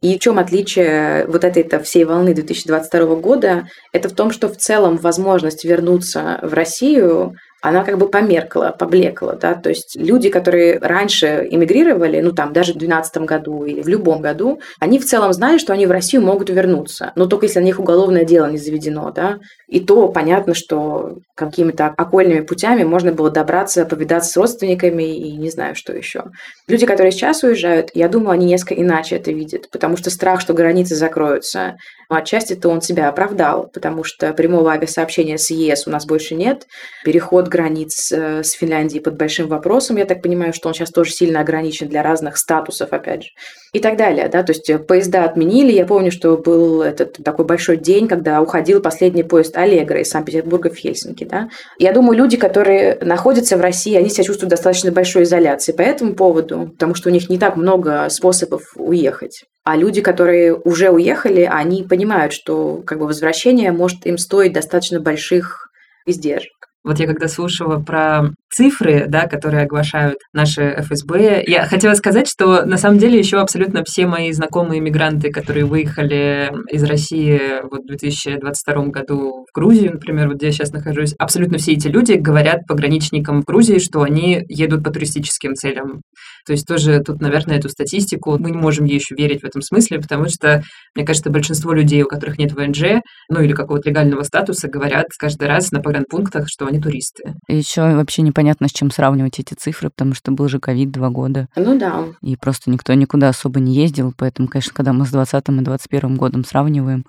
И 0.00 0.16
в 0.16 0.20
чем 0.20 0.38
отличие 0.38 1.26
вот 1.26 1.44
этой 1.44 1.64
-то 1.64 1.82
всей 1.82 2.04
волны 2.04 2.34
2022 2.34 3.16
года? 3.16 3.66
Это 3.92 4.08
в 4.08 4.12
том, 4.12 4.30
что 4.30 4.48
в 4.48 4.56
целом 4.56 4.96
возможность 4.96 5.64
вернуться 5.64 6.38
в 6.42 6.54
Россию 6.54 7.34
она 7.62 7.84
как 7.84 7.96
бы 7.96 8.08
померкла, 8.08 8.74
поблекла, 8.76 9.34
да, 9.34 9.54
то 9.54 9.70
есть 9.70 9.96
люди, 9.96 10.28
которые 10.28 10.78
раньше 10.78 11.46
эмигрировали, 11.48 12.20
ну 12.20 12.32
там 12.32 12.52
даже 12.52 12.72
в 12.72 12.76
2012 12.78 13.16
году 13.18 13.64
или 13.64 13.80
в 13.80 13.88
любом 13.88 14.20
году, 14.20 14.60
они 14.80 14.98
в 14.98 15.04
целом 15.04 15.32
знали, 15.32 15.58
что 15.58 15.72
они 15.72 15.86
в 15.86 15.92
Россию 15.92 16.22
могут 16.22 16.50
вернуться, 16.50 17.12
но 17.14 17.26
только 17.26 17.46
если 17.46 17.60
на 17.60 17.64
них 17.64 17.78
уголовное 17.78 18.24
дело 18.24 18.50
не 18.50 18.58
заведено, 18.58 19.12
да, 19.12 19.38
и 19.68 19.80
то 19.80 20.08
понятно, 20.08 20.54
что 20.54 21.18
какими-то 21.36 21.86
окольными 21.86 22.40
путями 22.40 22.82
можно 22.82 23.12
было 23.12 23.30
добраться, 23.30 23.84
повидаться 23.84 24.30
с 24.30 24.36
родственниками 24.36 25.16
и 25.16 25.36
не 25.36 25.50
знаю, 25.50 25.74
что 25.76 25.92
еще. 25.92 26.24
Люди, 26.68 26.84
которые 26.84 27.12
сейчас 27.12 27.42
уезжают, 27.42 27.90
я 27.94 28.08
думаю, 28.08 28.32
они 28.32 28.46
несколько 28.46 28.74
иначе 28.74 29.16
это 29.16 29.30
видят, 29.30 29.70
потому 29.70 29.96
что 29.96 30.10
страх, 30.10 30.40
что 30.40 30.52
границы 30.52 30.96
закроются, 30.96 31.76
отчасти-то 32.08 32.68
он 32.68 32.82
себя 32.82 33.08
оправдал, 33.08 33.70
потому 33.72 34.04
что 34.04 34.32
прямого 34.34 34.72
авиасообщения 34.72 35.38
с 35.38 35.50
ЕС 35.50 35.86
у 35.86 35.90
нас 35.90 36.06
больше 36.06 36.34
нет, 36.34 36.66
переход 37.04 37.48
границ 37.52 38.10
э, 38.10 38.42
с 38.42 38.52
Финляндией 38.52 39.02
под 39.02 39.16
большим 39.16 39.46
вопросом. 39.46 39.96
Я 39.96 40.06
так 40.06 40.22
понимаю, 40.22 40.52
что 40.54 40.68
он 40.68 40.74
сейчас 40.74 40.90
тоже 40.90 41.12
сильно 41.12 41.40
ограничен 41.40 41.88
для 41.88 42.02
разных 42.02 42.38
статусов, 42.38 42.92
опять 42.92 43.24
же. 43.24 43.28
И 43.72 43.78
так 43.78 43.96
далее, 43.96 44.28
да, 44.28 44.42
то 44.42 44.52
есть 44.52 44.68
э, 44.70 44.78
поезда 44.78 45.24
отменили. 45.24 45.72
Я 45.72 45.84
помню, 45.86 46.10
что 46.10 46.36
был 46.36 46.82
этот 46.82 47.18
такой 47.22 47.44
большой 47.44 47.76
день, 47.76 48.08
когда 48.08 48.40
уходил 48.40 48.80
последний 48.80 49.22
поезд 49.22 49.56
Аллегра 49.56 50.00
из 50.00 50.08
Санкт-Петербурга 50.10 50.70
в 50.70 50.76
Хельсинки, 50.76 51.24
да. 51.24 51.48
Я 51.78 51.92
думаю, 51.92 52.16
люди, 52.16 52.36
которые 52.36 52.98
находятся 53.02 53.56
в 53.56 53.60
России, 53.60 53.94
они 53.94 54.08
себя 54.08 54.24
чувствуют 54.24 54.50
достаточно 54.50 54.90
большой 54.90 55.24
изоляции 55.24 55.72
по 55.72 55.82
этому 55.82 56.14
поводу, 56.14 56.70
потому 56.72 56.94
что 56.94 57.10
у 57.10 57.12
них 57.12 57.28
не 57.28 57.38
так 57.38 57.56
много 57.56 58.08
способов 58.08 58.62
уехать. 58.76 59.44
А 59.64 59.76
люди, 59.76 60.00
которые 60.00 60.54
уже 60.54 60.90
уехали, 60.90 61.48
они 61.50 61.84
понимают, 61.84 62.32
что 62.32 62.82
как 62.84 62.98
бы 62.98 63.06
возвращение 63.06 63.70
может 63.72 64.06
им 64.06 64.18
стоить 64.18 64.52
достаточно 64.52 64.98
больших 65.00 65.68
издержек. 66.06 66.71
Вот 66.84 66.98
я 66.98 67.06
когда 67.06 67.28
слушала 67.28 67.78
про 67.78 68.30
цифры, 68.50 69.06
да, 69.08 69.26
которые 69.26 69.64
оглашают 69.64 70.18
наши 70.32 70.76
ФСБ, 70.80 71.44
я 71.46 71.66
хотела 71.66 71.94
сказать, 71.94 72.28
что 72.28 72.66
на 72.66 72.76
самом 72.76 72.98
деле 72.98 73.18
еще 73.18 73.38
абсолютно 73.38 73.84
все 73.84 74.06
мои 74.06 74.32
знакомые 74.32 74.80
мигранты, 74.80 75.30
которые 75.30 75.64
выехали 75.64 76.52
из 76.70 76.82
России 76.82 77.40
вот 77.62 77.82
в 77.82 77.86
2022 77.86 78.86
году 78.86 79.46
в 79.48 79.54
Грузию, 79.54 79.92
например, 79.92 80.28
вот 80.28 80.36
где 80.38 80.46
я 80.46 80.52
сейчас 80.52 80.72
нахожусь, 80.72 81.14
абсолютно 81.18 81.58
все 81.58 81.72
эти 81.72 81.88
люди 81.88 82.14
говорят 82.14 82.66
пограничникам 82.66 83.42
в 83.42 83.44
Грузии, 83.44 83.78
что 83.78 84.02
они 84.02 84.44
едут 84.48 84.82
по 84.82 84.90
туристическим 84.90 85.54
целям. 85.54 86.02
То 86.46 86.52
есть 86.52 86.66
тоже 86.66 87.00
тут, 87.00 87.20
наверное, 87.20 87.58
эту 87.58 87.68
статистику 87.68 88.38
мы 88.38 88.50
не 88.50 88.58
можем 88.58 88.84
ей 88.84 88.98
еще 88.98 89.14
верить 89.14 89.42
в 89.42 89.44
этом 89.44 89.62
смысле, 89.62 90.00
потому 90.00 90.28
что, 90.28 90.62
мне 90.94 91.04
кажется, 91.04 91.30
большинство 91.30 91.72
людей, 91.72 92.02
у 92.02 92.08
которых 92.08 92.38
нет 92.38 92.52
ВНЖ, 92.52 93.02
ну 93.28 93.40
или 93.40 93.52
какого-то 93.52 93.88
легального 93.88 94.22
статуса, 94.22 94.68
говорят 94.68 95.06
каждый 95.18 95.48
раз 95.48 95.72
на 95.72 95.80
погранпунктах, 95.80 96.46
что 96.48 96.66
они 96.66 96.80
туристы. 96.80 97.34
Еще 97.48 97.82
вообще 97.82 98.22
непонятно, 98.22 98.68
с 98.68 98.72
чем 98.72 98.90
сравнивать 98.90 99.38
эти 99.38 99.54
цифры, 99.54 99.90
потому 99.90 100.14
что 100.14 100.32
был 100.32 100.48
же 100.48 100.58
ковид 100.58 100.90
два 100.90 101.10
года. 101.10 101.48
Ну 101.56 101.78
да. 101.78 102.06
И 102.22 102.36
просто 102.36 102.70
никто 102.70 102.92
никуда 102.94 103.28
особо 103.28 103.60
не 103.60 103.74
ездил, 103.74 104.12
поэтому, 104.16 104.48
конечно, 104.48 104.72
когда 104.74 104.92
мы 104.92 105.06
с 105.06 105.10
20 105.10 105.48
и 105.48 105.60
21 105.60 106.16
годом 106.16 106.44
сравниваем, 106.44 107.04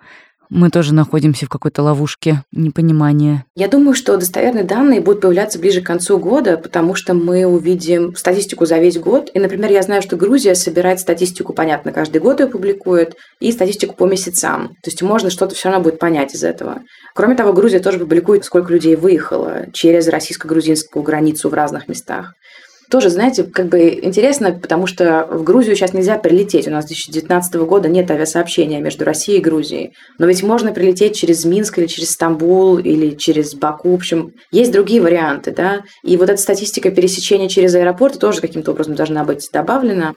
мы 0.50 0.70
тоже 0.70 0.94
находимся 0.94 1.46
в 1.46 1.50
какой-то 1.50 1.84
ловушке 1.84 2.44
непонимания. 2.52 3.46
Я 3.56 3.68
думаю, 3.68 3.94
что 3.94 4.18
достоверные 4.18 4.64
данные 4.64 5.02
будут 5.02 5.22
появляться 5.22 5.60
ближе 5.60 5.82
к 5.82 5.86
концу 5.86 6.18
года, 6.18 6.58
потому 6.58 6.96
что 6.96 7.14
мы 7.14 7.46
увидим 7.46 8.16
статистику 8.16 8.66
за 8.66 8.78
весь 8.78 8.98
год. 8.98 9.30
И, 9.34 9.40
например, 9.40 9.72
я 9.72 9.82
знаю, 9.82 10.02
что 10.02 10.16
Грузия 10.16 10.56
собирает 10.56 11.00
статистику, 11.00 11.54
понятно, 11.54 11.92
каждый 11.92 12.22
год 12.22 12.40
ее 12.40 12.48
публикует, 12.48 13.16
и 13.40 13.52
статистику 13.52 13.96
по 13.96 14.06
месяцам. 14.06 14.70
То 14.82 14.90
есть 14.90 15.02
можно 15.02 15.30
что-то 15.30 15.56
все 15.56 15.70
равно 15.70 15.84
будет 15.84 16.00
понять 16.00 16.34
из 16.34 16.44
этого. 16.44 16.82
Кроме 17.16 17.36
того, 17.36 17.54
Грузия 17.54 17.80
тоже 17.80 18.00
публикует, 18.00 18.46
сколько 18.46 18.72
людей 18.72 18.96
выехало 18.96 19.68
через 19.74 20.08
российско-грузинскую 20.08 21.04
границу 21.04 21.50
в 21.50 21.54
разных 21.54 21.88
местах 21.88 22.34
тоже, 22.90 23.10
знаете, 23.10 23.44
как 23.44 23.68
бы 23.68 24.00
интересно, 24.02 24.52
потому 24.52 24.88
что 24.88 25.28
в 25.30 25.44
Грузию 25.44 25.76
сейчас 25.76 25.94
нельзя 25.94 26.18
прилететь. 26.18 26.68
У 26.68 26.72
нас 26.72 26.86
с 26.86 26.88
2019 26.88 27.56
года 27.56 27.90
нет 27.90 28.10
авиасообщения 28.12 28.80
между 28.80 29.06
Россией 29.06 29.40
и 29.40 29.42
Грузией. 29.42 29.94
Но 30.20 30.26
ведь 30.26 30.44
можно 30.44 30.72
прилететь 30.72 31.16
через 31.16 31.46
Минск 31.46 31.80
или 31.80 31.88
через 31.88 32.12
Стамбул 32.12 32.78
или 32.78 33.12
через 33.12 33.56
Баку. 33.56 33.92
В 33.92 33.96
общем, 33.96 34.34
есть 34.52 34.72
другие 34.72 35.02
варианты, 35.02 35.52
да. 35.52 35.82
И 36.04 36.18
вот 36.18 36.30
эта 36.30 36.42
статистика 36.42 36.92
пересечения 36.92 37.48
через 37.48 37.76
аэропорты 37.76 38.20
тоже 38.20 38.42
каким-то 38.42 38.72
образом 38.72 38.96
должна 38.96 39.24
быть 39.24 39.50
добавлена. 39.52 40.14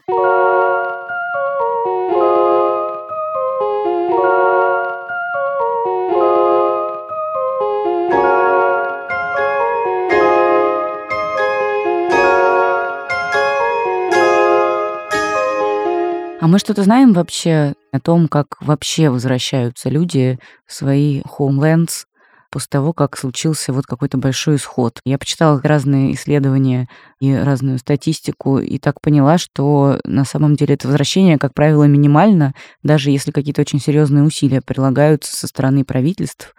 А 16.47 16.49
мы 16.49 16.59
что-то 16.59 16.83
знаем 16.83 17.11
вообще 17.11 17.73
о 17.91 17.99
том, 17.99 18.29
как 18.29 18.55
вообще 18.61 19.09
возвращаются 19.09 19.89
люди 19.89 20.39
в 20.65 20.71
свои 20.71 21.21
homelands 21.37 22.05
после 22.49 22.69
того, 22.69 22.93
как 22.93 23.17
случился 23.17 23.73
вот 23.73 23.85
какой-то 23.85 24.17
большой 24.17 24.55
исход. 24.55 25.01
Я 25.03 25.17
почитала 25.17 25.59
разные 25.61 26.13
исследования 26.13 26.87
и 27.19 27.35
разную 27.35 27.79
статистику, 27.79 28.59
и 28.59 28.79
так 28.79 29.01
поняла, 29.01 29.37
что 29.37 29.99
на 30.05 30.23
самом 30.23 30.55
деле 30.55 30.75
это 30.75 30.87
возвращение, 30.87 31.37
как 31.37 31.53
правило, 31.53 31.83
минимально, 31.83 32.53
даже 32.81 33.11
если 33.11 33.31
какие-то 33.31 33.59
очень 33.59 33.81
серьезные 33.81 34.23
усилия 34.23 34.61
прилагаются 34.61 35.35
со 35.35 35.47
стороны 35.47 35.83
правительств, 35.83 36.55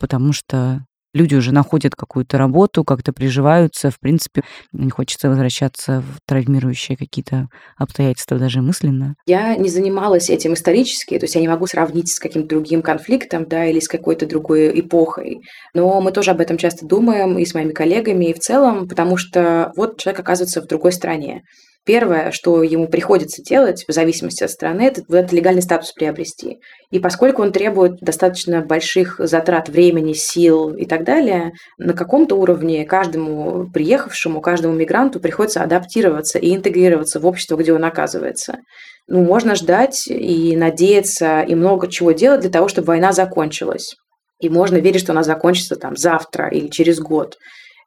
потому 0.00 0.32
что 0.32 0.84
люди 1.14 1.34
уже 1.34 1.52
находят 1.52 1.94
какую-то 1.94 2.38
работу, 2.38 2.84
как-то 2.84 3.12
приживаются. 3.12 3.90
В 3.90 3.98
принципе, 3.98 4.42
не 4.72 4.90
хочется 4.90 5.28
возвращаться 5.28 6.00
в 6.00 6.18
травмирующие 6.26 6.96
какие-то 6.96 7.48
обстоятельства 7.76 8.38
даже 8.38 8.60
мысленно. 8.62 9.14
Я 9.26 9.56
не 9.56 9.68
занималась 9.68 10.30
этим 10.30 10.54
исторически, 10.54 11.18
то 11.18 11.24
есть 11.24 11.34
я 11.34 11.40
не 11.40 11.48
могу 11.48 11.66
сравнить 11.66 12.12
с 12.12 12.18
каким-то 12.18 12.48
другим 12.48 12.82
конфликтом, 12.82 13.46
да, 13.46 13.66
или 13.66 13.80
с 13.80 13.88
какой-то 13.88 14.26
другой 14.26 14.78
эпохой. 14.80 15.40
Но 15.74 16.00
мы 16.00 16.12
тоже 16.12 16.30
об 16.30 16.40
этом 16.40 16.58
часто 16.58 16.86
думаем 16.86 17.38
и 17.38 17.44
с 17.44 17.54
моими 17.54 17.72
коллегами, 17.72 18.26
и 18.26 18.34
в 18.34 18.38
целом, 18.38 18.88
потому 18.88 19.16
что 19.16 19.72
вот 19.76 19.98
человек 19.98 20.20
оказывается 20.20 20.62
в 20.62 20.66
другой 20.66 20.92
стране. 20.92 21.42
Первое, 21.88 22.32
что 22.32 22.62
ему 22.62 22.86
приходится 22.86 23.42
делать, 23.42 23.86
в 23.88 23.92
зависимости 23.94 24.44
от 24.44 24.50
страны, 24.50 24.82
это, 24.82 25.00
это 25.08 25.34
легальный 25.34 25.62
статус 25.62 25.92
приобрести. 25.92 26.58
И 26.90 26.98
поскольку 26.98 27.40
он 27.40 27.50
требует 27.50 28.00
достаточно 28.02 28.60
больших 28.60 29.18
затрат 29.18 29.70
времени, 29.70 30.12
сил 30.12 30.74
и 30.74 30.84
так 30.84 31.04
далее, 31.04 31.52
на 31.78 31.94
каком-то 31.94 32.34
уровне 32.34 32.84
каждому 32.84 33.70
приехавшему, 33.72 34.42
каждому 34.42 34.74
мигранту 34.74 35.18
приходится 35.18 35.62
адаптироваться 35.62 36.38
и 36.38 36.54
интегрироваться 36.54 37.20
в 37.20 37.26
общество, 37.26 37.56
где 37.56 37.72
он 37.72 37.82
оказывается. 37.82 38.58
Ну, 39.06 39.22
можно 39.22 39.54
ждать 39.54 40.08
и 40.08 40.54
надеяться, 40.58 41.40
и 41.40 41.54
много 41.54 41.88
чего 41.88 42.12
делать 42.12 42.42
для 42.42 42.50
того, 42.50 42.68
чтобы 42.68 42.88
война 42.88 43.12
закончилась. 43.12 43.94
И 44.42 44.50
можно 44.50 44.76
верить, 44.76 45.00
что 45.00 45.12
она 45.12 45.22
закончится 45.22 45.74
там 45.74 45.96
завтра 45.96 46.48
или 46.48 46.68
через 46.68 47.00
год. 47.00 47.38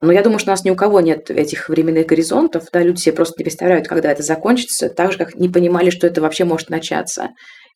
Но 0.02 0.12
я 0.12 0.24
думаю, 0.24 0.40
что 0.40 0.50
у 0.50 0.54
нас 0.54 0.64
ни 0.64 0.72
у 0.72 0.76
кого 0.76 1.00
нет 1.00 1.30
этих 1.30 1.70
временных 1.70 2.08
горизонтов. 2.08 2.66
Да, 2.74 2.82
люди 2.82 3.00
себе 3.00 3.16
просто 3.16 3.36
не 3.38 3.44
представляют, 3.44 3.88
когда 3.88 4.12
это 4.12 4.24
закончится, 4.24 4.90
так 4.90 5.12
же, 5.12 5.18
как 5.20 5.36
не 5.36 5.48
понимали, 5.48 5.92
что 5.92 6.08
это 6.08 6.22
вообще 6.22 6.44
может 6.44 6.70
начаться. 6.70 7.30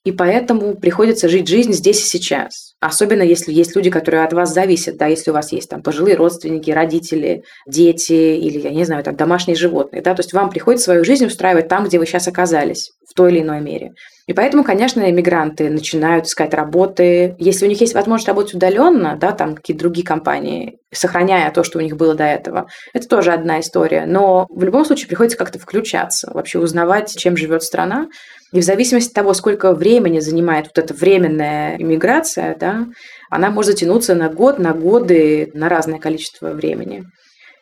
И 0.05 0.11
поэтому 0.11 0.75
приходится 0.75 1.27
жить 1.27 1.47
жизнь 1.47 1.73
здесь 1.73 2.01
и 2.01 2.07
сейчас. 2.07 2.73
Особенно 2.79 3.23
если 3.23 3.51
есть 3.51 3.75
люди, 3.75 3.89
которые 3.89 4.23
от 4.23 4.33
вас 4.33 4.53
зависят, 4.53 4.97
да, 4.97 5.07
если 5.07 5.31
у 5.31 5.33
вас 5.33 5.51
есть 5.51 5.67
там 5.67 5.81
пожилые 5.81 6.15
родственники, 6.15 6.69
родители, 6.69 7.43
дети 7.67 8.13
или, 8.13 8.59
я 8.59 8.69
не 8.69 8.85
знаю, 8.85 9.03
там 9.03 9.15
домашние 9.15 9.55
животные, 9.55 10.03
да, 10.03 10.13
то 10.13 10.21
есть 10.21 10.31
вам 10.31 10.51
приходится 10.51 10.85
свою 10.85 11.03
жизнь 11.03 11.25
устраивать 11.25 11.67
там, 11.67 11.85
где 11.85 11.97
вы 11.97 12.05
сейчас 12.05 12.27
оказались, 12.27 12.91
в 13.07 13.13
той 13.13 13.31
или 13.31 13.41
иной 13.41 13.61
мере. 13.61 13.93
И 14.27 14.33
поэтому, 14.33 14.63
конечно, 14.63 15.07
иммигранты 15.09 15.69
начинают 15.69 16.25
искать 16.25 16.53
работы. 16.53 17.35
Если 17.37 17.65
у 17.65 17.69
них 17.69 17.79
есть 17.79 17.93
возможность 17.93 18.27
работать 18.27 18.55
удаленно, 18.55 19.17
да, 19.19 19.31
там 19.31 19.55
какие-то 19.55 19.81
другие 19.81 20.05
компании, 20.05 20.77
сохраняя 20.91 21.51
то, 21.51 21.63
что 21.63 21.77
у 21.77 21.81
них 21.81 21.95
было 21.95 22.15
до 22.15 22.23
этого, 22.23 22.67
это 22.93 23.07
тоже 23.07 23.31
одна 23.31 23.59
история. 23.59 24.05
Но 24.07 24.47
в 24.49 24.63
любом 24.63 24.83
случае 24.83 25.07
приходится 25.07 25.37
как-то 25.37 25.59
включаться, 25.59 26.31
вообще 26.33 26.57
узнавать, 26.57 27.15
чем 27.15 27.37
живет 27.37 27.61
страна. 27.61 28.07
И 28.51 28.59
в 28.59 28.63
зависимости 28.63 29.09
от 29.09 29.15
того, 29.15 29.33
сколько 29.33 29.73
времени 29.73 30.19
занимает 30.19 30.67
вот 30.67 30.77
эта 30.83 30.93
временная 30.93 31.77
иммиграция, 31.77 32.55
да, 32.59 32.87
она 33.29 33.51
может 33.51 33.73
затянуться 33.73 34.15
на 34.15 34.29
год, 34.29 34.57
на 34.57 34.73
годы, 34.73 35.51
на 35.53 35.69
разное 35.69 35.99
количество 35.99 36.49
времени. 36.49 37.03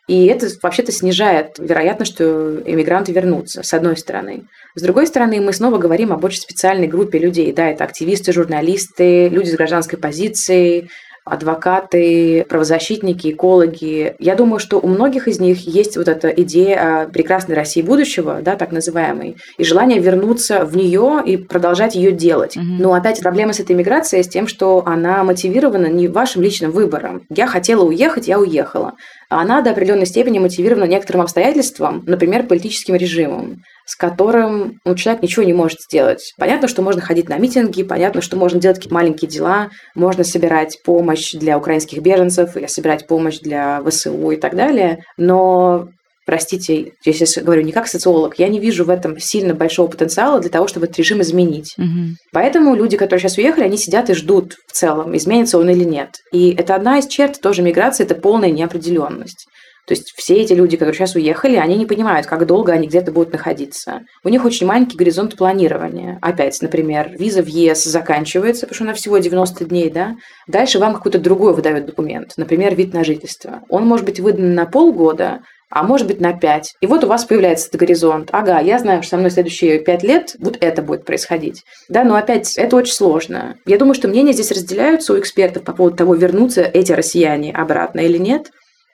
И 0.06 0.26
это 0.26 0.48
вообще-то 0.62 0.92
снижает 0.92 1.58
вероятность, 1.58 2.12
что 2.12 2.60
иммигранты 2.64 3.12
вернутся, 3.12 3.62
с 3.62 3.72
одной 3.72 3.96
стороны. 3.96 4.44
С 4.76 4.82
другой 4.82 5.06
стороны, 5.06 5.40
мы 5.40 5.52
снова 5.52 5.78
говорим 5.78 6.12
об 6.12 6.24
очень 6.24 6.40
специальной 6.40 6.88
группе 6.88 7.18
людей. 7.18 7.52
Да, 7.52 7.68
это 7.68 7.84
активисты, 7.84 8.32
журналисты, 8.32 9.28
люди 9.28 9.50
с 9.50 9.54
гражданской 9.54 9.98
позицией, 10.00 10.90
адвокаты, 11.24 12.44
правозащитники, 12.48 13.30
экологи. 13.30 14.16
Я 14.18 14.34
думаю, 14.34 14.58
что 14.58 14.78
у 14.78 14.88
многих 14.88 15.28
из 15.28 15.38
них 15.38 15.60
есть 15.60 15.96
вот 15.96 16.08
эта 16.08 16.28
идея 16.28 17.08
прекрасной 17.12 17.54
России 17.54 17.82
будущего, 17.82 18.40
да, 18.42 18.56
так 18.56 18.72
называемой, 18.72 19.36
и 19.56 19.64
желание 19.64 20.00
вернуться 20.00 20.64
в 20.64 20.76
нее 20.76 21.22
и 21.24 21.36
продолжать 21.36 21.94
ее 21.94 22.10
делать. 22.10 22.56
Mm-hmm. 22.56 22.76
Но 22.78 22.94
опять 22.94 23.20
проблема 23.20 23.52
с 23.52 23.60
этой 23.60 23.76
миграцией 23.76 24.24
с 24.24 24.28
тем, 24.28 24.48
что 24.48 24.82
она 24.84 25.22
мотивирована 25.24 25.86
не 25.86 26.08
вашим 26.08 26.42
личным 26.42 26.72
выбором. 26.72 27.22
Я 27.30 27.46
хотела 27.46 27.84
уехать, 27.84 28.26
я 28.26 28.38
уехала. 28.38 28.94
А 29.30 29.40
она 29.40 29.62
до 29.62 29.70
определенной 29.70 30.06
степени 30.06 30.40
мотивирована 30.40 30.84
некоторым 30.84 31.22
обстоятельством, 31.22 32.02
например, 32.06 32.46
политическим 32.46 32.96
режимом 32.96 33.62
с 33.86 33.96
которым 33.96 34.78
ну, 34.84 34.94
человек 34.94 35.22
ничего 35.22 35.44
не 35.44 35.52
может 35.52 35.80
сделать. 35.80 36.32
Понятно, 36.38 36.68
что 36.68 36.82
можно 36.82 37.00
ходить 37.00 37.28
на 37.28 37.38
митинги, 37.38 37.82
понятно, 37.82 38.20
что 38.20 38.36
можно 38.36 38.60
делать 38.60 38.78
какие-то 38.78 38.94
маленькие 38.94 39.30
дела, 39.30 39.68
можно 39.94 40.24
собирать 40.24 40.78
помощь 40.84 41.32
для 41.32 41.58
украинских 41.58 42.00
беженцев, 42.00 42.56
или 42.56 42.66
собирать 42.66 43.06
помощь 43.06 43.40
для 43.40 43.82
ВСУ 43.82 44.30
и 44.30 44.36
так 44.36 44.56
далее, 44.56 45.04
но 45.16 45.88
простите, 46.26 46.92
я 47.04 47.12
сейчас 47.12 47.42
говорю 47.42 47.62
не 47.62 47.72
как 47.72 47.86
социолог, 47.86 48.38
я 48.38 48.48
не 48.48 48.58
вижу 48.58 48.84
в 48.84 48.90
этом 48.90 49.18
сильно 49.18 49.54
большого 49.54 49.88
потенциала 49.88 50.40
для 50.40 50.50
того, 50.50 50.66
чтобы 50.66 50.86
этот 50.86 50.98
режим 50.98 51.20
изменить. 51.20 51.74
Угу. 51.78 52.16
Поэтому 52.32 52.74
люди, 52.74 52.96
которые 52.96 53.20
сейчас 53.20 53.38
уехали, 53.38 53.64
они 53.64 53.76
сидят 53.76 54.10
и 54.10 54.14
ждут 54.14 54.54
в 54.66 54.72
целом, 54.72 55.16
изменится 55.16 55.58
он 55.58 55.68
или 55.68 55.84
нет. 55.84 56.10
И 56.32 56.54
это 56.54 56.74
одна 56.74 56.98
из 56.98 57.06
черт 57.06 57.40
тоже 57.40 57.62
миграции, 57.62 58.04
это 58.04 58.14
полная 58.14 58.50
неопределенность. 58.50 59.46
То 59.86 59.92
есть 59.92 60.12
все 60.16 60.36
эти 60.36 60.52
люди, 60.52 60.76
которые 60.76 60.94
сейчас 60.94 61.14
уехали, 61.14 61.56
они 61.56 61.76
не 61.76 61.86
понимают, 61.86 62.26
как 62.26 62.46
долго 62.46 62.72
они 62.72 62.88
где-то 62.88 63.12
будут 63.12 63.32
находиться. 63.32 64.00
У 64.22 64.28
них 64.28 64.44
очень 64.44 64.66
маленький 64.66 64.96
горизонт 64.96 65.36
планирования. 65.36 66.18
Опять, 66.22 66.60
например, 66.62 67.10
виза 67.18 67.42
в 67.42 67.46
ЕС 67.46 67.84
заканчивается, 67.84 68.62
потому 68.62 68.74
что 68.74 68.84
она 68.84 68.94
всего 68.94 69.18
90 69.18 69.64
дней, 69.66 69.90
да? 69.90 70.16
Дальше 70.46 70.78
вам 70.78 70.94
какой-то 70.94 71.18
другой 71.18 71.54
выдает 71.54 71.86
документ, 71.86 72.32
например, 72.36 72.74
вид 72.74 72.94
на 72.94 73.04
жительство. 73.04 73.60
Он 73.68 73.86
может 73.86 74.06
быть 74.06 74.20
выдан 74.20 74.54
на 74.54 74.66
полгода, 74.66 75.40
а 75.70 75.82
может 75.82 76.06
быть 76.06 76.20
на 76.20 76.32
5. 76.32 76.74
И 76.80 76.86
вот 76.86 77.02
у 77.02 77.08
вас 77.08 77.24
появляется 77.24 77.68
этот 77.68 77.80
горизонт. 77.80 78.28
Ага, 78.32 78.60
я 78.60 78.78
знаю, 78.78 79.02
что 79.02 79.10
со 79.10 79.16
мной 79.16 79.30
следующие 79.30 79.80
5 79.80 80.02
лет 80.04 80.36
вот 80.38 80.56
это 80.60 80.82
будет 80.82 81.04
происходить. 81.04 81.64
Да, 81.88 82.04
но 82.04 82.14
опять 82.14 82.56
это 82.56 82.76
очень 82.76 82.92
сложно. 82.92 83.56
Я 83.66 83.76
думаю, 83.76 83.94
что 83.94 84.08
мнения 84.08 84.32
здесь 84.32 84.52
разделяются 84.52 85.12
у 85.12 85.18
экспертов 85.18 85.64
по 85.64 85.72
поводу 85.72 85.96
того, 85.96 86.14
вернутся 86.14 86.62
эти 86.62 86.92
россияне 86.92 87.52
обратно 87.52 88.00
или 88.00 88.18
нет. 88.18 88.50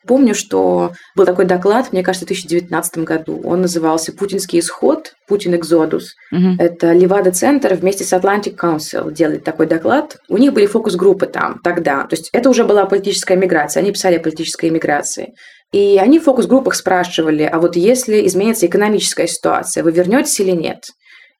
Помню, 0.07 0.34
что 0.34 0.92
был 1.14 1.26
такой 1.26 1.44
доклад, 1.44 1.92
мне 1.92 2.03
кажется, 2.03 2.24
в 2.24 2.28
2019 2.28 2.98
году. 2.98 3.40
Он 3.44 3.61
назывался 3.61 4.12
«Путинский 4.12 4.61
исход», 4.61 5.12
«Путин 5.28 5.55
Экзодус». 5.55 6.14
Угу. 6.32 6.57
Это 6.59 6.92
Левада-центр 6.92 7.74
вместе 7.74 8.05
с 8.05 8.12
Atlantic 8.12 8.57
Council 8.57 9.12
делали 9.12 9.38
такой 9.38 9.66
доклад. 9.66 10.16
У 10.28 10.38
них 10.38 10.55
были 10.55 10.66
фокус-группы 10.66 11.26
там 11.26 11.61
тогда. 11.62 12.05
То 12.05 12.16
есть 12.16 12.30
это 12.32 12.48
уже 12.48 12.64
была 12.64 12.86
политическая 12.86 13.36
миграция. 13.36 13.82
Они 13.82 13.92
писали 13.92 14.16
о 14.16 14.20
политической 14.20 14.70
миграции. 14.70 15.34
И 15.72 15.98
они 16.01 16.18
в 16.18 16.24
фокус-группах 16.24 16.74
спрашивали, 16.74 17.44
а 17.44 17.61
вот 17.61 17.76
если 17.76 18.26
изменится 18.26 18.66
экономическая 18.66 19.28
ситуация, 19.28 19.84
вы 19.84 19.92
вернетесь 19.92 20.40
или 20.40 20.51
нет? 20.51 20.86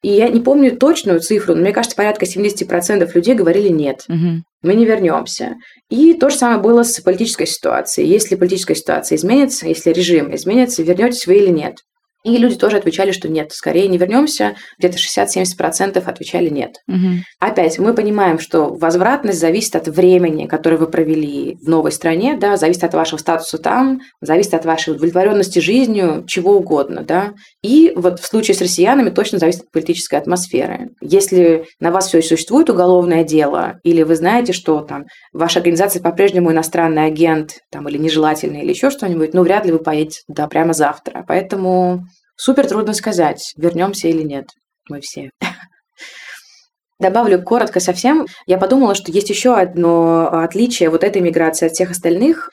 И 0.03 0.09
я 0.09 0.29
не 0.29 0.39
помню 0.39 0.75
точную 0.75 1.19
цифру, 1.19 1.53
но 1.53 1.61
мне 1.61 1.71
кажется, 1.71 1.95
порядка 1.95 2.25
70% 2.25 3.09
людей 3.13 3.35
говорили 3.35 3.69
нет. 3.69 4.05
Угу. 4.09 4.43
Мы 4.63 4.75
не 4.75 4.85
вернемся. 4.85 5.55
И 5.89 6.13
то 6.13 6.29
же 6.29 6.37
самое 6.37 6.59
было 6.59 6.83
с 6.83 6.99
политической 7.01 7.45
ситуацией. 7.45 8.07
Если 8.07 8.35
политическая 8.35 8.75
ситуация 8.75 9.15
изменится, 9.15 9.67
если 9.67 9.91
режим 9.91 10.33
изменится, 10.35 10.81
вернетесь 10.81 11.27
вы 11.27 11.37
или 11.37 11.49
нет. 11.49 11.77
И 12.23 12.37
люди 12.37 12.55
тоже 12.55 12.77
отвечали, 12.77 13.11
что 13.11 13.27
нет, 13.29 13.51
скорее 13.51 13.87
не 13.87 13.97
вернемся. 13.97 14.55
Где-то 14.77 14.97
60-70% 14.97 15.97
отвечали 16.03 16.49
нет. 16.49 16.75
Угу. 16.87 17.23
Опять 17.39 17.79
мы 17.79 17.93
понимаем, 17.93 18.39
что 18.39 18.73
возвратность 18.73 19.39
зависит 19.39 19.75
от 19.75 19.87
времени, 19.87 20.45
которое 20.45 20.77
вы 20.77 20.87
провели 20.87 21.57
в 21.61 21.67
новой 21.67 21.91
стране, 21.91 22.37
да, 22.39 22.57
зависит 22.57 22.83
от 22.83 22.93
вашего 22.93 23.17
статуса 23.17 23.57
там, 23.57 24.01
зависит 24.21 24.53
от 24.53 24.65
вашей 24.65 24.93
удовлетворенности 24.93 25.59
жизнью, 25.59 26.23
чего 26.27 26.57
угодно, 26.57 27.03
да. 27.03 27.33
И 27.63 27.91
вот 27.95 28.19
в 28.19 28.25
случае 28.25 28.55
с 28.55 28.61
россиянами 28.61 29.09
точно 29.09 29.39
зависит 29.39 29.61
от 29.61 29.71
политической 29.71 30.15
атмосферы. 30.15 30.89
Если 31.01 31.65
на 31.79 31.91
вас 31.91 32.07
все 32.07 32.21
существует 32.21 32.69
уголовное 32.69 33.23
дело, 33.23 33.79
или 33.83 34.03
вы 34.03 34.15
знаете, 34.15 34.53
что 34.53 34.81
там 34.81 35.05
ваша 35.33 35.59
организация 35.59 36.01
по-прежнему 36.01 36.51
иностранный 36.51 37.05
агент, 37.05 37.59
там, 37.71 37.87
или 37.89 37.97
нежелательный, 37.97 38.61
или 38.61 38.69
еще 38.69 38.89
что-нибудь, 38.89 39.33
ну, 39.33 39.43
вряд 39.43 39.65
ли 39.65 39.71
вы 39.71 39.79
поедете 39.79 40.19
туда 40.27 40.47
прямо 40.47 40.73
завтра. 40.73 41.23
Поэтому 41.27 42.05
Супер 42.43 42.67
трудно 42.67 42.95
сказать, 42.95 43.53
вернемся 43.55 44.07
или 44.07 44.23
нет. 44.23 44.45
Мы 44.89 44.99
все. 45.01 45.29
Добавлю 46.99 47.39
коротко 47.43 47.79
совсем. 47.79 48.25
Я 48.47 48.57
подумала, 48.57 48.95
что 48.95 49.11
есть 49.11 49.29
еще 49.29 49.55
одно 49.55 50.27
отличие 50.27 50.89
вот 50.89 51.03
этой 51.03 51.21
миграции 51.21 51.67
от 51.67 51.73
всех 51.73 51.91
остальных. 51.91 52.49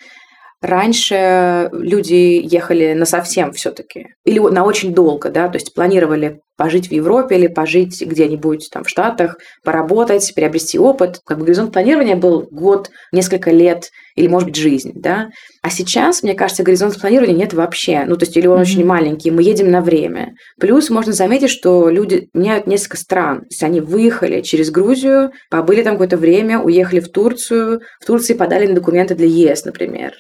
Раньше 0.60 1.70
люди 1.72 2.38
ехали 2.44 2.92
на 2.92 3.06
совсем 3.06 3.52
все-таки. 3.52 4.08
Или 4.26 4.40
на 4.40 4.64
очень 4.64 4.92
долго, 4.92 5.30
да, 5.30 5.48
то 5.48 5.56
есть 5.56 5.72
планировали 5.72 6.40
пожить 6.58 6.88
в 6.88 6.92
Европе 6.92 7.36
или 7.36 7.46
пожить 7.46 8.02
где-нибудь 8.04 8.68
там 8.70 8.84
в 8.84 8.90
Штатах, 8.90 9.38
поработать, 9.64 10.34
приобрести 10.34 10.78
опыт. 10.78 11.20
Как 11.24 11.38
бы 11.38 11.44
горизонт 11.46 11.72
планирования 11.72 12.16
был 12.16 12.46
год, 12.50 12.90
несколько 13.10 13.52
лет 13.52 13.88
или, 14.16 14.26
может 14.26 14.48
быть, 14.48 14.56
жизнь, 14.56 14.92
да. 14.96 15.28
А 15.68 15.70
сейчас, 15.70 16.22
мне 16.22 16.32
кажется, 16.32 16.62
горизонт 16.62 16.98
планирования 16.98 17.36
нет 17.36 17.52
вообще. 17.52 18.06
Ну, 18.06 18.16
то 18.16 18.24
есть, 18.24 18.34
или 18.38 18.46
он 18.46 18.56
mm-hmm. 18.56 18.62
очень 18.62 18.86
маленький, 18.86 19.30
мы 19.30 19.42
едем 19.42 19.70
на 19.70 19.82
время. 19.82 20.32
Плюс 20.58 20.88
можно 20.88 21.12
заметить, 21.12 21.50
что 21.50 21.90
люди 21.90 22.30
меняют 22.32 22.66
несколько 22.66 22.96
стран. 22.96 23.40
То 23.40 23.46
есть, 23.50 23.62
они 23.62 23.82
выехали 23.82 24.40
через 24.40 24.70
Грузию, 24.70 25.30
побыли 25.50 25.82
там 25.82 25.96
какое-то 25.96 26.16
время, 26.16 26.58
уехали 26.58 27.00
в 27.00 27.10
Турцию, 27.10 27.82
в 28.00 28.06
Турции 28.06 28.32
подали 28.32 28.66
на 28.66 28.76
документы 28.76 29.14
для 29.14 29.26
ЕС, 29.26 29.66
например. 29.66 30.14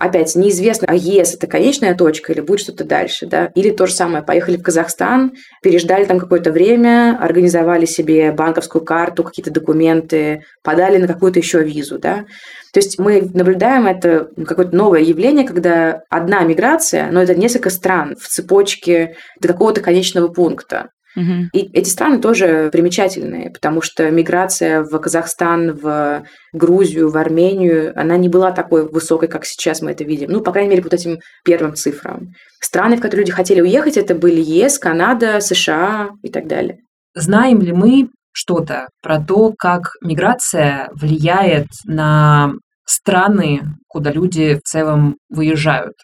Опять 0.00 0.34
неизвестно, 0.34 0.86
а 0.88 0.94
ЕС 0.94 1.34
это 1.34 1.46
конечная 1.46 1.94
точка 1.94 2.32
или 2.32 2.40
будет 2.40 2.60
что-то 2.60 2.84
дальше, 2.84 3.26
да? 3.26 3.52
Или 3.54 3.68
то 3.68 3.84
же 3.84 3.92
самое, 3.92 4.24
поехали 4.24 4.56
в 4.56 4.62
Казахстан, 4.62 5.32
переждали 5.62 6.06
там 6.06 6.18
какое-то 6.18 6.52
время, 6.52 7.18
организовали 7.20 7.84
себе 7.84 8.32
банковскую 8.32 8.82
карту, 8.82 9.24
какие-то 9.24 9.50
документы, 9.50 10.42
подали 10.62 10.96
на 10.96 11.06
какую-то 11.06 11.38
еще 11.38 11.62
визу, 11.62 11.98
да? 11.98 12.24
То 12.72 12.80
есть 12.80 12.98
мы 12.98 13.28
наблюдаем 13.34 13.86
это 13.86 14.30
какое-то 14.46 14.74
новое 14.74 15.00
явление, 15.00 15.46
когда 15.46 16.00
одна 16.08 16.44
миграция, 16.44 17.10
но 17.12 17.20
это 17.22 17.34
несколько 17.34 17.68
стран 17.68 18.16
в 18.18 18.26
цепочке 18.26 19.16
до 19.38 19.48
какого-то 19.48 19.82
конечного 19.82 20.28
пункта. 20.28 20.88
Угу. 21.16 21.48
И 21.52 21.70
эти 21.72 21.88
страны 21.88 22.20
тоже 22.20 22.70
примечательные, 22.72 23.50
потому 23.50 23.82
что 23.82 24.10
миграция 24.10 24.82
в 24.82 24.98
Казахстан, 24.98 25.72
в 25.72 26.24
Грузию, 26.52 27.10
в 27.10 27.16
Армению, 27.16 27.92
она 28.00 28.16
не 28.16 28.28
была 28.28 28.52
такой 28.52 28.88
высокой, 28.88 29.28
как 29.28 29.44
сейчас 29.44 29.82
мы 29.82 29.90
это 29.90 30.04
видим. 30.04 30.30
Ну, 30.30 30.40
по 30.40 30.52
крайней 30.52 30.70
мере, 30.70 30.82
по 30.82 30.94
этим 30.94 31.18
первым 31.44 31.74
цифрам. 31.74 32.28
Страны, 32.60 32.96
в 32.96 33.00
которые 33.00 33.20
люди 33.22 33.32
хотели 33.32 33.60
уехать, 33.60 33.96
это 33.96 34.14
были 34.14 34.40
ЕС, 34.40 34.78
Канада, 34.78 35.40
США 35.40 36.10
и 36.22 36.30
так 36.30 36.46
далее. 36.46 36.78
Знаем 37.14 37.60
ли 37.60 37.72
мы 37.72 38.08
что-то 38.32 38.88
про 39.02 39.20
то, 39.20 39.52
как 39.58 39.92
миграция 40.02 40.88
влияет 40.94 41.66
на 41.84 42.52
страны, 42.90 43.62
куда 43.88 44.10
люди 44.12 44.56
в 44.56 44.62
целом 44.62 45.16
выезжают. 45.28 45.94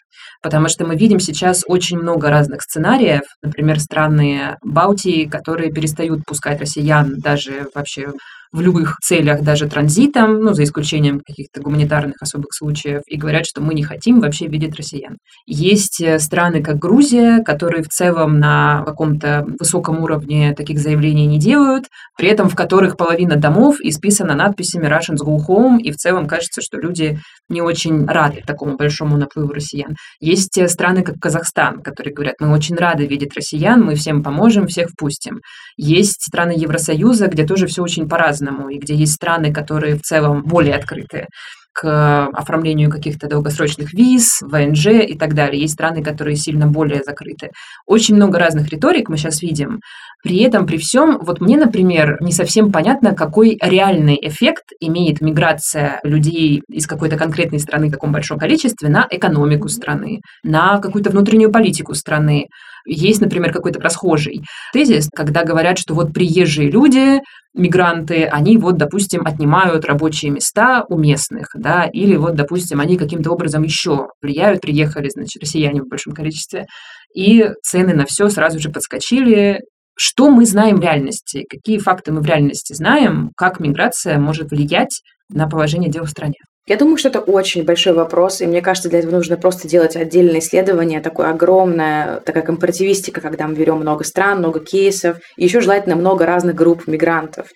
Потому 0.41 0.69
что 0.69 0.85
мы 0.85 0.95
видим 0.95 1.19
сейчас 1.19 1.63
очень 1.67 1.97
много 1.97 2.29
разных 2.29 2.61
сценариев, 2.61 3.21
например, 3.41 3.79
страны 3.79 4.57
Балтии, 4.63 5.25
которые 5.25 5.71
перестают 5.71 6.23
пускать 6.25 6.59
россиян 6.59 7.15
даже 7.17 7.67
вообще 7.73 8.11
в 8.51 8.61
любых 8.61 8.97
целях, 9.03 9.41
даже 9.41 9.67
транзитом, 9.67 10.41
ну, 10.41 10.53
за 10.53 10.63
исключением 10.63 11.19
каких-то 11.19 11.61
гуманитарных 11.61 12.15
особых 12.21 12.53
случаев, 12.53 13.01
и 13.07 13.17
говорят, 13.17 13.45
что 13.45 13.61
мы 13.61 13.73
не 13.73 13.83
хотим 13.83 14.19
вообще 14.19 14.47
видеть 14.47 14.75
россиян. 14.75 15.17
Есть 15.45 16.01
э, 16.01 16.19
страны, 16.19 16.63
как 16.63 16.77
Грузия, 16.77 17.43
которые 17.43 17.83
в 17.83 17.89
целом 17.89 18.39
на 18.39 18.83
каком-то 18.85 19.45
высоком 19.59 20.03
уровне 20.03 20.53
таких 20.55 20.79
заявлений 20.79 21.27
не 21.27 21.39
делают, 21.39 21.85
при 22.17 22.29
этом 22.29 22.49
в 22.49 22.55
которых 22.55 22.97
половина 22.97 23.35
домов 23.35 23.77
исписана 23.81 24.35
надписями 24.35 24.87
Russians 24.87 25.23
go 25.23 25.37
home, 25.47 25.79
и 25.79 25.91
в 25.91 25.97
целом 25.97 26.27
кажется, 26.27 26.61
что 26.61 26.77
люди 26.77 27.19
не 27.49 27.61
очень 27.61 28.05
рады 28.05 28.41
такому 28.45 28.77
большому 28.77 29.17
наплыву 29.17 29.53
россиян. 29.53 29.95
Есть 30.19 30.57
э, 30.57 30.67
страны, 30.67 31.03
как 31.03 31.15
Казахстан, 31.19 31.81
которые 31.81 32.13
говорят, 32.13 32.35
мы 32.39 32.51
очень 32.51 32.75
рады 32.75 33.05
видеть 33.05 33.35
россиян, 33.35 33.81
мы 33.83 33.95
всем 33.95 34.23
поможем, 34.23 34.67
всех 34.67 34.89
впустим. 34.89 35.41
Есть 35.77 36.21
страны 36.21 36.53
Евросоюза, 36.57 37.27
где 37.27 37.45
тоже 37.45 37.67
все 37.67 37.83
очень 37.83 38.07
по-разному 38.09 38.36
по-разному, 38.37 38.69
и 38.69 38.77
где 38.77 38.95
есть 38.95 39.13
страны, 39.13 39.53
которые 39.53 39.95
в 39.95 40.01
целом 40.01 40.43
более 40.43 40.75
открыты 40.75 41.27
к 41.73 42.25
оформлению 42.33 42.89
каких-то 42.89 43.27
долгосрочных 43.27 43.93
виз, 43.93 44.41
ВНЖ 44.41 44.87
и 44.87 45.15
так 45.15 45.35
далее. 45.35 45.61
Есть 45.61 45.75
страны, 45.75 46.03
которые 46.03 46.35
сильно 46.35 46.65
более 46.65 47.03
закрыты. 47.03 47.51
Очень 47.85 48.15
много 48.15 48.39
разных 48.39 48.69
риторик 48.69 49.09
мы 49.09 49.17
сейчас 49.17 49.43
видим. 49.43 49.79
При 50.23 50.39
этом, 50.39 50.65
при 50.65 50.77
всем, 50.77 51.19
вот 51.21 51.39
мне, 51.39 51.55
например, 51.55 52.17
не 52.19 52.31
совсем 52.31 52.71
понятно, 52.71 53.13
какой 53.13 53.59
реальный 53.61 54.17
эффект 54.19 54.63
имеет 54.79 55.21
миграция 55.21 55.99
людей 56.03 56.63
из 56.67 56.87
какой-то 56.87 57.15
конкретной 57.15 57.59
страны 57.59 57.89
в 57.89 57.91
таком 57.91 58.11
большом 58.11 58.39
количестве 58.39 58.89
на 58.89 59.05
экономику 59.11 59.67
страны, 59.69 60.21
на 60.43 60.79
какую-то 60.79 61.11
внутреннюю 61.11 61.51
политику 61.51 61.93
страны. 61.93 62.47
Есть, 62.87 63.21
например, 63.21 63.51
какой-то 63.51 63.79
расхожий 63.79 64.41
тезис, 64.73 65.09
когда 65.13 65.43
говорят, 65.43 65.77
что 65.77 65.93
вот 65.93 66.13
приезжие 66.13 66.71
люди, 66.71 67.21
мигранты, 67.53 68.25
они 68.25 68.57
вот, 68.57 68.77
допустим, 68.77 69.25
отнимают 69.25 69.85
рабочие 69.85 70.31
места 70.31 70.85
у 70.89 70.97
местных, 70.97 71.49
да, 71.55 71.85
или 71.85 72.15
вот, 72.15 72.35
допустим, 72.35 72.79
они 72.79 72.97
каким-то 72.97 73.31
образом 73.31 73.63
еще 73.63 74.07
влияют, 74.21 74.61
приехали, 74.61 75.09
значит, 75.09 75.41
россияне 75.41 75.81
в 75.81 75.87
большом 75.87 76.13
количестве, 76.13 76.65
и 77.13 77.49
цены 77.63 77.93
на 77.93 78.05
все 78.05 78.29
сразу 78.29 78.59
же 78.59 78.69
подскочили. 78.69 79.61
Что 79.99 80.29
мы 80.29 80.45
знаем 80.45 80.77
в 80.77 80.81
реальности? 80.81 81.43
Какие 81.49 81.79
факты 81.79 82.11
мы 82.11 82.21
в 82.21 82.25
реальности 82.25 82.73
знаем? 82.73 83.31
Как 83.35 83.59
миграция 83.59 84.19
может 84.19 84.51
влиять 84.51 85.01
на 85.29 85.49
положение 85.49 85.89
дел 85.89 86.05
в 86.05 86.09
стране? 86.09 86.37
Я 86.67 86.75
думаю, 86.75 86.97
что 86.97 87.07
это 87.07 87.21
очень 87.21 87.63
большой 87.63 87.93
вопрос, 87.93 88.41
и 88.41 88.45
мне 88.45 88.61
кажется, 88.61 88.89
для 88.89 88.99
этого 88.99 89.11
нужно 89.11 89.37
просто 89.37 89.69
делать 89.69 89.95
отдельное 89.95 90.39
исследование, 90.39 90.99
такое 90.99 91.29
огромное, 91.29 92.19
такая 92.19 92.43
компаративистика, 92.43 93.21
когда 93.21 93.47
мы 93.47 93.55
берем 93.55 93.77
много 93.77 94.03
стран, 94.03 94.39
много 94.39 94.59
кейсов, 94.59 95.17
и 95.37 95.45
еще 95.45 95.61
желательно 95.61 95.95
много 95.95 96.25
разных 96.25 96.55
групп 96.55 96.85
мигрантов. 96.85 97.47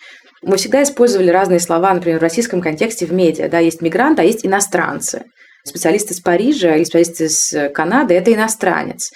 Мы 0.41 0.55
всегда 0.55 0.82
использовали 0.82 1.30
разные 1.30 1.59
слова, 1.59 1.93
например, 1.93 2.20
в 2.20 2.24
российском 2.24 2.62
контексте 2.62 3.05
в 3.05 3.12
медиа. 3.12 3.49
Да, 3.49 3.59
есть 3.59 3.82
мигранты, 3.82 4.22
а 4.22 4.26
есть 4.26 4.45
иностранцы. 4.45 5.26
Специалисты 5.66 6.14
из 6.14 6.22
Парижа 6.22 6.76
или 6.76 6.86
специалисты 6.86 7.26
из 7.26 7.74
Канады– 7.74 8.14
это 8.16 8.34
иностранец 8.34 9.12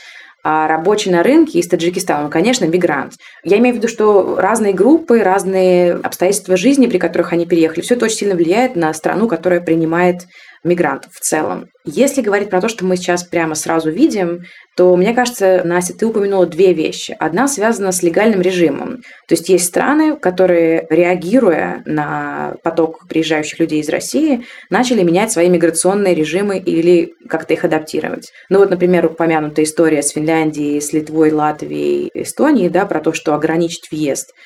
а 0.48 0.68
рабочий 0.68 1.10
на 1.10 1.24
рынке 1.24 1.58
из 1.58 1.68
Таджикистана, 1.68 2.26
ну, 2.26 2.30
конечно, 2.30 2.66
мигрант. 2.66 3.14
Я 3.44 3.58
имею 3.58 3.74
в 3.74 3.80
виду, 3.80 3.88
что 3.88 4.36
разные 4.38 4.74
группы, 4.74 5.24
разные 5.24 5.94
обстоятельства 5.96 6.56
жизни, 6.56 6.86
при 6.86 7.00
которых 7.00 7.34
они 7.34 7.48
переехали, 7.48 7.82
все 7.82 7.96
это 7.96 8.06
очень 8.06 8.18
сильно 8.18 8.36
влияет 8.36 8.76
на 8.76 8.94
страну, 8.94 9.28
которая 9.28 9.60
принимает 9.60 10.28
мигрантов 10.66 11.14
в 11.14 11.20
целом. 11.20 11.68
Если 11.86 12.22
говорить 12.22 12.50
про 12.50 12.62
то, 12.62 12.68
что 12.68 12.84
мы 12.84 12.98
сейчас 12.98 13.24
прямо 13.24 13.54
сразу 13.54 13.92
видим, 13.92 14.42
то, 14.76 14.96
мне 14.96 15.14
кажется, 15.14 15.62
Настя, 15.64 15.94
ты 15.94 16.06
упомянула 16.08 16.48
две 16.48 16.74
вещи. 16.74 17.16
Одна 17.20 17.48
связана 17.48 17.92
с 17.92 18.02
легальным 18.02 18.42
режимом. 18.42 18.98
То 19.28 19.36
есть 19.36 19.48
есть 19.50 19.66
страны, 19.66 20.18
которые, 20.18 20.88
реагируя 20.90 21.84
на 21.86 22.56
поток 22.64 23.08
приезжающих 23.08 23.60
людей 23.60 23.82
из 23.82 23.90
России, 23.90 24.46
начали 24.70 25.04
менять 25.04 25.32
свои 25.32 25.48
миграционные 25.48 26.16
режимы 26.16 26.58
или 26.58 27.14
как-то 27.30 27.54
их 27.54 27.64
адаптировать. 27.64 28.32
Ну 28.50 28.60
вот, 28.60 28.72
например, 28.72 29.06
упомянутая 29.06 29.66
история 29.66 30.02
с 30.02 30.10
Финляндией, 30.10 30.82
с 30.82 30.92
Литвой, 30.92 31.32
Латвией, 31.32 32.10
Эстонией, 32.14 32.70
да, 32.70 32.86
про 32.86 33.00
то, 33.00 33.14
что 33.14 33.36
ограничить 33.36 33.92
въезд– 33.92 34.34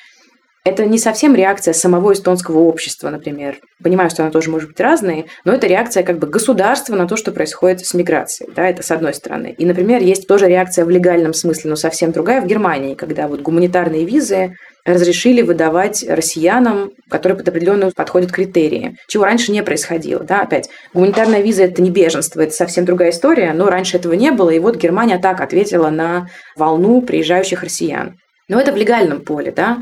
это 0.64 0.84
не 0.84 0.98
совсем 0.98 1.34
реакция 1.34 1.72
самого 1.72 2.12
эстонского 2.12 2.58
общества, 2.58 3.08
например. 3.08 3.56
Понимаю, 3.82 4.10
что 4.10 4.22
она 4.22 4.30
тоже 4.30 4.50
может 4.50 4.68
быть 4.68 4.80
разной, 4.80 5.26
но 5.44 5.54
это 5.54 5.66
реакция 5.66 6.02
как 6.02 6.18
бы 6.18 6.26
государства 6.26 6.94
на 6.94 7.08
то, 7.08 7.16
что 7.16 7.32
происходит 7.32 7.86
с 7.86 7.94
миграцией. 7.94 8.50
Да, 8.54 8.68
это 8.68 8.82
с 8.82 8.90
одной 8.90 9.14
стороны. 9.14 9.54
И, 9.56 9.64
например, 9.64 10.02
есть 10.02 10.28
тоже 10.28 10.48
реакция 10.48 10.84
в 10.84 10.90
легальном 10.90 11.32
смысле, 11.32 11.70
но 11.70 11.76
совсем 11.76 12.12
другая 12.12 12.42
в 12.42 12.46
Германии, 12.46 12.94
когда 12.94 13.26
вот 13.26 13.40
гуманитарные 13.40 14.04
визы 14.04 14.54
разрешили 14.84 15.40
выдавать 15.40 16.04
россиянам, 16.06 16.90
которые 17.08 17.38
под 17.38 17.48
определенную 17.48 17.92
подходят 17.94 18.30
критерии, 18.30 18.96
чего 19.08 19.24
раньше 19.24 19.52
не 19.52 19.62
происходило. 19.62 20.24
Да? 20.24 20.42
Опять, 20.42 20.68
гуманитарная 20.92 21.40
виза– 21.40 21.62
это 21.64 21.80
не 21.80 21.90
беженство, 21.90 22.42
это 22.42 22.52
совсем 22.52 22.84
другая 22.84 23.10
история, 23.10 23.52
но 23.54 23.70
раньше 23.70 23.96
этого 23.96 24.12
не 24.12 24.30
было, 24.30 24.50
и 24.50 24.58
вот 24.58 24.76
Германия 24.76 25.18
так 25.18 25.40
ответила 25.40 25.88
на 25.88 26.28
волну 26.56 27.00
приезжающих 27.00 27.62
россиян. 27.62 28.16
Но 28.48 28.60
это 28.60 28.72
в 28.72 28.76
легальном 28.76 29.20
поле, 29.20 29.52
да. 29.52 29.78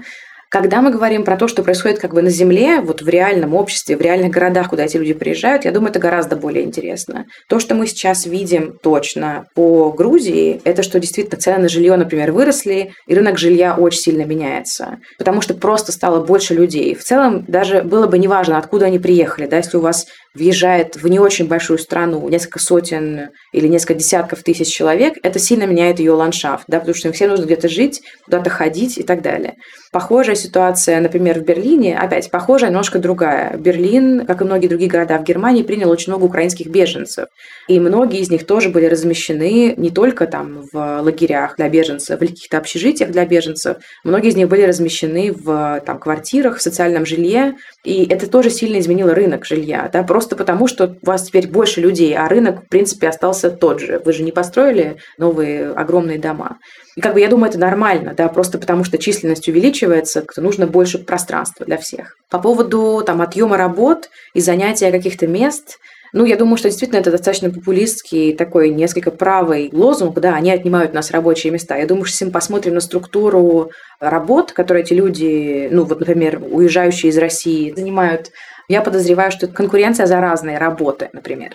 Когда 0.50 0.80
мы 0.80 0.90
говорим 0.90 1.24
про 1.24 1.36
то, 1.36 1.46
что 1.46 1.62
происходит 1.62 1.98
как 1.98 2.14
бы 2.14 2.22
на 2.22 2.30
земле, 2.30 2.80
вот 2.80 3.02
в 3.02 3.08
реальном 3.08 3.54
обществе, 3.54 3.96
в 3.96 4.00
реальных 4.00 4.30
городах, 4.30 4.70
куда 4.70 4.84
эти 4.84 4.96
люди 4.96 5.12
приезжают, 5.12 5.66
я 5.66 5.72
думаю, 5.72 5.90
это 5.90 5.98
гораздо 5.98 6.36
более 6.36 6.64
интересно. 6.64 7.26
То, 7.48 7.60
что 7.60 7.74
мы 7.74 7.86
сейчас 7.86 8.24
видим 8.24 8.78
точно 8.82 9.46
по 9.54 9.92
Грузии, 9.92 10.60
это 10.64 10.82
что 10.82 10.98
действительно 11.00 11.38
цены 11.38 11.58
на 11.58 11.68
жилье, 11.68 11.96
например, 11.96 12.32
выросли, 12.32 12.92
и 13.06 13.14
рынок 13.14 13.38
жилья 13.38 13.74
очень 13.76 14.00
сильно 14.00 14.22
меняется, 14.22 14.98
потому 15.18 15.42
что 15.42 15.54
просто 15.54 15.92
стало 15.92 16.24
больше 16.24 16.54
людей. 16.54 16.94
В 16.94 17.04
целом 17.04 17.44
даже 17.46 17.82
было 17.82 18.06
бы 18.06 18.18
неважно, 18.18 18.56
откуда 18.56 18.86
они 18.86 18.98
приехали, 18.98 19.46
да, 19.46 19.58
если 19.58 19.76
у 19.76 19.80
вас 19.80 20.06
въезжает 20.34 20.96
в 20.96 21.08
не 21.08 21.18
очень 21.18 21.46
большую 21.46 21.78
страну 21.78 22.28
несколько 22.28 22.58
сотен 22.58 23.30
или 23.52 23.66
несколько 23.68 23.94
десятков 23.94 24.42
тысяч 24.42 24.68
человек, 24.68 25.14
это 25.22 25.38
сильно 25.38 25.64
меняет 25.64 25.98
ее 25.98 26.12
ландшафт, 26.12 26.64
да, 26.68 26.78
потому 26.78 26.94
что 26.94 27.08
им 27.08 27.14
всем 27.14 27.30
нужно 27.30 27.44
где-то 27.44 27.68
жить, 27.68 28.02
куда-то 28.24 28.50
ходить 28.50 28.98
и 28.98 29.02
так 29.02 29.22
далее. 29.22 29.54
Похожая 29.90 30.36
ситуация, 30.36 31.00
например, 31.00 31.40
в 31.40 31.44
Берлине, 31.44 31.98
опять 31.98 32.30
похожая, 32.30 32.70
немножко 32.70 32.98
другая. 32.98 33.56
Берлин, 33.56 34.26
как 34.26 34.42
и 34.42 34.44
многие 34.44 34.68
другие 34.68 34.90
города 34.90 35.18
в 35.18 35.24
Германии, 35.24 35.62
принял 35.62 35.90
очень 35.90 36.12
много 36.12 36.24
украинских 36.24 36.66
беженцев. 36.66 37.26
И 37.68 37.80
многие 37.80 38.20
из 38.20 38.30
них 38.30 38.46
тоже 38.46 38.68
были 38.68 38.86
размещены 38.86 39.74
не 39.76 39.90
только 39.90 40.26
там 40.26 40.64
в 40.72 41.00
лагерях 41.00 41.56
для 41.56 41.68
беженцев, 41.68 42.16
в 42.16 42.20
каких-то 42.20 42.58
общежитиях 42.58 43.10
для 43.10 43.24
беженцев. 43.24 43.78
Многие 44.04 44.28
из 44.28 44.36
них 44.36 44.48
были 44.48 44.62
размещены 44.62 45.32
в 45.32 45.82
там, 45.86 45.98
квартирах, 45.98 46.58
в 46.58 46.62
социальном 46.62 47.06
жилье. 47.06 47.54
И 47.84 48.06
это 48.08 48.28
тоже 48.28 48.50
сильно 48.50 48.78
изменило 48.78 49.14
рынок 49.14 49.46
жилья. 49.46 49.88
Да? 49.92 50.02
Просто 50.18 50.34
потому, 50.34 50.66
что 50.66 50.96
у 51.00 51.06
вас 51.06 51.22
теперь 51.22 51.46
больше 51.46 51.80
людей, 51.80 52.16
а 52.16 52.26
рынок, 52.28 52.64
в 52.64 52.68
принципе, 52.68 53.08
остался 53.08 53.50
тот 53.52 53.78
же. 53.78 54.02
Вы 54.04 54.12
же 54.12 54.24
не 54.24 54.32
построили 54.32 54.96
новые 55.16 55.70
огромные 55.70 56.18
дома. 56.18 56.58
И 56.96 57.00
как 57.00 57.14
бы 57.14 57.20
я 57.20 57.28
думаю, 57.28 57.50
это 57.50 57.60
нормально, 57.60 58.14
да, 58.16 58.26
просто 58.26 58.58
потому 58.58 58.82
что 58.82 58.98
численность 58.98 59.46
увеличивается, 59.46 60.24
нужно 60.36 60.66
больше 60.66 60.98
пространства 60.98 61.64
для 61.64 61.76
всех. 61.76 62.16
По 62.30 62.40
поводу 62.40 63.00
там 63.06 63.22
отъема 63.22 63.56
работ 63.56 64.10
и 64.34 64.40
занятия 64.40 64.90
каких-то 64.90 65.28
мест, 65.28 65.78
ну, 66.12 66.24
я 66.24 66.36
думаю, 66.36 66.56
что 66.56 66.68
действительно 66.68 66.98
это 66.98 67.12
достаточно 67.12 67.50
популистский 67.50 68.34
такой 68.34 68.70
несколько 68.70 69.12
правый 69.12 69.68
лозунг, 69.72 70.18
да, 70.18 70.34
они 70.34 70.50
отнимают 70.50 70.90
у 70.90 70.94
нас 70.96 71.12
рабочие 71.12 71.52
места. 71.52 71.76
Я 71.76 71.86
думаю, 71.86 72.06
что 72.06 72.14
если 72.14 72.24
мы 72.24 72.30
посмотрим 72.32 72.74
на 72.74 72.80
структуру 72.80 73.70
работ, 74.00 74.50
которые 74.50 74.82
эти 74.82 74.94
люди, 74.94 75.68
ну, 75.70 75.84
вот, 75.84 76.00
например, 76.00 76.42
уезжающие 76.42 77.10
из 77.10 77.18
России 77.18 77.72
занимают, 77.76 78.32
я 78.68 78.82
подозреваю, 78.82 79.32
что 79.32 79.46
это 79.46 79.54
конкуренция 79.54 80.06
за 80.06 80.20
разные 80.20 80.58
работы, 80.58 81.10
например. 81.12 81.54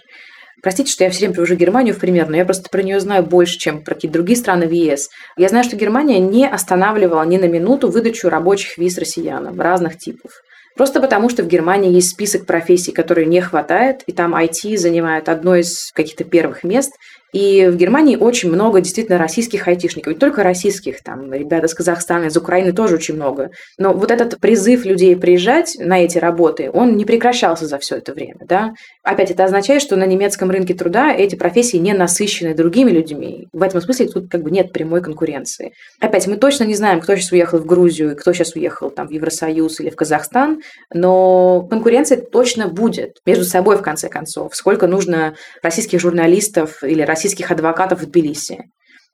Простите, 0.61 0.91
что 0.91 1.03
я 1.03 1.09
все 1.09 1.19
время 1.19 1.33
привожу 1.33 1.55
Германию 1.55 1.93
в 1.93 1.99
пример, 1.99 2.29
но 2.29 2.37
я 2.37 2.45
просто 2.45 2.69
про 2.69 2.81
нее 2.81 2.99
знаю 2.99 3.23
больше, 3.23 3.59
чем 3.59 3.83
про 3.83 3.95
какие-то 3.95 4.13
другие 4.13 4.37
страны 4.37 4.65
в 4.65 4.71
ЕС. 4.71 5.09
Я 5.35 5.49
знаю, 5.49 5.65
что 5.65 5.75
Германия 5.75 6.19
не 6.19 6.47
останавливала 6.47 7.23
ни 7.23 7.37
на 7.37 7.45
минуту 7.45 7.89
выдачу 7.89 8.29
рабочих 8.29 8.77
виз 8.77 8.97
россиянам 8.97 9.59
разных 9.59 9.97
типов. 9.97 10.31
Просто 10.75 11.01
потому, 11.01 11.29
что 11.29 11.43
в 11.43 11.47
Германии 11.47 11.91
есть 11.91 12.11
список 12.11 12.45
профессий, 12.45 12.93
которые 12.93 13.27
не 13.27 13.41
хватает, 13.41 14.03
и 14.07 14.11
там 14.13 14.33
IT 14.33 14.77
занимает 14.77 15.29
одно 15.29 15.55
из 15.55 15.91
каких-то 15.91 16.23
первых 16.23 16.63
мест, 16.63 16.93
и 17.33 17.67
в 17.67 17.75
Германии 17.75 18.15
очень 18.15 18.49
много 18.49 18.79
действительно 18.79 19.17
российских 19.17 19.67
айтишников. 19.67 20.13
Не 20.13 20.19
только 20.19 20.43
российских, 20.43 21.01
там 21.03 21.33
ребята 21.33 21.65
из 21.65 21.73
Казахстана, 21.73 22.25
из 22.25 22.37
Украины 22.37 22.73
тоже 22.73 22.95
очень 22.95 23.15
много. 23.15 23.49
Но 23.79 23.91
вот 23.93 24.11
этот 24.11 24.39
призыв 24.39 24.85
людей 24.85 25.15
приезжать 25.17 25.75
на 25.79 26.03
эти 26.03 26.19
работы, 26.19 26.69
он 26.71 26.95
не 26.95 27.05
прекращался 27.05 27.65
за 27.65 27.79
все 27.79 27.97
это 27.97 28.13
время. 28.13 28.37
Да? 28.47 28.73
Опять 29.03 29.31
это 29.31 29.43
означает, 29.43 29.81
что 29.81 29.95
на 29.95 30.05
немецком 30.05 30.51
рынке 30.51 30.75
труда 30.75 31.11
эти 31.11 31.35
профессии 31.35 31.77
не 31.77 31.93
насыщены 31.93 32.53
другими 32.53 32.91
людьми. 32.91 33.47
В 33.51 33.63
этом 33.63 33.81
смысле 33.81 34.07
тут 34.07 34.29
как 34.29 34.43
бы 34.43 34.51
нет 34.51 34.71
прямой 34.71 35.01
конкуренции. 35.01 35.73
Опять, 35.99 36.27
мы 36.27 36.37
точно 36.37 36.65
не 36.65 36.75
знаем, 36.75 37.01
кто 37.01 37.15
сейчас 37.15 37.31
уехал 37.31 37.57
в 37.57 37.65
Грузию, 37.65 38.15
кто 38.15 38.31
сейчас 38.33 38.53
уехал 38.53 38.91
там, 38.91 39.07
в 39.07 39.11
Евросоюз 39.11 39.79
или 39.79 39.89
в 39.89 39.95
Казахстан, 39.95 40.61
но 40.93 41.65
конкуренция 41.67 42.21
точно 42.21 42.67
будет 42.67 43.17
между 43.25 43.43
собой, 43.43 43.77
в 43.77 43.81
конце 43.81 44.07
концов. 44.07 44.55
Сколько 44.55 44.85
нужно 44.85 45.33
российских 45.63 45.99
журналистов 45.99 46.83
или 46.83 47.01
российских 47.01 47.22
российских 47.23 47.51
адвокатов 47.51 48.01
в 48.01 48.05
Тбилиси. 48.05 48.65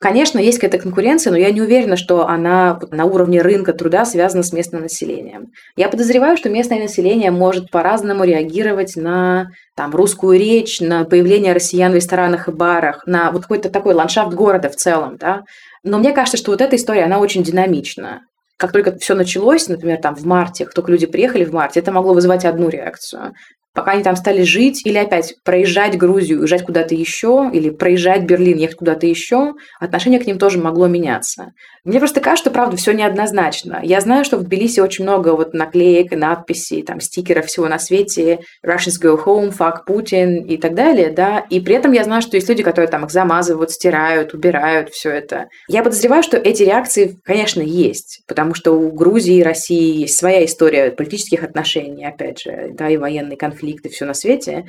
Конечно, 0.01 0.39
есть 0.39 0.59
какая-то 0.59 0.81
конкуренция, 0.81 1.31
но 1.31 1.37
я 1.37 1.51
не 1.51 1.61
уверена, 1.61 1.97
что 1.97 2.25
она 2.25 2.79
на 2.89 3.03
уровне 3.03 3.41
рынка 3.41 3.73
труда 3.73 4.05
связана 4.05 4.43
с 4.43 4.53
местным 4.53 4.81
населением. 4.81 5.47
Я 5.75 5.89
подозреваю, 5.89 6.37
что 6.37 6.49
местное 6.49 6.79
население 6.79 7.31
может 7.31 7.69
по-разному 7.69 8.23
реагировать 8.23 8.95
на 8.95 9.49
там, 9.75 9.93
русскую 9.93 10.39
речь, 10.39 10.79
на 10.79 11.03
появление 11.03 11.51
россиян 11.51 11.91
в 11.91 11.95
ресторанах 11.95 12.47
и 12.47 12.51
барах, 12.51 13.05
на 13.07 13.31
вот 13.31 13.41
какой-то 13.41 13.69
такой 13.69 13.93
ландшафт 13.93 14.33
города 14.33 14.69
в 14.69 14.77
целом. 14.77 15.17
Да? 15.17 15.41
Но 15.83 15.99
мне 15.99 16.13
кажется, 16.13 16.37
что 16.37 16.51
вот 16.51 16.61
эта 16.61 16.77
история, 16.77 17.03
она 17.03 17.19
очень 17.19 17.43
динамична. 17.43 18.21
Как 18.57 18.71
только 18.71 18.97
все 18.97 19.15
началось, 19.15 19.67
например, 19.67 19.99
там 20.01 20.15
в 20.15 20.25
марте, 20.25 20.65
только 20.65 20.93
люди 20.93 21.07
приехали 21.07 21.43
в 21.43 21.53
марте, 21.53 21.81
это 21.81 21.91
могло 21.91 22.13
вызывать 22.13 22.45
одну 22.45 22.69
реакцию 22.69 23.33
пока 23.79 23.91
они 23.91 24.03
там 24.03 24.17
стали 24.17 24.43
жить, 24.43 24.85
или 24.85 24.97
опять 24.97 25.35
проезжать 25.45 25.97
Грузию, 25.97 26.41
уезжать 26.41 26.65
куда-то 26.65 26.95
еще, 26.95 27.49
или 27.53 27.69
проезжать 27.69 28.23
Берлин, 28.23 28.57
ехать 28.57 28.75
куда-то 28.75 29.07
еще, 29.07 29.53
отношение 29.79 30.19
к 30.19 30.27
ним 30.27 30.37
тоже 30.37 30.59
могло 30.59 30.87
меняться. 30.87 31.53
Мне 31.85 31.99
просто 31.99 32.19
кажется, 32.19 32.49
что, 32.49 32.51
правда, 32.51 32.75
все 32.75 32.91
неоднозначно. 32.91 33.79
Я 33.81 34.01
знаю, 34.01 34.25
что 34.25 34.35
в 34.35 34.43
Тбилиси 34.43 34.81
очень 34.81 35.05
много 35.05 35.29
вот 35.29 35.53
наклеек, 35.53 36.11
надписей, 36.11 36.83
там, 36.83 36.99
стикеров 36.99 37.45
всего 37.45 37.69
на 37.69 37.79
свете, 37.79 38.39
Russians 38.65 39.01
go 39.01 39.17
home, 39.23 39.55
fuck 39.57 39.85
Putin 39.87 40.45
и 40.45 40.57
так 40.57 40.75
далее, 40.75 41.09
да, 41.09 41.39
и 41.49 41.61
при 41.61 41.75
этом 41.75 41.93
я 41.93 42.03
знаю, 42.03 42.21
что 42.21 42.35
есть 42.35 42.49
люди, 42.49 42.63
которые 42.63 42.89
там 42.89 43.05
их 43.05 43.11
замазывают, 43.11 43.71
стирают, 43.71 44.33
убирают 44.33 44.89
все 44.89 45.09
это. 45.11 45.47
Я 45.69 45.83
подозреваю, 45.83 46.21
что 46.21 46.35
эти 46.35 46.63
реакции, 46.63 47.17
конечно, 47.23 47.61
есть, 47.61 48.23
потому 48.27 48.53
что 48.53 48.73
у 48.73 48.91
Грузии 48.91 49.37
и 49.37 49.43
России 49.43 50.01
есть 50.01 50.17
своя 50.17 50.43
история 50.43 50.91
политических 50.91 51.43
отношений, 51.45 52.05
опять 52.05 52.41
же, 52.41 52.71
да, 52.73 52.89
и 52.89 52.97
военный 52.97 53.37
конфликт, 53.37 53.68
и 53.71 53.89
все 53.89 54.05
на 54.05 54.13
свете. 54.13 54.65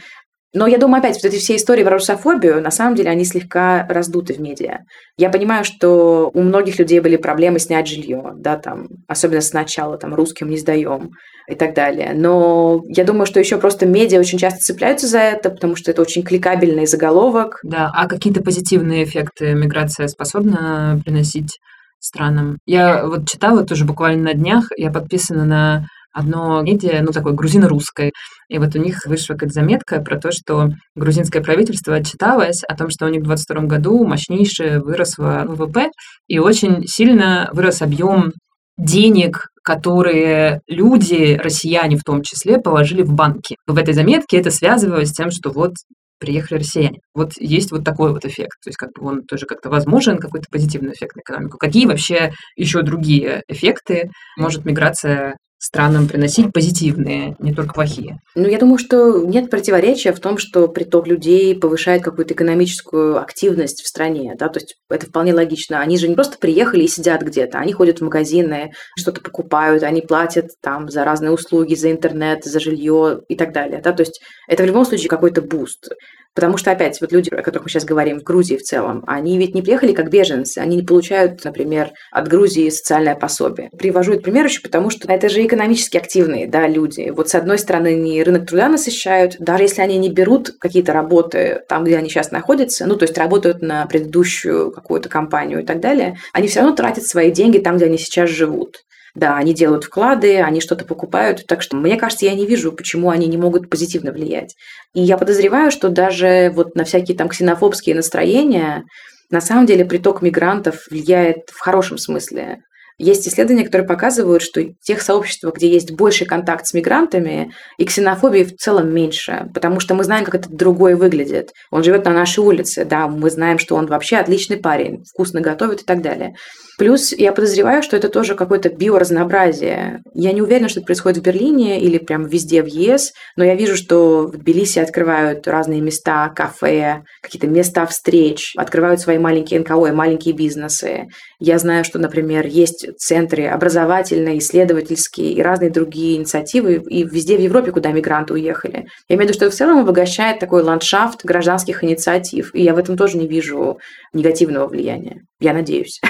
Но 0.53 0.67
я 0.67 0.79
думаю, 0.79 0.99
опять, 0.99 1.15
вот 1.15 1.25
эти 1.25 1.39
все 1.39 1.55
истории 1.55 1.85
про 1.85 1.93
русофобию, 1.93 2.61
на 2.61 2.73
самом 2.73 2.97
деле, 2.97 3.11
они 3.11 3.25
слегка 3.25 3.87
раздуты 3.89 4.35
в 4.35 4.41
медиа. 4.41 4.79
Я 5.17 5.31
понимаю, 5.31 5.65
что 5.65 6.29
у 6.35 6.43
многих 6.43 6.81
людей 6.81 6.99
были 6.99 7.17
проблемы 7.17 7.61
снять 7.61 7.87
жилье, 7.87 8.33
да, 8.35 8.57
там, 8.57 8.89
особенно 9.07 9.43
сначала, 9.43 9.97
там, 9.97 10.13
русским 10.13 10.51
не 10.51 10.57
сдаем 10.57 11.11
и 11.49 11.55
так 11.55 11.75
далее. 11.75 12.15
Но 12.15 12.83
я 12.89 13.05
думаю, 13.05 13.27
что 13.27 13.39
еще 13.39 13.59
просто 13.59 13.87
медиа 13.87 14.19
очень 14.19 14.39
часто 14.39 14.59
цепляются 14.59 15.07
за 15.07 15.19
это, 15.19 15.51
потому 15.51 15.77
что 15.77 15.93
это 15.93 16.03
очень 16.03 16.25
кликабельный 16.25 16.87
заголовок. 16.87 17.61
Да, 17.63 17.89
а 17.95 18.09
какие-то 18.09 18.43
позитивные 18.43 19.05
эффекты 19.05 19.55
миграция 19.55 20.09
способна 20.09 21.01
приносить 21.05 21.61
странам? 22.01 22.59
Я 22.67 23.07
вот 23.07 23.29
читала 23.29 23.65
тоже 23.65 23.85
буквально 23.85 24.33
на 24.33 24.35
днях, 24.35 24.65
я 24.77 24.91
подписана 24.91 25.45
на 25.45 25.87
одно 26.13 26.63
медиа, 26.63 27.03
ну, 27.03 27.13
такое 27.13 27.33
грузино-русское. 27.33 28.13
И 28.49 28.59
вот 28.59 28.75
у 28.75 28.79
них 28.79 29.07
вышла 29.07 29.35
как 29.35 29.53
заметка 29.53 30.01
про 30.01 30.19
то, 30.19 30.31
что 30.33 30.71
грузинское 30.95 31.43
правительство 31.43 31.95
отчиталось 31.95 32.63
о 32.69 32.77
том, 32.77 32.91
что 32.91 33.07
у 33.07 33.09
них 33.09 33.21
в 33.21 33.27
2022 33.27 33.67
году 33.67 34.05
мощнейшее 34.05 34.81
выросло 34.81 35.45
ВВП, 35.47 35.89
и 36.29 36.39
очень 36.39 36.87
сильно 36.87 37.49
вырос 37.53 37.83
объем 37.83 38.33
денег, 38.77 39.49
которые 39.63 40.61
люди, 40.67 41.39
россияне 41.43 41.97
в 41.97 42.03
том 42.03 42.23
числе, 42.23 42.59
положили 42.59 43.03
в 43.03 43.13
банки. 43.13 43.57
В 43.67 43.77
этой 43.77 43.95
заметке 43.95 44.39
это 44.39 44.51
связывалось 44.51 45.11
с 45.11 45.15
тем, 45.15 45.31
что 45.31 45.51
вот 45.51 45.73
приехали 46.19 46.59
россияне. 46.59 46.99
Вот 47.15 47.33
есть 47.39 47.73
вот 47.73 47.85
такой 47.85 48.13
вот 48.13 48.25
эффект. 48.25 48.59
То 48.63 48.69
есть 48.69 48.77
как 48.77 48.91
бы 48.93 49.07
он 49.07 49.23
тоже 49.23 49.47
как-то 49.47 49.71
возможен, 49.71 50.19
какой-то 50.19 50.47
позитивный 50.51 50.93
эффект 50.93 51.17
на 51.17 51.21
экономику. 51.21 51.59
Какие 51.59 51.87
вообще 51.87 52.33
еще 52.57 52.83
другие 52.83 53.43
эффекты 53.49 54.11
может 54.37 54.65
миграция 54.65 55.37
странам 55.61 56.09
приносить 56.09 56.53
позитивные, 56.53 57.37
не 57.39 57.55
только 57.55 57.75
плохие. 57.75 58.19
Ну, 58.35 58.49
я 58.49 58.59
думаю, 58.59 58.79
что 58.79 59.23
нет 59.25 59.51
противоречия 59.51 60.13
в 60.13 60.19
том, 60.19 60.39
что 60.39 60.69
приток 60.69 61.07
людей 61.07 61.55
повышает 61.55 62.03
какую-то 62.03 62.33
экономическую 62.33 63.21
активность 63.21 63.83
в 63.83 63.87
стране, 63.87 64.35
да, 64.39 64.49
то 64.49 64.59
есть 64.59 64.77
это 64.89 65.07
вполне 65.07 65.35
логично. 65.35 65.81
Они 65.81 65.99
же 65.99 66.09
не 66.09 66.15
просто 66.15 66.39
приехали 66.39 66.85
и 66.85 66.89
сидят 66.89 67.21
где-то, 67.21 67.59
они 67.59 67.75
ходят 67.75 67.99
в 67.99 68.05
магазины, 68.05 68.73
что-то 68.99 69.21
покупают, 69.21 69.83
они 69.83 70.01
платят 70.01 70.47
там 70.63 70.89
за 70.89 71.05
разные 71.05 71.31
услуги, 71.31 71.75
за 71.75 71.93
интернет, 71.93 72.43
за 72.45 72.59
жилье 72.59 73.21
и 73.29 73.37
так 73.37 73.53
далее, 73.53 73.83
да, 73.85 73.93
то 73.93 74.01
есть 74.01 74.23
это 74.49 74.63
в 74.63 74.67
любом 74.67 74.87
случае 74.87 75.11
какой-то 75.11 75.43
boost. 75.43 75.91
Потому 76.35 76.57
что, 76.57 76.71
опять, 76.71 77.01
вот 77.01 77.13
люди, 77.13 77.29
о 77.31 77.43
которых 77.43 77.65
мы 77.65 77.71
сейчас 77.71 77.85
говорим, 77.85 78.21
в 78.21 78.23
Грузии 78.23 78.57
в 78.57 78.63
целом, 78.63 79.03
они 79.07 79.37
ведь 79.39 79.55
не 79.55 79.63
приехали 79.63 79.93
как 79.93 80.11
беженцы, 80.11 80.59
они 80.59 80.77
не 80.77 80.83
получают, 80.83 81.45
например, 81.45 81.91
от 82.13 82.29
Грузии 82.29 82.69
социальное 82.71 83.17
пособие. 83.17 83.71
Привожу 83.77 84.13
этот 84.13 84.25
пример 84.25 84.45
еще 84.45 84.61
потому, 84.61 84.91
что 84.91 85.11
это 85.13 85.29
же 85.29 85.45
экономически 85.45 85.97
активные 85.97 86.47
да, 86.47 86.69
люди. 86.69 87.11
Вот 87.11 87.29
с 87.29 87.35
одной 87.35 87.59
стороны, 87.59 87.89
они 87.89 88.23
рынок 88.23 88.47
труда 88.47 88.69
насыщают, 88.69 89.37
даже 89.39 89.65
если 89.65 89.83
они 89.83 89.99
не 89.99 90.09
берут 90.09 90.53
какие-то 90.59 90.93
работы 90.93 91.63
там, 91.69 91.85
где 91.85 91.97
они 91.97 92.09
сейчас 92.09 92.31
находятся, 92.31 92.87
ну, 92.87 92.97
то 92.97 93.05
есть 93.05 93.19
работают 93.19 93.61
на 93.61 93.87
предыдущую 93.87 94.71
какую-то 94.71 95.09
компанию 95.09 95.63
и 95.63 95.67
так 95.67 95.81
далее, 95.81 96.17
они 96.33 96.49
все 96.49 96.61
равно 96.61 96.77
тратят 96.77 97.05
свои 97.05 97.31
деньги 97.31 97.59
там, 97.59 97.77
где 97.77 97.87
они 97.87 97.99
сейчас 97.99 98.31
живут. 98.31 98.85
Да, 99.15 99.37
они 99.37 99.55
делают 99.55 99.85
вклады, 99.85 100.41
они 100.41 100.61
что-то 100.61 100.85
покупают. 100.85 101.47
Так 101.47 101.63
что, 101.63 101.77
мне 101.77 101.97
кажется, 101.97 102.27
я 102.27 102.35
не 102.35 102.47
вижу, 102.47 102.73
почему 102.73 103.11
они 103.11 103.27
не 103.27 103.37
могут 103.37 103.69
позитивно 103.69 104.13
влиять. 104.13 104.55
И 104.95 105.03
я 105.03 105.17
подозреваю, 105.19 105.71
что 105.71 105.89
даже 105.89 106.53
вот 106.55 106.75
на 106.75 106.85
всякие 106.85 107.17
там 107.17 107.29
ксенофобские 107.29 107.95
настроения 107.95 108.85
на 109.31 109.41
самом 109.41 109.67
деле 109.67 109.85
приток 109.85 110.23
мигрантов 110.23 110.87
влияет 110.91 111.51
в 111.51 111.61
хорошем 111.61 111.99
смысле. 111.99 112.59
Есть 112.99 113.27
исследования, 113.27 113.65
которые 113.65 113.89
показывают, 113.89 114.43
что 114.43 114.63
тех 114.83 115.01
сообществах, 115.01 115.55
где 115.55 115.71
есть 115.71 115.93
больший 115.93 116.27
контакт 116.27 116.67
с 116.67 116.75
мигрантами, 116.75 117.51
и 117.79 117.87
ксенофобии 117.87 118.45
в 118.45 118.57
целом 118.57 118.93
меньше, 118.93 119.49
потому 119.55 119.81
что 119.81 119.95
мы 119.95 120.05
знаем, 120.05 120.27
как 120.27 120.35
это 120.35 120.51
другое 120.51 120.97
выглядит. 120.97 121.53
Он 121.71 121.83
живет 121.83 122.05
на 122.05 122.11
нашей 122.11 122.41
улице, 122.41 122.85
да, 122.85 123.09
мы 123.09 123.31
знаем, 123.31 123.59
что 123.59 123.77
он 123.77 123.87
вообще 123.87 124.17
отличный 124.17 124.59
парень, 124.59 125.03
вкусно 125.05 125.41
готовит 125.41 125.81
и 125.81 125.85
так 125.87 126.03
далее. 126.03 126.35
Плюс 126.81 127.13
я 127.13 127.33
подозреваю, 127.33 127.83
что 127.83 127.95
это 127.95 128.09
тоже 128.09 128.35
какое-то 128.35 128.71
биоразнообразие. 128.71 130.01
Я 130.15 130.33
не 130.33 130.41
уверена, 130.41 130.71
что 130.71 130.81
это 130.81 130.87
происходит 130.87 131.19
в 131.19 131.23
Берлине 131.23 131.79
или 131.79 131.99
прям 131.99 132.25
везде 132.25 132.63
в 132.63 132.67
ЕС, 132.67 133.13
но 133.37 133.45
я 133.45 133.55
вижу, 133.55 133.77
что 133.77 134.23
в 134.27 134.39
Тбилиси 134.39 134.79
открывают 134.79 135.47
разные 135.47 135.83
места, 135.83 136.31
кафе, 136.31 137.03
какие-то 137.21 137.49
места 137.49 137.85
встреч, 137.85 138.55
открывают 138.57 138.99
свои 138.99 139.19
маленькие 139.19 139.61
НКО 139.61 139.89
и 139.89 139.93
маленькие 139.93 140.35
бизнесы. 140.35 141.09
Я 141.39 141.59
знаю, 141.59 141.85
что, 141.85 141.99
например, 141.99 142.47
есть 142.47 142.87
центры 142.97 143.49
образовательные, 143.49 144.39
исследовательские 144.39 145.35
и 145.35 145.43
разные 145.43 145.71
другие 145.71 146.17
инициативы, 146.17 146.83
и 146.89 147.05
везде 147.05 147.37
в 147.37 147.41
Европе, 147.43 147.73
куда 147.73 147.93
мигранты 147.93 148.33
уехали. 148.33 148.87
Я 149.07 149.17
имею 149.17 149.27
в 149.27 149.29
виду, 149.29 149.35
что 149.35 149.51
в 149.51 149.55
целом 149.55 149.81
обогащает 149.81 150.39
такой 150.39 150.63
ландшафт 150.63 151.27
гражданских 151.27 151.85
инициатив, 151.85 152.55
и 152.55 152.63
я 152.63 152.73
в 152.73 152.79
этом 152.79 152.97
тоже 152.97 153.19
не 153.19 153.29
вижу 153.29 153.79
негативного 154.15 154.67
влияния. 154.67 155.21
Я 155.41 155.53
надеюсь. 155.53 156.01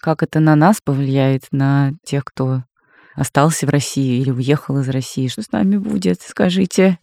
Как 0.00 0.22
это 0.22 0.40
на 0.40 0.56
нас 0.56 0.80
повлияет, 0.82 1.44
на 1.52 1.92
тех, 2.04 2.24
кто 2.24 2.62
остался 3.14 3.66
в 3.66 3.70
России 3.70 4.20
или 4.20 4.30
уехал 4.30 4.78
из 4.78 4.88
России? 4.88 5.28
Что 5.28 5.42
с 5.42 5.52
нами 5.52 5.76
будет, 5.76 6.22
скажите? 6.22 6.98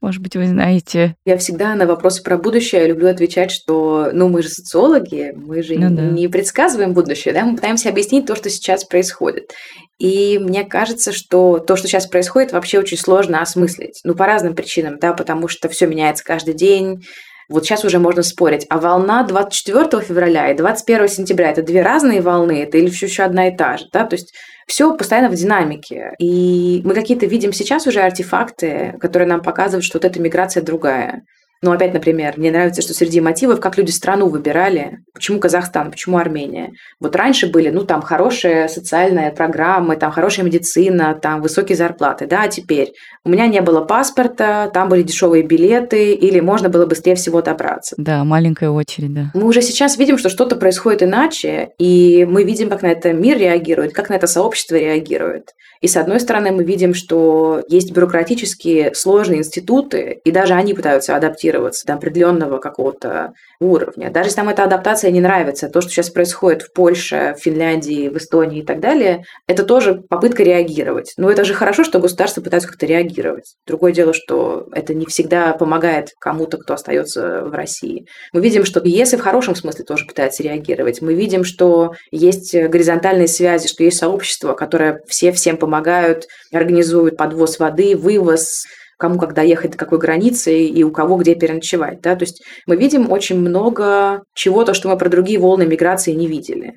Может 0.00 0.22
быть, 0.22 0.36
вы 0.36 0.46
знаете. 0.46 1.16
Я 1.24 1.36
всегда 1.36 1.74
на 1.74 1.86
вопросы 1.86 2.22
про 2.22 2.38
будущее 2.38 2.86
люблю 2.86 3.08
отвечать, 3.08 3.50
что, 3.50 4.10
ну, 4.12 4.28
мы 4.28 4.42
же 4.42 4.48
социологи, 4.48 5.32
мы 5.34 5.62
же 5.62 5.74
ну, 5.74 5.94
да. 5.94 6.02
не 6.02 6.28
предсказываем 6.28 6.94
будущее, 6.94 7.34
да, 7.34 7.44
мы 7.44 7.56
пытаемся 7.56 7.88
объяснить 7.88 8.26
то, 8.26 8.36
что 8.36 8.50
сейчас 8.50 8.84
происходит. 8.84 9.52
И 9.98 10.38
мне 10.38 10.64
кажется, 10.64 11.12
что 11.12 11.58
то, 11.58 11.74
что 11.74 11.88
сейчас 11.88 12.06
происходит, 12.06 12.52
вообще 12.52 12.78
очень 12.78 12.96
сложно 12.96 13.42
осмыслить. 13.42 14.00
Ну, 14.04 14.14
по 14.14 14.26
разным 14.26 14.54
причинам, 14.54 14.98
да, 15.00 15.12
потому 15.12 15.48
что 15.48 15.68
все 15.68 15.88
меняется 15.88 16.24
каждый 16.24 16.54
день, 16.54 17.02
вот 17.48 17.64
сейчас 17.64 17.84
уже 17.84 17.98
можно 17.98 18.22
спорить. 18.22 18.66
А 18.68 18.78
волна 18.78 19.22
24 19.22 20.02
февраля 20.02 20.50
и 20.50 20.56
21 20.56 21.08
сентября– 21.08 21.50
это 21.52 21.62
две 21.62 21.82
разные 21.82 22.20
волны, 22.20 22.62
это 22.62 22.78
или 22.78 22.90
все 22.90 23.06
еще 23.06 23.22
одна 23.22 23.48
и 23.48 23.56
та 23.56 23.78
же, 23.78 23.86
да? 23.92 24.04
То 24.04 24.16
есть 24.16 24.34
все 24.66 24.94
постоянно 24.94 25.30
в 25.30 25.34
динамике. 25.34 26.12
И 26.18 26.82
мы 26.84 26.94
какие-то 26.94 27.26
видим 27.26 27.52
сейчас 27.52 27.86
уже 27.86 28.00
артефакты, 28.00 28.96
которые 29.00 29.26
нам 29.26 29.40
показывают, 29.40 29.84
что 29.84 29.98
вот 29.98 30.04
эта 30.04 30.20
миграция 30.20 30.62
другая. 30.62 31.22
Ну, 31.60 31.72
опять, 31.72 31.92
например, 31.92 32.34
мне 32.36 32.52
нравится, 32.52 32.82
что 32.82 32.94
среди 32.94 33.20
мотивов, 33.20 33.58
как 33.58 33.76
люди 33.76 33.90
страну 33.90 34.28
выбирали, 34.28 35.00
почему 35.12 35.40
Казахстан, 35.40 35.90
почему 35.90 36.18
Армения. 36.18 36.72
Вот 37.00 37.16
раньше 37.16 37.50
были, 37.50 37.70
ну, 37.70 37.84
там, 37.84 38.00
хорошие 38.00 38.68
социальные 38.68 39.32
программы, 39.32 39.96
там, 39.96 40.12
хорошая 40.12 40.46
медицина, 40.46 41.18
там, 41.20 41.42
высокие 41.42 41.76
зарплаты, 41.76 42.26
да, 42.26 42.42
а 42.42 42.48
теперь 42.48 42.92
у 43.24 43.30
меня 43.30 43.48
не 43.48 43.60
было 43.60 43.80
паспорта, 43.80 44.70
там 44.72 44.88
были 44.88 45.02
дешевые 45.02 45.42
билеты, 45.42 46.12
или 46.12 46.38
можно 46.38 46.68
было 46.68 46.86
быстрее 46.86 47.16
всего 47.16 47.42
добраться. 47.42 47.96
Да, 47.98 48.22
маленькая 48.22 48.70
очередь, 48.70 49.12
да. 49.12 49.30
Мы 49.34 49.44
уже 49.44 49.60
сейчас 49.60 49.98
видим, 49.98 50.16
что 50.16 50.28
что-то 50.28 50.54
происходит 50.54 51.02
иначе, 51.02 51.70
и 51.78 52.24
мы 52.24 52.44
видим, 52.44 52.68
как 52.70 52.82
на 52.82 52.88
это 52.88 53.12
мир 53.12 53.36
реагирует, 53.36 53.92
как 53.92 54.10
на 54.10 54.14
это 54.14 54.28
сообщество 54.28 54.76
реагирует. 54.76 55.54
И 55.80 55.88
с 55.88 55.96
одной 55.96 56.20
стороны, 56.20 56.52
мы 56.52 56.64
видим, 56.64 56.94
что 56.94 57.62
есть 57.68 57.92
бюрократические 57.92 58.94
сложные 58.94 59.40
институты, 59.40 60.20
и 60.24 60.30
даже 60.30 60.54
они 60.54 60.74
пытаются 60.74 61.16
адаптироваться 61.16 61.47
до 61.52 61.94
определенного 61.94 62.58
какого-то 62.58 63.32
уровня. 63.60 64.10
Даже 64.10 64.28
если 64.28 64.40
нам 64.40 64.48
эта 64.48 64.64
адаптация 64.64 65.10
не 65.10 65.20
нравится, 65.20 65.68
то, 65.68 65.80
что 65.80 65.90
сейчас 65.90 66.10
происходит 66.10 66.62
в 66.62 66.72
Польше, 66.72 67.34
в 67.38 67.42
Финляндии, 67.42 68.08
в 68.08 68.16
Эстонии 68.16 68.60
и 68.60 68.64
так 68.64 68.80
далее, 68.80 69.24
это 69.46 69.64
тоже 69.64 70.02
попытка 70.08 70.42
реагировать. 70.42 71.14
Но 71.16 71.30
это 71.30 71.44
же 71.44 71.54
хорошо, 71.54 71.84
что 71.84 71.98
государство 71.98 72.40
пытается 72.40 72.68
как-то 72.68 72.86
реагировать. 72.86 73.54
Другое 73.66 73.92
дело, 73.92 74.12
что 74.12 74.66
это 74.72 74.94
не 74.94 75.06
всегда 75.06 75.52
помогает 75.52 76.10
кому-то, 76.20 76.58
кто 76.58 76.74
остается 76.74 77.42
в 77.42 77.52
России. 77.52 78.06
Мы 78.32 78.40
видим, 78.40 78.64
что 78.64 78.80
ЕС 78.84 79.14
и 79.14 79.16
в 79.16 79.20
хорошем 79.20 79.54
смысле 79.54 79.84
тоже 79.84 80.06
пытается 80.06 80.42
реагировать. 80.42 81.00
Мы 81.02 81.14
видим, 81.14 81.44
что 81.44 81.92
есть 82.10 82.54
горизонтальные 82.54 83.28
связи, 83.28 83.68
что 83.68 83.84
есть 83.84 83.98
сообщество, 83.98 84.54
которое 84.54 85.00
все 85.06 85.32
всем 85.32 85.56
помогают, 85.56 86.26
организуют 86.52 87.16
подвоз 87.16 87.58
воды, 87.58 87.96
вывоз, 87.96 88.64
кому 88.98 89.18
когда 89.18 89.42
ехать, 89.42 89.72
до 89.72 89.78
какой 89.78 89.98
границы 89.98 90.64
и 90.64 90.82
у 90.82 90.90
кого 90.90 91.16
где 91.16 91.34
переночевать. 91.34 92.00
Да? 92.02 92.16
То 92.16 92.24
есть 92.24 92.42
мы 92.66 92.76
видим 92.76 93.10
очень 93.10 93.38
много 93.38 94.22
чего-то, 94.34 94.74
что 94.74 94.88
мы 94.88 94.98
про 94.98 95.08
другие 95.08 95.38
волны 95.38 95.64
миграции 95.66 96.12
не 96.12 96.26
видели. 96.26 96.74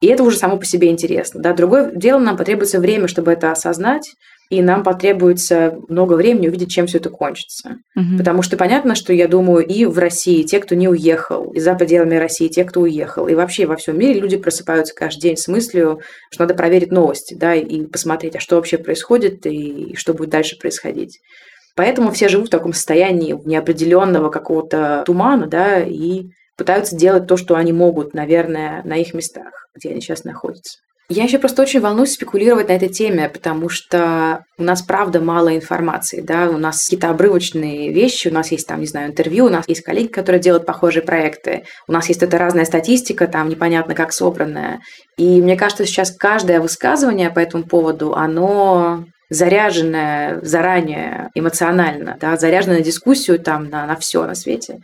И 0.00 0.06
это 0.06 0.22
уже 0.22 0.36
само 0.36 0.56
по 0.56 0.64
себе 0.64 0.88
интересно. 0.88 1.42
Да? 1.42 1.52
Другое 1.52 1.90
дело, 1.94 2.20
нам 2.20 2.36
потребуется 2.36 2.78
время, 2.78 3.08
чтобы 3.08 3.32
это 3.32 3.50
осознать, 3.50 4.08
и 4.50 4.62
нам 4.62 4.82
потребуется 4.82 5.76
много 5.88 6.14
времени 6.14 6.48
увидеть, 6.48 6.70
чем 6.70 6.86
все 6.86 6.98
это 6.98 7.10
кончится. 7.10 7.76
Угу. 7.96 8.18
Потому 8.18 8.42
что 8.42 8.56
понятно, 8.56 8.94
что 8.94 9.12
я 9.12 9.28
думаю, 9.28 9.66
и 9.66 9.84
в 9.84 9.98
России 9.98 10.42
те, 10.42 10.60
кто 10.60 10.74
не 10.74 10.88
уехал, 10.88 11.52
и 11.52 11.60
за 11.60 11.74
пределами 11.74 12.16
России 12.16 12.48
те, 12.48 12.64
кто 12.64 12.80
уехал, 12.80 13.28
и 13.28 13.34
вообще 13.34 13.66
во 13.66 13.76
всем 13.76 13.98
мире 13.98 14.20
люди 14.20 14.38
просыпаются 14.38 14.94
каждый 14.94 15.20
день 15.20 15.36
с 15.36 15.48
мыслью, 15.48 16.00
что 16.30 16.44
надо 16.44 16.54
проверить 16.54 16.92
новости, 16.92 17.34
да, 17.34 17.54
и 17.54 17.82
посмотреть, 17.82 18.36
а 18.36 18.40
что 18.40 18.56
вообще 18.56 18.78
происходит 18.78 19.44
и 19.44 19.94
что 19.96 20.14
будет 20.14 20.30
дальше 20.30 20.56
происходить. 20.58 21.18
Поэтому 21.78 22.10
все 22.10 22.26
живут 22.26 22.48
в 22.48 22.50
таком 22.50 22.72
состоянии 22.72 23.40
неопределенного 23.44 24.30
какого-то 24.30 25.04
тумана, 25.06 25.46
да, 25.46 25.78
и 25.78 26.24
пытаются 26.56 26.96
делать 26.96 27.28
то, 27.28 27.36
что 27.36 27.54
они 27.54 27.72
могут, 27.72 28.14
наверное, 28.14 28.82
на 28.82 28.96
их 28.96 29.14
местах, 29.14 29.68
где 29.76 29.90
они 29.90 30.00
сейчас 30.00 30.24
находятся. 30.24 30.80
Я 31.08 31.22
еще 31.22 31.38
просто 31.38 31.62
очень 31.62 31.78
волнуюсь 31.78 32.14
спекулировать 32.14 32.66
на 32.66 32.72
этой 32.72 32.88
теме, 32.88 33.28
потому 33.28 33.68
что 33.68 34.42
у 34.58 34.64
нас, 34.64 34.82
правда, 34.82 35.20
мало 35.20 35.54
информации, 35.54 36.20
да, 36.20 36.50
у 36.50 36.58
нас 36.58 36.82
какие-то 36.82 37.10
обрывочные 37.10 37.92
вещи, 37.92 38.26
у 38.26 38.34
нас 38.34 38.50
есть 38.50 38.66
там, 38.66 38.80
не 38.80 38.86
знаю, 38.86 39.10
интервью, 39.10 39.46
у 39.46 39.48
нас 39.48 39.64
есть 39.68 39.82
коллеги, 39.82 40.08
которые 40.08 40.40
делают 40.40 40.66
похожие 40.66 41.04
проекты, 41.04 41.62
у 41.86 41.92
нас 41.92 42.08
есть 42.08 42.24
эта 42.24 42.38
разная 42.38 42.64
статистика, 42.64 43.28
там 43.28 43.48
непонятно 43.48 43.94
как 43.94 44.12
собранная. 44.12 44.80
И 45.16 45.40
мне 45.40 45.56
кажется, 45.56 45.86
сейчас 45.86 46.10
каждое 46.10 46.60
высказывание 46.60 47.30
по 47.30 47.38
этому 47.38 47.62
поводу, 47.62 48.14
оно 48.14 49.04
заряженная 49.30 50.40
заранее 50.42 51.30
эмоционально, 51.34 52.16
да, 52.20 52.36
заряженная 52.36 52.78
на 52.78 52.84
дискуссию 52.84 53.38
там 53.38 53.68
на, 53.68 53.86
на 53.86 53.96
все 53.96 54.24
на 54.26 54.34
свете. 54.34 54.80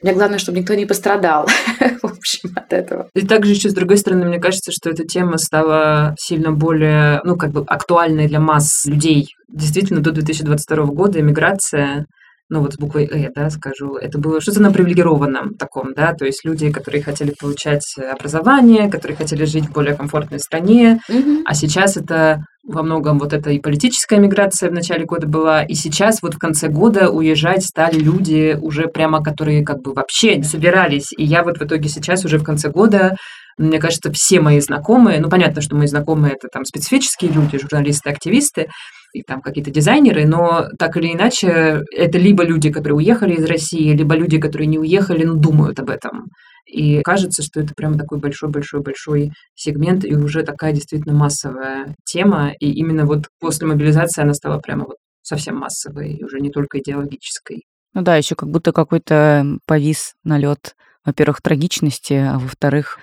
Мне 0.00 0.12
главное, 0.12 0.38
чтобы 0.38 0.60
никто 0.60 0.74
не 0.74 0.86
пострадал, 0.86 1.48
в 2.02 2.04
общем, 2.04 2.50
от 2.54 2.72
этого. 2.72 3.08
И 3.14 3.26
также 3.26 3.52
еще, 3.52 3.68
с 3.68 3.74
другой 3.74 3.96
стороны, 3.96 4.26
мне 4.26 4.38
кажется, 4.38 4.70
что 4.70 4.90
эта 4.90 5.04
тема 5.04 5.38
стала 5.38 6.14
сильно 6.18 6.52
более, 6.52 7.20
ну, 7.24 7.36
как 7.36 7.50
бы 7.50 7.64
актуальной 7.66 8.28
для 8.28 8.38
масс 8.38 8.84
людей. 8.84 9.34
Действительно, 9.48 10.00
до 10.00 10.12
2022 10.12 10.84
года 10.86 11.18
иммиграция 11.18 12.06
ну 12.50 12.60
вот 12.60 12.74
с 12.74 12.76
буквой 12.78 13.04
«э», 13.04 13.30
да, 13.34 13.50
скажу, 13.50 13.96
это 13.96 14.18
было 14.18 14.40
что-то 14.40 14.62
на 14.62 14.72
привилегированном 14.72 15.54
таком, 15.54 15.92
да, 15.94 16.14
то 16.14 16.24
есть 16.24 16.44
люди, 16.44 16.70
которые 16.70 17.02
хотели 17.02 17.34
получать 17.38 17.94
образование, 17.98 18.90
которые 18.90 19.16
хотели 19.16 19.44
жить 19.44 19.66
в 19.66 19.72
более 19.72 19.94
комфортной 19.94 20.40
стране, 20.40 21.00
mm-hmm. 21.10 21.42
а 21.44 21.54
сейчас 21.54 21.96
это 21.96 22.44
во 22.66 22.82
многом 22.82 23.18
вот 23.18 23.32
эта 23.32 23.50
и 23.50 23.60
политическая 23.60 24.18
миграция 24.18 24.70
в 24.70 24.74
начале 24.74 25.04
года 25.04 25.26
была, 25.26 25.62
и 25.62 25.74
сейчас 25.74 26.22
вот 26.22 26.34
в 26.34 26.38
конце 26.38 26.68
года 26.68 27.10
уезжать 27.10 27.64
стали 27.64 27.98
люди 27.98 28.58
уже 28.60 28.88
прямо, 28.88 29.22
которые 29.22 29.64
как 29.64 29.80
бы 29.80 29.92
вообще 29.92 30.36
не 30.36 30.44
собирались, 30.44 31.12
и 31.16 31.24
я 31.24 31.42
вот 31.42 31.58
в 31.58 31.62
итоге 31.62 31.88
сейчас 31.88 32.24
уже 32.24 32.38
в 32.38 32.44
конце 32.44 32.70
года 32.70 33.16
мне 33.58 33.80
кажется, 33.80 34.12
все 34.12 34.40
мои 34.40 34.60
знакомые, 34.60 35.20
ну, 35.20 35.28
понятно, 35.28 35.60
что 35.60 35.74
мои 35.74 35.88
знакомые 35.88 36.34
это 36.34 36.46
там 36.46 36.64
специфические 36.64 37.32
люди, 37.32 37.58
журналисты, 37.58 38.08
активисты, 38.08 38.68
и 39.12 39.22
там 39.22 39.40
какие-то 39.40 39.70
дизайнеры, 39.70 40.26
но 40.26 40.68
так 40.78 40.96
или 40.96 41.12
иначе 41.12 41.82
это 41.94 42.18
либо 42.18 42.44
люди, 42.44 42.70
которые 42.70 42.96
уехали 42.96 43.34
из 43.34 43.44
России, 43.44 43.96
либо 43.96 44.14
люди, 44.14 44.38
которые 44.38 44.66
не 44.66 44.78
уехали, 44.78 45.24
но 45.24 45.34
думают 45.34 45.78
об 45.80 45.90
этом. 45.90 46.28
И 46.66 47.00
кажется, 47.02 47.42
что 47.42 47.60
это 47.60 47.72
прям 47.74 47.98
такой 47.98 48.18
большой-большой-большой 48.18 49.32
сегмент 49.54 50.04
и 50.04 50.14
уже 50.14 50.42
такая 50.42 50.72
действительно 50.72 51.14
массовая 51.14 51.94
тема. 52.04 52.52
И 52.60 52.70
именно 52.72 53.06
вот 53.06 53.26
после 53.40 53.66
мобилизации 53.66 54.22
она 54.22 54.34
стала 54.34 54.58
прямо 54.58 54.84
вот 54.84 54.96
совсем 55.22 55.56
массовой, 55.56 56.20
уже 56.22 56.40
не 56.40 56.50
только 56.50 56.78
идеологической. 56.78 57.62
Ну 57.94 58.02
да, 58.02 58.16
еще 58.16 58.34
как 58.34 58.50
будто 58.50 58.72
какой-то 58.72 59.58
повис 59.66 60.12
налет, 60.24 60.74
во-первых, 61.04 61.40
трагичности, 61.40 62.12
а 62.12 62.38
во-вторых, 62.38 62.98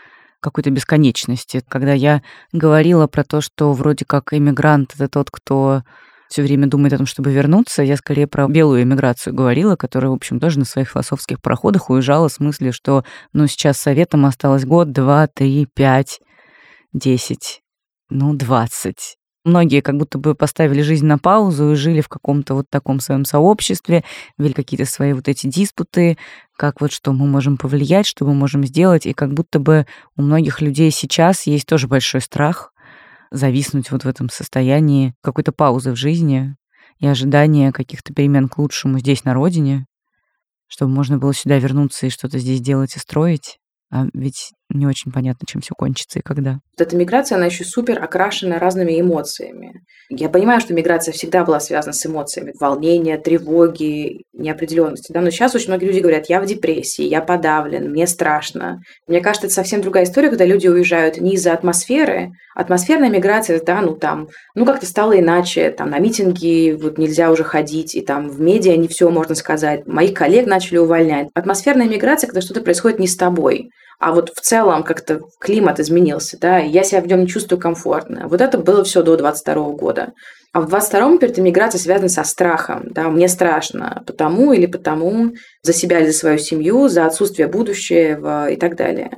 какой-то 0.45 0.71
бесконечности. 0.71 1.63
Когда 1.67 1.93
я 1.93 2.21
говорила 2.53 3.07
про 3.07 3.23
то, 3.23 3.41
что 3.41 3.73
вроде 3.73 4.05
как 4.05 4.33
иммигрант 4.33 4.93
это 4.95 5.07
тот, 5.07 5.29
кто 5.31 5.83
все 6.29 6.41
время 6.41 6.67
думает 6.67 6.93
о 6.93 6.97
том, 6.97 7.05
чтобы 7.05 7.31
вернуться. 7.31 7.83
Я 7.83 7.97
скорее 7.97 8.27
про 8.27 8.47
белую 8.47 8.83
эмиграцию 8.83 9.33
говорила, 9.33 9.75
которая, 9.75 10.11
в 10.11 10.15
общем, 10.15 10.39
тоже 10.39 10.59
на 10.59 10.65
своих 10.65 10.89
философских 10.89 11.41
проходах 11.41 11.89
уезжала 11.89 12.29
в 12.29 12.33
смысле, 12.33 12.71
что 12.71 13.03
ну, 13.33 13.47
сейчас 13.47 13.77
советом 13.77 14.25
осталось 14.25 14.65
год, 14.65 14.91
два, 14.91 15.27
три, 15.27 15.67
пять, 15.73 16.19
десять, 16.93 17.61
ну, 18.09 18.33
двадцать. 18.33 19.17
Многие 19.45 19.81
как 19.81 19.95
будто 19.95 20.17
бы 20.17 20.33
поставили 20.33 20.81
жизнь 20.81 21.05
на 21.05 21.19
паузу 21.19 21.71
и 21.71 21.75
жили 21.75 22.01
в 22.01 22.09
каком-то 22.09 22.55
вот 22.55 22.67
таком 22.67 22.99
своем 22.99 23.25
сообществе, 23.25 24.03
вели 24.39 24.53
какие-то 24.53 24.85
свои 24.85 25.13
вот 25.13 25.27
эти 25.27 25.45
диспуты, 25.45 26.17
как 26.57 26.81
вот 26.81 26.91
что 26.91 27.13
мы 27.13 27.27
можем 27.27 27.57
повлиять, 27.57 28.07
что 28.07 28.25
мы 28.25 28.33
можем 28.33 28.65
сделать. 28.65 29.05
И 29.05 29.13
как 29.13 29.35
будто 29.35 29.59
бы 29.59 29.85
у 30.17 30.23
многих 30.23 30.61
людей 30.61 30.89
сейчас 30.89 31.43
есть 31.43 31.67
тоже 31.67 31.87
большой 31.87 32.21
страх 32.21 32.73
зависнуть 33.29 33.91
вот 33.91 34.03
в 34.03 34.07
этом 34.07 34.31
состоянии 34.31 35.13
какой-то 35.21 35.51
паузы 35.51 35.91
в 35.91 35.95
жизни 35.95 36.55
и 36.97 37.05
ожидания 37.05 37.71
каких-то 37.71 38.15
перемен 38.15 38.49
к 38.49 38.57
лучшему 38.57 38.97
здесь, 38.97 39.25
на 39.25 39.35
родине, 39.35 39.85
чтобы 40.65 40.91
можно 40.91 41.19
было 41.19 41.35
сюда 41.35 41.59
вернуться 41.59 42.07
и 42.07 42.09
что-то 42.09 42.39
здесь 42.39 42.61
делать 42.61 42.95
и 42.95 42.99
строить. 42.99 43.59
А 43.91 44.07
ведь 44.13 44.53
не 44.69 44.87
очень 44.87 45.11
понятно, 45.11 45.45
чем 45.47 45.61
все 45.61 45.73
кончится 45.75 46.19
и 46.19 46.21
когда. 46.21 46.59
Вот 46.77 46.87
эта 46.87 46.95
миграция, 46.95 47.37
она 47.37 47.45
еще 47.45 47.63
супер 47.63 48.03
окрашена 48.03 48.59
разными 48.59 48.99
эмоциями. 48.99 49.81
Я 50.09 50.29
понимаю, 50.29 50.61
что 50.61 50.73
миграция 50.73 51.13
всегда 51.13 51.43
была 51.43 51.59
связана 51.59 51.93
с 51.93 52.05
эмоциями. 52.05 52.53
Волнения, 52.59 53.17
тревоги, 53.17 54.23
неопределенности. 54.33 55.11
Да? 55.11 55.21
Но 55.21 55.29
сейчас 55.29 55.55
очень 55.55 55.69
многие 55.69 55.85
люди 55.85 55.99
говорят, 55.99 56.29
я 56.29 56.41
в 56.41 56.45
депрессии, 56.45 57.03
я 57.03 57.21
подавлен, 57.21 57.89
мне 57.89 58.05
страшно. 58.05 58.81
Мне 59.07 59.21
кажется, 59.21 59.47
это 59.47 59.55
совсем 59.55 59.81
другая 59.81 60.03
история, 60.03 60.29
когда 60.29 60.45
люди 60.45 60.67
уезжают 60.67 61.17
не 61.17 61.33
из-за 61.33 61.53
атмосферы. 61.53 62.31
Атмосферная 62.55 63.09
миграция, 63.09 63.61
да, 63.63 63.81
ну 63.81 63.95
там, 63.95 64.27
ну 64.55 64.65
как-то 64.65 64.85
стало 64.85 65.19
иначе, 65.19 65.71
там 65.71 65.89
на 65.89 65.99
митинги 65.99 66.77
вот 66.79 66.97
нельзя 66.97 67.31
уже 67.31 67.43
ходить, 67.43 67.95
и 67.95 68.01
там 68.01 68.29
в 68.29 68.39
медиа 68.39 68.77
не 68.77 68.87
все 68.87 69.09
можно 69.09 69.35
сказать. 69.35 69.85
Моих 69.87 70.13
коллег 70.13 70.45
начали 70.45 70.77
увольнять. 70.77 71.29
Атмосферная 71.33 71.87
миграция, 71.87 72.27
когда 72.27 72.41
что-то 72.41 72.61
происходит 72.61 72.99
не 72.99 73.07
с 73.07 73.15
тобой. 73.15 73.69
А 73.99 74.11
вот 74.11 74.31
в 74.35 74.41
целом 74.41 74.83
как-то 74.83 75.21
климат 75.39 75.79
изменился, 75.79 76.37
да, 76.39 76.59
и 76.59 76.69
я 76.69 76.83
себя 76.83 77.01
в 77.01 77.07
нем 77.07 77.21
не 77.21 77.27
чувствую 77.27 77.59
комфортно. 77.59 78.27
Вот 78.27 78.41
это 78.41 78.57
было 78.57 78.83
все 78.83 79.01
до 79.03 79.15
22 79.15 79.71
года. 79.71 80.13
А 80.53 80.61
в 80.61 80.73
22-м 80.73 81.17
перед 81.17 81.37
миграция 81.37 81.79
связана 81.79 82.07
со 82.07 82.23
страхом. 82.23 82.83
Да, 82.91 83.09
мне 83.09 83.27
страшно 83.27 84.03
потому 84.07 84.53
или 84.53 84.65
потому 84.65 85.33
за 85.63 85.73
себя 85.73 85.99
или 85.99 86.07
за 86.07 86.17
свою 86.17 86.37
семью, 86.37 86.87
за 86.87 87.05
отсутствие 87.05 87.47
будущего 87.47 88.49
и 88.49 88.55
так 88.55 88.75
далее. 88.75 89.11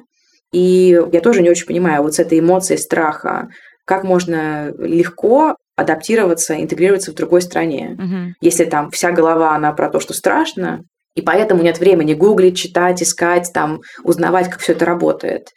И 0.51 0.99
я 1.11 1.21
тоже 1.21 1.41
не 1.41 1.49
очень 1.49 1.67
понимаю 1.67 2.03
вот 2.03 2.15
с 2.15 2.19
этой 2.19 2.39
эмоцией 2.39 2.79
страха, 2.79 3.49
как 3.85 4.03
можно 4.03 4.73
легко 4.79 5.55
адаптироваться, 5.75 6.59
интегрироваться 6.59 7.11
в 7.11 7.15
другой 7.15 7.41
стране. 7.41 7.95
Угу. 7.99 8.33
Если 8.41 8.65
там 8.65 8.89
вся 8.89 9.11
голова, 9.11 9.55
она 9.55 9.73
про 9.73 9.89
то, 9.89 9.99
что 9.99 10.13
страшно, 10.13 10.81
и 11.17 11.21
поэтому 11.21 11.63
нет 11.63 11.79
времени 11.79 12.13
гуглить, 12.13 12.57
читать, 12.57 13.01
искать, 13.01 13.49
там, 13.51 13.81
узнавать, 14.03 14.51
как 14.51 14.59
все 14.59 14.73
это 14.73 14.85
работает, 14.85 15.49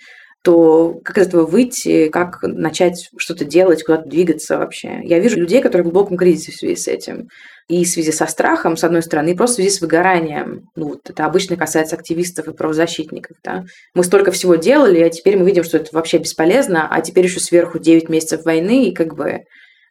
то 0.43 0.95
как 1.05 1.19
из 1.19 1.27
этого 1.27 1.45
выйти, 1.45 2.09
как 2.09 2.39
начать 2.43 3.11
что-то 3.19 3.45
делать, 3.45 3.85
куда-то 3.85 4.09
двигаться 4.09 4.57
вообще. 4.57 5.01
Я 5.05 5.19
вижу 5.19 5.39
людей, 5.39 5.61
которые 5.61 5.83
в 5.83 5.91
глубоком 5.91 6.17
кризисе 6.17 6.53
в 6.53 6.57
связи 6.57 6.77
с 6.77 6.89
этим. 6.89 7.29
И 7.69 7.85
в 7.85 7.89
связи 7.89 8.11
со 8.11 8.27
страхом, 8.27 8.79
с 8.79 8.85
одной 8.85 9.03
стороны, 9.03 9.33
и 9.33 9.35
просто 9.35 9.57
в 9.57 9.57
связи 9.57 9.71
с 9.71 9.83
выгоранием. 9.83 10.63
Ну, 10.77 10.89
вот 10.89 11.11
это 11.11 11.27
обычно 11.27 11.57
касается 11.57 11.95
активистов 11.95 12.49
и 12.49 12.55
правозащитников. 12.55 13.37
Да? 13.45 13.65
Мы 13.95 14.03
столько 14.03 14.33
всего 14.33 14.55
делали, 14.55 15.01
а 15.01 15.11
теперь 15.11 15.37
мы 15.37 15.45
видим, 15.45 15.63
что 15.63 15.77
это 15.77 15.91
вообще 15.93 16.17
бесполезно, 16.17 16.89
а 16.91 17.03
теперь 17.03 17.27
еще 17.27 17.39
сверху 17.39 17.79
9 17.79 18.09
месяцев 18.09 18.47
войны, 18.47 18.89
и 18.89 18.95
как 18.95 19.15
бы 19.15 19.41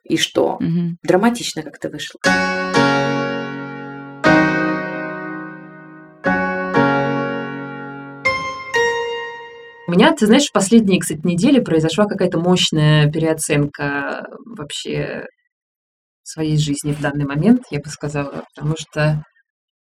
и 0.03 0.17
что? 0.17 0.55
Угу. 0.55 0.97
Драматично 1.03 1.61
как-то 1.61 1.89
вышло. 1.89 2.19
У 9.89 9.91
меня, 9.91 10.13
ты 10.13 10.27
знаешь, 10.27 10.45
в 10.45 10.51
последние, 10.51 10.99
кстати, 10.99 11.21
недели 11.23 11.59
произошла 11.59 12.05
какая-то 12.05 12.37
мощная 12.39 13.09
переоценка 13.09 14.23
вообще 14.45 15.25
своей 16.21 16.59
жизни 16.59 16.93
в 16.93 17.01
данный 17.01 17.25
момент, 17.25 17.63
я 17.71 17.79
бы 17.79 17.89
сказала, 17.89 18.43
потому 18.53 18.75
что 18.77 19.23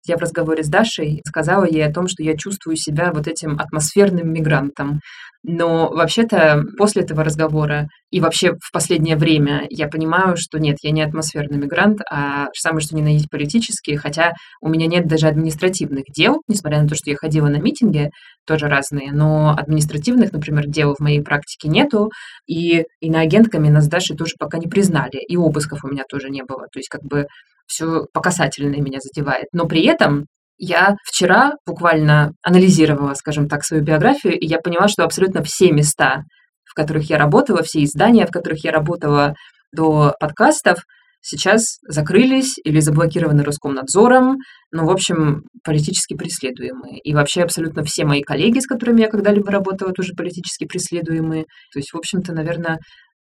я 0.06 0.16
в 0.16 0.20
разговоре 0.20 0.62
с 0.62 0.68
Дашей 0.68 1.20
сказала 1.26 1.64
ей 1.64 1.84
о 1.84 1.92
том, 1.92 2.08
что 2.08 2.22
я 2.22 2.36
чувствую 2.36 2.76
себя 2.76 3.12
вот 3.12 3.26
этим 3.26 3.58
атмосферным 3.58 4.32
мигрантом. 4.32 5.00
Но 5.46 5.90
вообще-то 5.90 6.62
после 6.78 7.02
этого 7.02 7.22
разговора 7.22 7.88
и 8.10 8.18
вообще 8.18 8.54
в 8.62 8.72
последнее 8.72 9.16
время 9.16 9.66
я 9.68 9.88
понимаю, 9.88 10.36
что 10.38 10.58
нет, 10.58 10.78
я 10.82 10.90
не 10.90 11.02
атмосферный 11.02 11.58
мигрант, 11.58 12.00
а 12.10 12.46
самое 12.54 12.80
что 12.80 12.96
ни 12.96 13.02
на 13.02 13.08
есть 13.08 13.28
политический, 13.28 13.96
хотя 13.96 14.32
у 14.62 14.70
меня 14.70 14.86
нет 14.86 15.06
даже 15.06 15.26
административных 15.26 16.04
дел, 16.16 16.40
несмотря 16.48 16.80
на 16.80 16.88
то, 16.88 16.94
что 16.94 17.10
я 17.10 17.16
ходила 17.16 17.48
на 17.48 17.56
митинги, 17.56 18.10
тоже 18.46 18.68
разные, 18.68 19.12
но 19.12 19.54
административных, 19.54 20.32
например, 20.32 20.66
дел 20.66 20.94
в 20.94 21.02
моей 21.02 21.20
практике 21.20 21.68
нету, 21.68 22.10
и 22.46 22.84
иноагентками 23.00 23.68
нас 23.68 23.84
с 23.84 23.88
Дашей 23.88 24.16
тоже 24.16 24.34
пока 24.38 24.56
не 24.56 24.66
признали, 24.66 25.18
и 25.28 25.36
обысков 25.36 25.84
у 25.84 25.88
меня 25.88 26.04
тоже 26.08 26.30
не 26.30 26.42
было, 26.42 26.68
то 26.72 26.78
есть 26.78 26.88
как 26.88 27.02
бы 27.02 27.26
все 27.66 28.06
по 28.12 28.20
касательной 28.20 28.80
меня 28.80 28.98
задевает. 29.00 29.46
Но 29.52 29.66
при 29.66 29.84
этом 29.84 30.26
я 30.56 30.96
вчера 31.04 31.54
буквально 31.66 32.32
анализировала, 32.42 33.14
скажем 33.14 33.48
так, 33.48 33.64
свою 33.64 33.82
биографию, 33.82 34.38
и 34.38 34.46
я 34.46 34.58
поняла, 34.58 34.88
что 34.88 35.04
абсолютно 35.04 35.42
все 35.42 35.72
места, 35.72 36.22
в 36.64 36.74
которых 36.74 37.10
я 37.10 37.18
работала, 37.18 37.62
все 37.62 37.82
издания, 37.84 38.26
в 38.26 38.30
которых 38.30 38.64
я 38.64 38.72
работала 38.72 39.34
до 39.72 40.14
подкастов, 40.20 40.78
сейчас 41.20 41.78
закрылись 41.88 42.54
или 42.62 42.80
заблокированы 42.80 43.42
Роскомнадзором, 43.42 44.36
ну, 44.70 44.86
в 44.86 44.90
общем, 44.90 45.42
политически 45.64 46.14
преследуемые. 46.14 46.98
И 46.98 47.14
вообще 47.14 47.42
абсолютно 47.42 47.82
все 47.82 48.04
мои 48.04 48.22
коллеги, 48.22 48.58
с 48.60 48.66
которыми 48.66 49.00
я 49.00 49.08
когда-либо 49.08 49.50
работала, 49.50 49.92
тоже 49.92 50.12
политически 50.14 50.66
преследуемые. 50.66 51.44
То 51.72 51.78
есть, 51.78 51.92
в 51.92 51.96
общем-то, 51.96 52.32
наверное, 52.32 52.78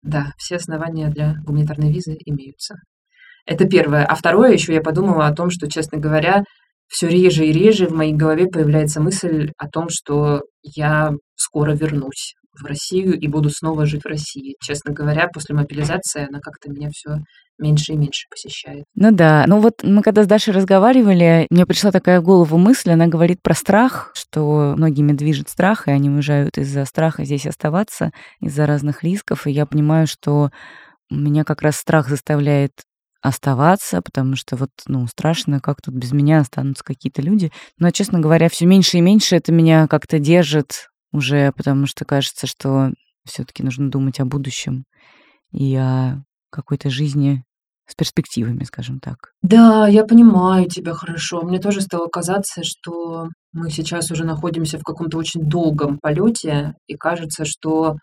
да, 0.02 0.32
все 0.38 0.56
основания 0.56 1.08
для 1.10 1.34
гуманитарной 1.44 1.92
визы 1.92 2.16
имеются. 2.24 2.76
Это 3.46 3.66
первое. 3.66 4.04
А 4.04 4.14
второе, 4.14 4.52
еще 4.52 4.74
я 4.74 4.80
подумала 4.80 5.26
о 5.26 5.34
том, 5.34 5.50
что, 5.50 5.68
честно 5.68 5.98
говоря, 5.98 6.44
все 6.88 7.08
реже 7.08 7.46
и 7.46 7.52
реже 7.52 7.86
в 7.86 7.92
моей 7.92 8.12
голове 8.12 8.46
появляется 8.46 9.00
мысль 9.00 9.50
о 9.56 9.68
том, 9.68 9.86
что 9.90 10.42
я 10.62 11.12
скоро 11.36 11.72
вернусь 11.72 12.34
в 12.60 12.66
Россию 12.66 13.18
и 13.18 13.28
буду 13.28 13.48
снова 13.50 13.86
жить 13.86 14.02
в 14.04 14.08
России. 14.08 14.56
Честно 14.60 14.92
говоря, 14.92 15.28
после 15.32 15.54
мобилизации 15.54 16.26
она 16.28 16.40
как-то 16.40 16.70
меня 16.70 16.90
все 16.92 17.16
меньше 17.58 17.92
и 17.92 17.96
меньше 17.96 18.26
посещает. 18.28 18.84
Ну 18.94 19.10
да, 19.10 19.44
ну 19.46 19.60
вот 19.60 19.82
мы 19.82 20.02
когда 20.02 20.24
с 20.24 20.26
Дашей 20.26 20.52
разговаривали, 20.52 21.46
мне 21.50 21.64
пришла 21.64 21.92
такая 21.92 22.20
в 22.20 22.24
голову 22.24 22.58
мысль, 22.58 22.90
она 22.90 23.06
говорит 23.06 23.40
про 23.42 23.54
страх, 23.54 24.10
что 24.14 24.74
многими 24.76 25.12
движет 25.12 25.48
страх, 25.48 25.88
и 25.88 25.92
они 25.92 26.10
уезжают 26.10 26.58
из-за 26.58 26.84
страха 26.84 27.24
здесь 27.24 27.46
оставаться, 27.46 28.10
из-за 28.40 28.66
разных 28.66 29.02
рисков, 29.02 29.46
и 29.46 29.52
я 29.52 29.64
понимаю, 29.64 30.06
что 30.06 30.50
меня 31.10 31.44
как 31.44 31.62
раз 31.62 31.76
страх 31.76 32.08
заставляет 32.08 32.72
оставаться, 33.22 34.02
потому 34.02 34.36
что 34.36 34.56
вот, 34.56 34.70
ну, 34.86 35.06
страшно, 35.06 35.60
как 35.60 35.80
тут 35.80 35.94
без 35.94 36.12
меня 36.12 36.40
останутся 36.40 36.84
какие-то 36.84 37.22
люди. 37.22 37.52
Но, 37.78 37.90
честно 37.90 38.18
говоря, 38.18 38.48
все 38.48 38.66
меньше 38.66 38.98
и 38.98 39.00
меньше 39.00 39.36
это 39.36 39.52
меня 39.52 39.86
как-то 39.86 40.18
держит 40.18 40.88
уже, 41.12 41.52
потому 41.52 41.86
что 41.86 42.04
кажется, 42.04 42.46
что 42.46 42.90
все-таки 43.24 43.62
нужно 43.62 43.90
думать 43.90 44.18
о 44.18 44.24
будущем 44.24 44.84
и 45.52 45.74
о 45.76 46.22
какой-то 46.50 46.90
жизни 46.90 47.44
с 47.86 47.94
перспективами, 47.94 48.64
скажем 48.64 49.00
так. 49.00 49.32
Да, 49.42 49.86
я 49.86 50.04
понимаю 50.04 50.68
тебя 50.68 50.94
хорошо. 50.94 51.42
Мне 51.42 51.58
тоже 51.58 51.80
стало 51.80 52.06
казаться, 52.08 52.62
что 52.64 53.28
мы 53.52 53.70
сейчас 53.70 54.10
уже 54.10 54.24
находимся 54.24 54.78
в 54.78 54.82
каком-то 54.82 55.18
очень 55.18 55.42
долгом 55.42 55.98
полете, 56.00 56.74
и 56.86 56.96
кажется, 56.96 57.44
что 57.44 57.96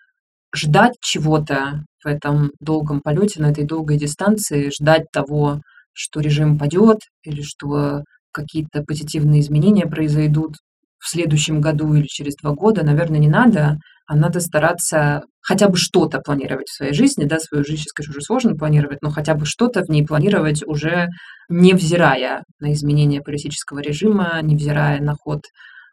ждать 0.56 0.94
чего-то 1.02 1.84
в 2.04 2.08
этом 2.08 2.52
долгом 2.60 3.02
полете, 3.02 3.42
на 3.42 3.52
этой 3.52 3.66
долгой 3.66 3.98
дистанции, 3.98 4.72
ждать 4.72 5.06
того, 5.12 5.62
что 5.94 6.22
режим 6.22 6.58
падет 6.58 7.00
или 7.24 7.42
что 7.42 8.04
какие-то 8.32 8.84
позитивные 8.84 9.42
изменения 9.42 9.86
произойдут 9.86 10.56
в 11.00 11.10
следующем 11.10 11.62
году 11.62 11.94
или 11.94 12.06
через 12.06 12.36
два 12.36 12.52
года, 12.52 12.84
наверное, 12.84 13.20
не 13.20 13.28
надо, 13.28 13.78
а 14.06 14.16
надо 14.16 14.40
стараться 14.40 15.24
хотя 15.42 15.70
бы 15.70 15.78
что-то 15.78 16.20
планировать 16.20 16.68
в 16.68 16.76
своей 16.76 16.94
жизни, 16.94 17.26
да, 17.26 17.40
свою 17.40 17.64
жизнь, 17.64 17.82
сейчас, 17.82 17.94
конечно, 17.94 18.12
уже 18.12 18.22
сложно 18.22 18.56
планировать, 18.56 19.02
но 19.02 19.10
хотя 19.10 19.36
бы 19.36 19.46
что-то 19.46 19.84
в 19.84 19.90
ней 19.90 20.06
планировать 20.06 20.64
уже 20.66 21.08
невзирая 21.48 22.44
на 22.60 22.74
изменения 22.74 23.22
политического 23.22 23.80
режима, 23.80 24.40
невзирая 24.42 25.02
на 25.02 25.16
ход 25.16 25.42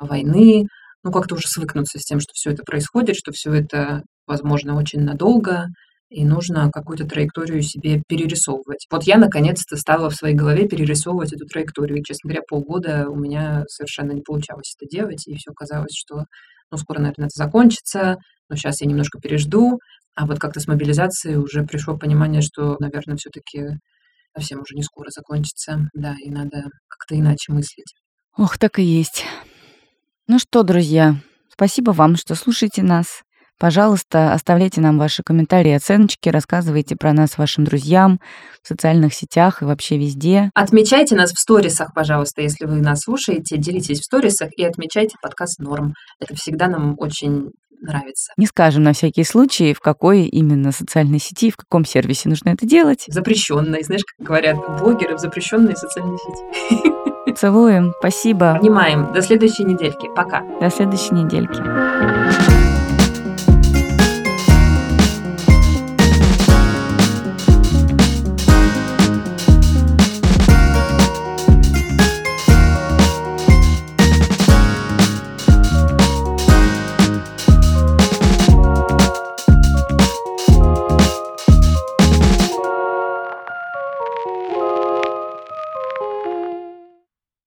войны, 0.01 0.67
ну, 1.05 1.13
как-то 1.13 1.35
уже 1.37 1.49
свыкнуться 1.49 1.99
с 1.99 2.03
тем, 2.03 2.21
что 2.21 2.33
все 2.35 2.51
это 2.51 2.63
происходит, 2.65 3.17
что 3.17 3.33
все 3.33 3.53
это 3.53 4.03
возможно, 4.27 4.77
очень 4.77 5.01
надолго, 5.01 5.67
и 6.09 6.25
нужно 6.25 6.71
какую-то 6.71 7.07
траекторию 7.07 7.63
себе 7.63 8.03
перерисовывать. 8.07 8.87
Вот 8.91 9.05
я 9.05 9.17
наконец-то 9.17 9.77
стала 9.77 10.09
в 10.09 10.15
своей 10.15 10.37
голове 10.37 10.69
перерисовывать 10.69 11.33
эту 11.33 11.47
траекторию. 11.47 11.99
И, 11.99 12.05
честно 12.05 12.29
говоря, 12.29 12.43
полгода 12.49 13.09
у 13.09 13.17
меня 13.17 13.65
совершенно 13.69 14.13
не 14.13 14.23
получалось 14.23 14.75
это 14.79 14.89
делать, 14.89 15.27
и 15.27 15.35
все 15.35 15.53
казалось, 15.53 15.95
что 15.95 16.25
ну, 16.71 16.79
скоро, 16.79 16.99
наверное, 16.99 17.27
это 17.27 17.45
закончится, 17.45 18.17
но 18.49 18.57
сейчас 18.57 18.81
я 18.81 18.89
немножко 18.89 19.19
пережду. 19.21 19.79
А 20.15 20.27
вот 20.27 20.39
как-то 20.39 20.61
с 20.61 20.67
мобилизацией 20.67 21.37
уже 21.37 21.65
пришло 21.65 21.97
понимание, 21.97 22.41
что, 22.41 22.77
наверное, 22.79 23.17
все-таки 23.17 23.79
совсем 24.35 24.61
уже 24.61 24.75
не 24.75 24.83
скоро 24.83 25.11
закончится. 25.11 25.89
Да, 25.93 26.15
и 26.23 26.31
надо 26.31 26.65
как-то 26.89 27.19
иначе 27.19 27.53
мыслить. 27.53 27.95
Ох, 28.37 28.59
так 28.59 28.79
и 28.79 28.83
есть. 28.83 29.25
Ну 30.29 30.41
что, 30.41 30.65
друзья, 30.65 31.15
спасибо 31.53 31.93
вам, 31.93 32.17
что 32.17 32.35
слушаете 32.35 32.83
нас. 32.83 33.23
Пожалуйста, 33.61 34.33
оставляйте 34.33 34.81
нам 34.81 34.99
ваши 34.99 35.23
комментарии, 35.23 35.71
оценочки, 35.71 36.29
рассказывайте 36.31 36.97
про 36.97 37.13
нас 37.13 37.39
вашим 37.39 37.63
друзьям 37.63 38.19
в 38.61 38.67
социальных 38.67 39.15
сетях 39.15 39.63
и 39.63 39.65
вообще 39.65 39.97
везде. 39.97 40.51
Отмечайте 40.55 41.15
нас 41.15 41.33
в 41.33 41.39
сторисах, 41.39 41.95
пожалуйста, 41.95 42.43
если 42.43 42.67
вы 42.67 42.81
нас 42.81 43.03
слушаете, 43.03 43.57
делитесь 43.57 44.01
в 44.01 44.05
сторисах 44.05 44.51
и 44.57 44.65
отмечайте 44.65 45.15
подкаст 45.23 45.61
«Норм». 45.61 45.95
Это 46.19 46.35
всегда 46.35 46.67
нам 46.67 46.97
очень 46.99 47.51
нравится. 47.81 48.33
Не 48.37 48.47
скажем 48.47 48.83
на 48.83 48.95
всякий 48.95 49.23
случай, 49.23 49.75
в 49.75 49.81
какой 49.81 50.25
именно 50.25 50.73
социальной 50.73 51.21
сети, 51.21 51.53
в 51.53 51.57
каком 51.57 51.85
сервисе 51.85 52.29
нужно 52.29 52.49
это 52.49 52.67
делать. 52.67 53.05
Запрещенной, 53.07 53.85
знаешь, 53.85 54.03
как 54.05 54.27
говорят 54.27 54.57
блогеры 54.81 55.15
в 55.15 55.21
запрещенной 55.21 55.77
социальной 55.77 56.19
сети. 56.19 57.07
Целуем, 57.37 57.93
спасибо. 57.99 58.53
Обнимаем. 58.53 59.13
До 59.13 59.21
следующей 59.21 59.65
недельки. 59.65 60.09
Пока. 60.15 60.43
До 60.61 60.71
следующей 60.71 61.15
недельки. 61.15 61.61